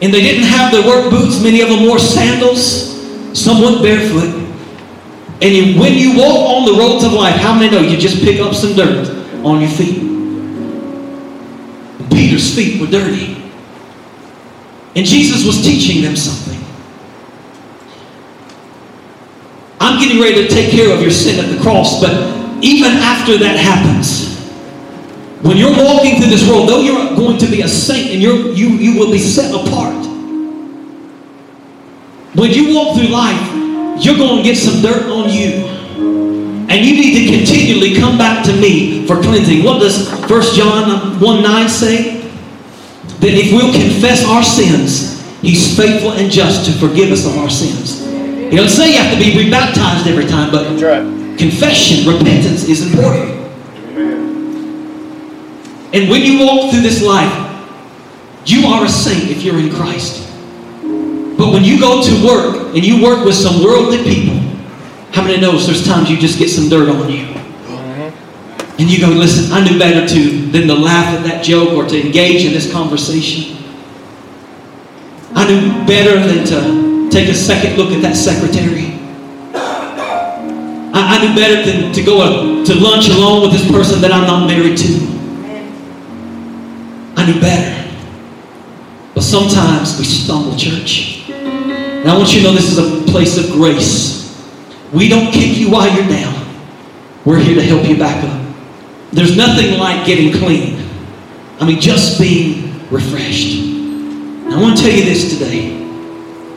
And 0.00 0.12
they 0.12 0.20
didn't 0.20 0.44
have 0.44 0.70
their 0.70 0.86
work 0.86 1.10
boots, 1.10 1.42
many 1.42 1.62
of 1.62 1.68
them 1.68 1.86
wore 1.86 1.98
sandals, 1.98 2.94
some 3.38 3.62
went 3.62 3.82
barefoot. 3.82 4.44
And 5.42 5.54
you, 5.54 5.80
when 5.80 5.94
you 5.94 6.16
walk 6.16 6.56
on 6.56 6.64
the 6.64 6.78
roads 6.78 7.04
of 7.04 7.12
life, 7.12 7.36
how 7.36 7.54
many 7.54 7.70
know 7.70 7.80
you 7.80 7.98
just 7.98 8.22
pick 8.22 8.40
up 8.40 8.54
some 8.54 8.74
dirt 8.74 9.08
on 9.44 9.60
your 9.60 9.70
feet? 9.70 10.05
Peter's 12.16 12.54
feet 12.54 12.80
were 12.80 12.86
dirty. 12.86 13.34
And 14.96 15.04
Jesus 15.04 15.44
was 15.44 15.62
teaching 15.62 16.02
them 16.02 16.16
something. 16.16 16.58
I'm 19.78 20.00
getting 20.00 20.20
ready 20.20 20.46
to 20.46 20.48
take 20.48 20.70
care 20.70 20.94
of 20.94 21.02
your 21.02 21.10
sin 21.10 21.44
at 21.44 21.54
the 21.54 21.62
cross, 21.62 22.00
but 22.00 22.12
even 22.64 22.92
after 22.92 23.36
that 23.36 23.56
happens, 23.58 24.34
when 25.42 25.58
you're 25.58 25.76
walking 25.76 26.18
through 26.18 26.30
this 26.30 26.48
world, 26.48 26.68
though 26.68 26.80
you're 26.80 27.14
going 27.14 27.36
to 27.38 27.46
be 27.46 27.60
a 27.60 27.68
saint 27.68 28.10
and 28.10 28.22
you're, 28.22 28.52
you, 28.52 28.68
you 28.70 28.98
will 28.98 29.12
be 29.12 29.18
set 29.18 29.54
apart, 29.54 29.94
when 32.34 32.50
you 32.50 32.74
walk 32.74 32.96
through 32.96 33.08
life, 33.08 34.02
you're 34.02 34.16
going 34.16 34.38
to 34.38 34.42
get 34.42 34.56
some 34.56 34.80
dirt 34.80 35.04
on 35.10 35.28
you. 35.28 35.75
And 36.76 36.84
you 36.84 36.92
need 36.92 37.24
to 37.24 37.38
continually 37.38 37.94
come 37.94 38.18
back 38.18 38.44
to 38.44 38.52
me 38.52 39.06
for 39.06 39.16
cleansing. 39.22 39.64
What 39.64 39.80
does 39.80 40.10
1 40.28 40.28
John 40.54 41.18
1 41.18 41.42
9 41.42 41.68
say? 41.70 42.20
That 43.20 43.32
if 43.32 43.50
we'll 43.50 43.72
confess 43.72 44.26
our 44.26 44.42
sins, 44.42 45.24
He's 45.40 45.74
faithful 45.74 46.12
and 46.12 46.30
just 46.30 46.66
to 46.66 46.72
forgive 46.72 47.12
us 47.12 47.24
of 47.24 47.38
our 47.38 47.48
sins. 47.48 48.04
He 48.04 48.56
doesn't 48.56 48.76
say 48.76 48.92
you 48.92 48.98
have 48.98 49.10
to 49.10 49.18
be 49.18 49.42
rebaptized 49.42 50.06
every 50.06 50.26
time, 50.26 50.50
but 50.50 50.78
right. 50.82 51.38
confession, 51.38 52.06
repentance 52.06 52.68
is 52.68 52.92
important. 52.92 53.30
And 55.94 56.10
when 56.10 56.20
you 56.20 56.44
walk 56.44 56.70
through 56.70 56.82
this 56.82 57.02
life, 57.02 57.32
you 58.44 58.66
are 58.66 58.84
a 58.84 58.88
saint 58.88 59.30
if 59.30 59.42
you're 59.42 59.58
in 59.58 59.72
Christ. 59.72 60.28
But 61.38 61.54
when 61.54 61.64
you 61.64 61.80
go 61.80 62.02
to 62.04 62.26
work 62.26 62.74
and 62.74 62.84
you 62.84 63.02
work 63.02 63.24
with 63.24 63.34
some 63.34 63.64
worldly 63.64 64.04
people, 64.04 64.45
how 65.12 65.22
many 65.22 65.40
knows 65.40 65.66
there's 65.66 65.86
times 65.86 66.10
you 66.10 66.18
just 66.18 66.38
get 66.38 66.48
some 66.48 66.68
dirt 66.68 66.88
on 66.88 67.10
you? 67.10 67.36
And 68.78 68.90
you 68.90 69.00
go, 69.00 69.08
listen, 69.08 69.52
I 69.52 69.64
knew 69.64 69.78
better 69.78 70.06
to 70.06 70.50
than 70.50 70.68
to 70.68 70.74
laugh 70.74 71.14
at 71.14 71.24
that 71.24 71.42
joke 71.42 71.72
or 71.72 71.86
to 71.88 72.06
engage 72.06 72.44
in 72.44 72.52
this 72.52 72.70
conversation. 72.70 73.56
I 75.34 75.48
knew 75.48 75.86
better 75.86 76.18
than 76.20 76.44
to 76.46 77.10
take 77.10 77.28
a 77.28 77.34
second 77.34 77.78
look 77.78 77.90
at 77.92 78.02
that 78.02 78.16
secretary. 78.16 78.92
I, 80.92 81.16
I 81.16 81.26
knew 81.26 81.34
better 81.34 81.64
than 81.64 81.92
to 81.94 82.02
go 82.02 82.20
uh, 82.20 82.64
to 82.66 82.74
lunch 82.74 83.08
alone 83.08 83.42
with 83.42 83.52
this 83.52 83.70
person 83.70 84.00
that 84.02 84.12
I'm 84.12 84.26
not 84.26 84.46
married 84.46 84.76
to. 84.76 85.16
I 87.16 87.32
knew 87.32 87.40
better. 87.40 87.90
But 89.14 89.22
sometimes 89.22 89.98
we 89.98 90.04
stumble, 90.04 90.54
church. 90.56 91.30
And 91.30 92.08
I 92.08 92.16
want 92.16 92.34
you 92.34 92.40
to 92.40 92.48
know 92.48 92.52
this 92.52 92.70
is 92.70 92.78
a 92.78 93.10
place 93.10 93.38
of 93.38 93.52
grace. 93.52 94.25
We 94.92 95.08
don't 95.08 95.32
kick 95.32 95.56
you 95.56 95.70
while 95.70 95.94
you're 95.94 96.08
down. 96.08 96.46
We're 97.24 97.40
here 97.40 97.56
to 97.56 97.62
help 97.62 97.88
you 97.88 97.98
back 97.98 98.22
up. 98.24 98.46
There's 99.12 99.36
nothing 99.36 99.78
like 99.78 100.06
getting 100.06 100.32
clean. 100.32 100.88
I 101.58 101.66
mean, 101.66 101.80
just 101.80 102.20
being 102.20 102.72
refreshed. 102.90 103.58
And 103.58 104.54
I 104.54 104.60
want 104.60 104.76
to 104.76 104.82
tell 104.82 104.92
you 104.92 105.04
this 105.04 105.36
today. 105.38 105.74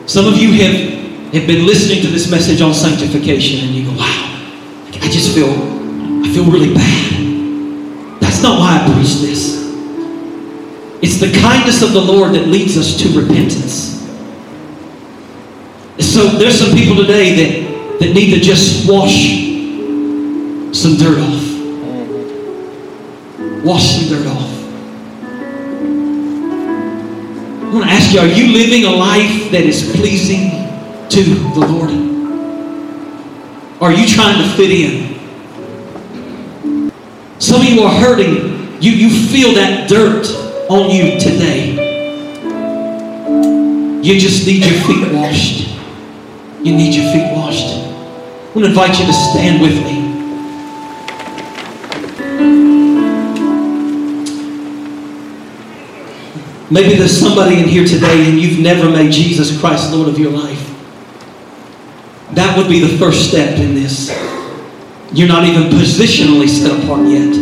Some 0.06 0.26
of 0.26 0.36
you 0.36 0.52
have, 0.52 1.32
have 1.32 1.46
been 1.46 1.66
listening 1.66 2.02
to 2.02 2.08
this 2.08 2.30
message 2.30 2.60
on 2.60 2.74
sanctification 2.74 3.66
and 3.66 3.74
you 3.74 3.84
go, 3.84 3.96
wow, 3.96 4.26
I 4.88 5.08
just 5.10 5.34
feel, 5.34 5.50
I 5.50 6.32
feel 6.32 6.44
really 6.44 6.74
bad. 6.74 8.20
That's 8.20 8.42
not 8.42 8.58
why 8.58 8.78
I 8.80 8.92
preach 8.92 9.20
this. 9.20 9.60
It's 11.02 11.18
the 11.18 11.32
kindness 11.40 11.82
of 11.82 11.92
the 11.92 12.00
Lord 12.00 12.34
that 12.34 12.46
leads 12.46 12.76
us 12.76 12.96
to 12.98 13.20
repentance. 13.20 13.98
So 15.98 16.26
there's 16.26 16.58
some 16.58 16.76
people 16.76 16.96
today 16.96 17.34
that, 17.34 17.69
that 18.00 18.14
need 18.14 18.30
to 18.34 18.40
just 18.40 18.88
wash 18.88 19.36
some 20.72 20.96
dirt 20.96 21.18
off. 21.18 21.46
Wash 23.62 23.84
some 23.90 24.08
dirt 24.08 24.26
off. 24.26 24.50
I 27.62 27.72
want 27.74 27.84
to 27.84 27.90
ask 27.90 28.12
you, 28.14 28.20
are 28.20 28.26
you 28.26 28.54
living 28.54 28.84
a 28.84 28.90
life 28.90 29.50
that 29.50 29.64
is 29.64 29.92
pleasing 29.94 30.50
to 31.10 31.22
the 31.22 31.60
Lord? 31.60 31.90
Are 33.82 33.92
you 33.92 34.06
trying 34.08 34.42
to 34.42 34.48
fit 34.56 34.70
in? 34.70 35.20
Some 37.38 37.60
of 37.60 37.66
you 37.68 37.82
are 37.82 37.94
hurting. 38.00 38.80
You, 38.82 38.92
you 38.92 39.10
feel 39.28 39.52
that 39.54 39.90
dirt 39.90 40.26
on 40.70 40.88
you 40.88 41.20
today. 41.20 41.76
You 44.02 44.18
just 44.18 44.46
need 44.46 44.64
your 44.64 44.80
feet 44.84 45.12
washed. 45.12 45.68
You 46.62 46.74
need 46.74 46.94
your 46.94 47.12
feet 47.12 47.36
washed. 47.36 47.89
I 48.50 48.52
want 48.52 48.64
to 48.64 48.70
invite 48.70 48.98
you 48.98 49.06
to 49.06 49.12
stand 49.12 49.62
with 49.62 49.76
me. 49.84 50.10
Maybe 56.68 56.96
there's 56.96 57.16
somebody 57.16 57.60
in 57.60 57.68
here 57.68 57.84
today 57.84 58.28
and 58.28 58.40
you've 58.40 58.58
never 58.58 58.90
made 58.90 59.12
Jesus 59.12 59.56
Christ 59.60 59.92
Lord 59.92 60.08
of 60.08 60.18
your 60.18 60.32
life. 60.32 60.66
That 62.32 62.58
would 62.58 62.68
be 62.68 62.80
the 62.80 62.98
first 62.98 63.28
step 63.28 63.56
in 63.56 63.76
this. 63.76 64.10
You're 65.12 65.28
not 65.28 65.44
even 65.44 65.70
positionally 65.70 66.48
set 66.48 66.82
apart 66.82 67.06
yet. 67.06 67.32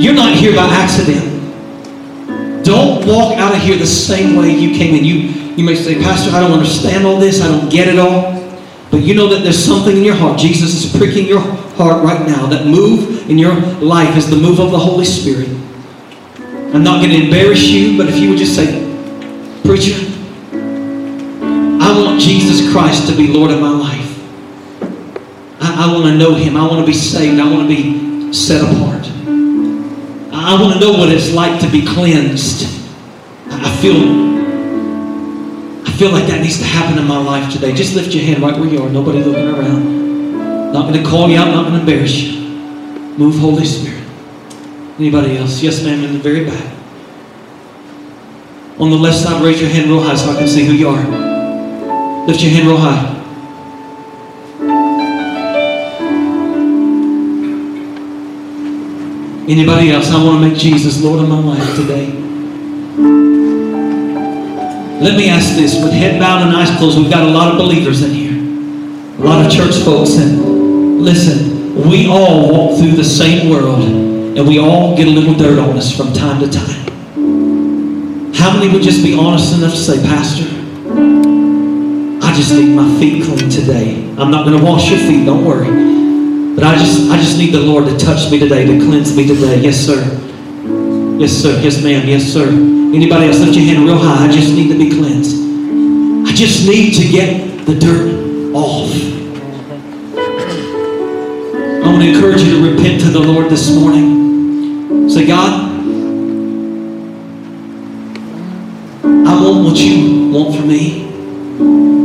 You're 0.00 0.14
not 0.14 0.38
here 0.38 0.56
by 0.56 0.68
accident. 0.68 2.64
Don't 2.64 3.06
walk 3.06 3.36
out 3.36 3.54
of 3.54 3.60
here 3.60 3.76
the 3.76 3.86
same 3.86 4.36
way 4.36 4.52
you 4.52 4.74
came 4.74 4.94
in. 4.94 5.04
You, 5.04 5.16
you 5.54 5.64
may 5.64 5.74
say, 5.74 5.96
Pastor, 5.96 6.34
I 6.34 6.40
don't 6.40 6.52
understand 6.52 7.04
all 7.04 7.18
this. 7.18 7.42
I 7.42 7.48
don't 7.48 7.70
get 7.70 7.88
it 7.88 7.98
all. 7.98 8.37
But 8.90 9.02
you 9.02 9.14
know 9.14 9.28
that 9.28 9.42
there's 9.42 9.62
something 9.62 9.96
in 9.96 10.04
your 10.04 10.14
heart. 10.14 10.38
Jesus 10.38 10.84
is 10.84 10.96
pricking 10.96 11.26
your 11.26 11.40
heart 11.40 12.02
right 12.02 12.26
now. 12.26 12.46
That 12.46 12.66
move 12.66 13.28
in 13.28 13.38
your 13.38 13.54
life 13.80 14.16
is 14.16 14.30
the 14.30 14.36
move 14.36 14.60
of 14.60 14.70
the 14.70 14.78
Holy 14.78 15.04
Spirit. 15.04 15.48
I'm 16.74 16.82
not 16.82 17.04
going 17.04 17.10
to 17.10 17.24
embarrass 17.24 17.62
you, 17.62 17.96
but 17.98 18.08
if 18.08 18.16
you 18.16 18.30
would 18.30 18.38
just 18.38 18.54
say, 18.54 18.84
Preacher, 19.62 19.96
I 21.80 22.02
want 22.02 22.20
Jesus 22.20 22.70
Christ 22.72 23.08
to 23.08 23.16
be 23.16 23.28
Lord 23.28 23.50
of 23.50 23.60
my 23.60 23.70
life. 23.70 24.18
I, 25.60 25.86
I 25.86 25.92
want 25.92 26.06
to 26.06 26.16
know 26.16 26.34
Him. 26.34 26.56
I 26.56 26.66
want 26.66 26.80
to 26.80 26.86
be 26.86 26.96
saved. 26.96 27.40
I 27.40 27.50
want 27.50 27.68
to 27.68 27.74
be 27.74 28.32
set 28.32 28.62
apart. 28.62 29.04
I, 30.32 30.56
I 30.56 30.62
want 30.62 30.74
to 30.74 30.80
know 30.80 30.92
what 30.92 31.10
it's 31.10 31.32
like 31.32 31.60
to 31.60 31.70
be 31.70 31.84
cleansed. 31.84 32.64
I, 33.50 33.70
I 33.70 33.76
feel 33.76 34.37
feel 35.98 36.12
like 36.12 36.28
that 36.28 36.40
needs 36.40 36.58
to 36.58 36.64
happen 36.64 36.96
in 36.96 37.08
my 37.08 37.18
life 37.18 37.52
today. 37.52 37.72
Just 37.72 37.96
lift 37.96 38.14
your 38.14 38.22
hand 38.22 38.40
right 38.40 38.56
where 38.56 38.68
you 38.68 38.80
are. 38.80 38.88
Nobody 38.88 39.18
looking 39.18 39.48
around. 39.48 40.72
Not 40.72 40.88
going 40.88 41.02
to 41.02 41.08
call 41.08 41.28
you 41.28 41.36
out. 41.36 41.48
Not 41.48 41.68
going 41.68 41.74
to 41.74 41.80
embarrass 41.80 42.16
you. 42.20 42.40
Move, 43.18 43.36
Holy 43.40 43.64
Spirit. 43.64 44.04
Anybody 45.00 45.36
else? 45.38 45.60
Yes, 45.60 45.82
ma'am, 45.82 46.04
in 46.04 46.12
the 46.12 46.18
very 46.20 46.44
back. 46.44 46.74
On 48.78 48.90
the 48.90 48.96
left 48.96 49.18
side, 49.18 49.42
raise 49.42 49.60
your 49.60 49.70
hand 49.70 49.90
real 49.90 50.00
high 50.00 50.14
so 50.14 50.30
I 50.30 50.36
can 50.36 50.46
see 50.46 50.64
who 50.64 50.72
you 50.72 50.88
are. 50.88 52.26
Lift 52.28 52.42
your 52.42 52.52
hand 52.52 52.68
real 52.68 52.76
high. 52.76 53.16
Anybody 59.48 59.90
else? 59.90 60.12
I 60.12 60.22
want 60.22 60.42
to 60.42 60.48
make 60.48 60.56
Jesus 60.58 61.02
Lord 61.02 61.20
of 61.24 61.28
my 61.28 61.40
life 61.40 61.74
today. 61.74 62.27
Let 65.00 65.16
me 65.16 65.28
ask 65.28 65.54
this 65.54 65.80
with 65.80 65.92
head 65.92 66.18
bowed 66.18 66.42
and 66.42 66.56
eyes 66.56 66.76
closed. 66.76 66.98
We've 66.98 67.08
got 67.08 67.22
a 67.22 67.30
lot 67.30 67.52
of 67.52 67.56
believers 67.58 68.02
in 68.02 68.10
here, 68.10 68.32
a 68.32 69.24
lot 69.24 69.46
of 69.46 69.52
church 69.52 69.76
folks. 69.84 70.16
And 70.16 71.00
listen, 71.00 71.88
we 71.88 72.08
all 72.08 72.50
walk 72.50 72.80
through 72.80 72.96
the 72.96 73.04
same 73.04 73.48
world 73.48 73.84
and 73.84 74.48
we 74.48 74.58
all 74.58 74.96
get 74.96 75.06
a 75.06 75.10
little 75.10 75.34
dirt 75.34 75.60
on 75.60 75.78
us 75.78 75.96
from 75.96 76.12
time 76.12 76.40
to 76.40 76.50
time. 76.50 76.88
How 78.34 78.52
many 78.52 78.72
would 78.72 78.82
just 78.82 79.04
be 79.04 79.14
honest 79.14 79.56
enough 79.56 79.70
to 79.70 79.76
say, 79.76 80.02
Pastor, 80.02 80.48
I 82.20 82.34
just 82.34 82.52
need 82.52 82.74
my 82.74 82.98
feet 82.98 83.22
clean 83.22 83.48
today. 83.48 84.04
I'm 84.18 84.32
not 84.32 84.46
going 84.46 84.58
to 84.58 84.64
wash 84.64 84.90
your 84.90 84.98
feet, 84.98 85.24
don't 85.26 85.44
worry. 85.44 86.56
But 86.56 86.64
I 86.64 86.74
just 86.74 87.08
I 87.08 87.18
just 87.18 87.38
need 87.38 87.54
the 87.54 87.60
Lord 87.60 87.84
to 87.84 87.96
touch 87.96 88.32
me 88.32 88.40
today, 88.40 88.66
to 88.66 88.84
cleanse 88.84 89.16
me 89.16 89.28
today. 89.28 89.60
Yes, 89.60 89.76
sir. 89.76 90.02
Yes, 91.20 91.30
sir. 91.30 91.60
Yes, 91.60 91.80
ma'am. 91.84 92.08
Yes, 92.08 92.24
sir. 92.24 92.77
Anybody 92.94 93.26
else? 93.26 93.40
Lift 93.40 93.54
your 93.54 93.64
hand 93.66 93.84
real 93.84 93.98
high. 93.98 94.26
I 94.26 94.32
just 94.32 94.54
need 94.54 94.68
to 94.68 94.78
be 94.78 94.88
cleansed. 94.88 95.36
I 96.26 96.32
just 96.32 96.66
need 96.66 96.94
to 96.94 97.06
get 97.06 97.66
the 97.66 97.74
dirt 97.74 98.54
off. 98.54 98.90
I 101.84 101.90
want 101.90 102.02
to 102.02 102.08
encourage 102.08 102.42
you 102.42 102.58
to 102.58 102.70
repent 102.72 103.02
to 103.02 103.10
the 103.10 103.20
Lord 103.20 103.50
this 103.50 103.74
morning. 103.74 105.08
Say, 105.10 105.26
God, 105.26 105.68
I 109.04 109.42
want 109.42 109.64
what 109.66 109.76
you 109.76 110.30
want 110.30 110.56
for 110.56 110.62
me. 110.62 111.04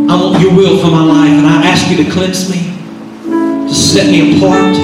I 0.10 0.22
want 0.22 0.42
your 0.42 0.54
will 0.54 0.80
for 0.80 0.92
my 0.92 1.04
life. 1.04 1.32
And 1.32 1.48
I 1.48 1.66
ask 1.66 1.90
you 1.90 2.04
to 2.04 2.12
cleanse 2.12 2.50
me, 2.50 2.60
to 3.68 3.74
set 3.74 4.08
me 4.08 4.38
apart. 4.38 4.76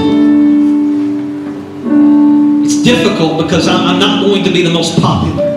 It's 2.66 2.82
difficult 2.84 3.43
because 3.43 3.68
I'm, 3.68 3.86
I'm 3.86 4.00
not 4.00 4.26
going 4.26 4.45
to 4.45 4.52
be 4.52 4.64
the 4.64 4.70
most 4.70 4.97
popular. 5.02 5.49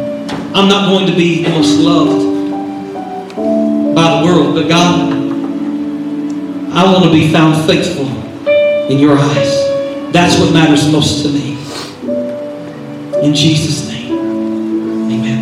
I'm 0.54 0.68
not 0.68 0.90
going 0.90 1.06
to 1.06 1.16
be 1.16 1.42
the 1.42 1.48
most 1.48 1.78
loved 1.78 2.24
by 3.94 4.20
the 4.20 4.26
world. 4.26 4.54
But 4.54 4.68
God, 4.68 5.12
I 6.74 6.84
want 6.92 7.04
to 7.04 7.10
be 7.10 7.32
found 7.32 7.64
faithful 7.66 8.06
in 8.90 8.98
your 8.98 9.16
eyes. 9.16 10.12
That's 10.12 10.38
what 10.38 10.52
matters 10.52 10.92
most 10.92 11.22
to 11.22 11.30
me. 11.30 11.52
In 13.26 13.34
Jesus' 13.34 13.88
name, 13.88 14.12
amen. 15.10 15.41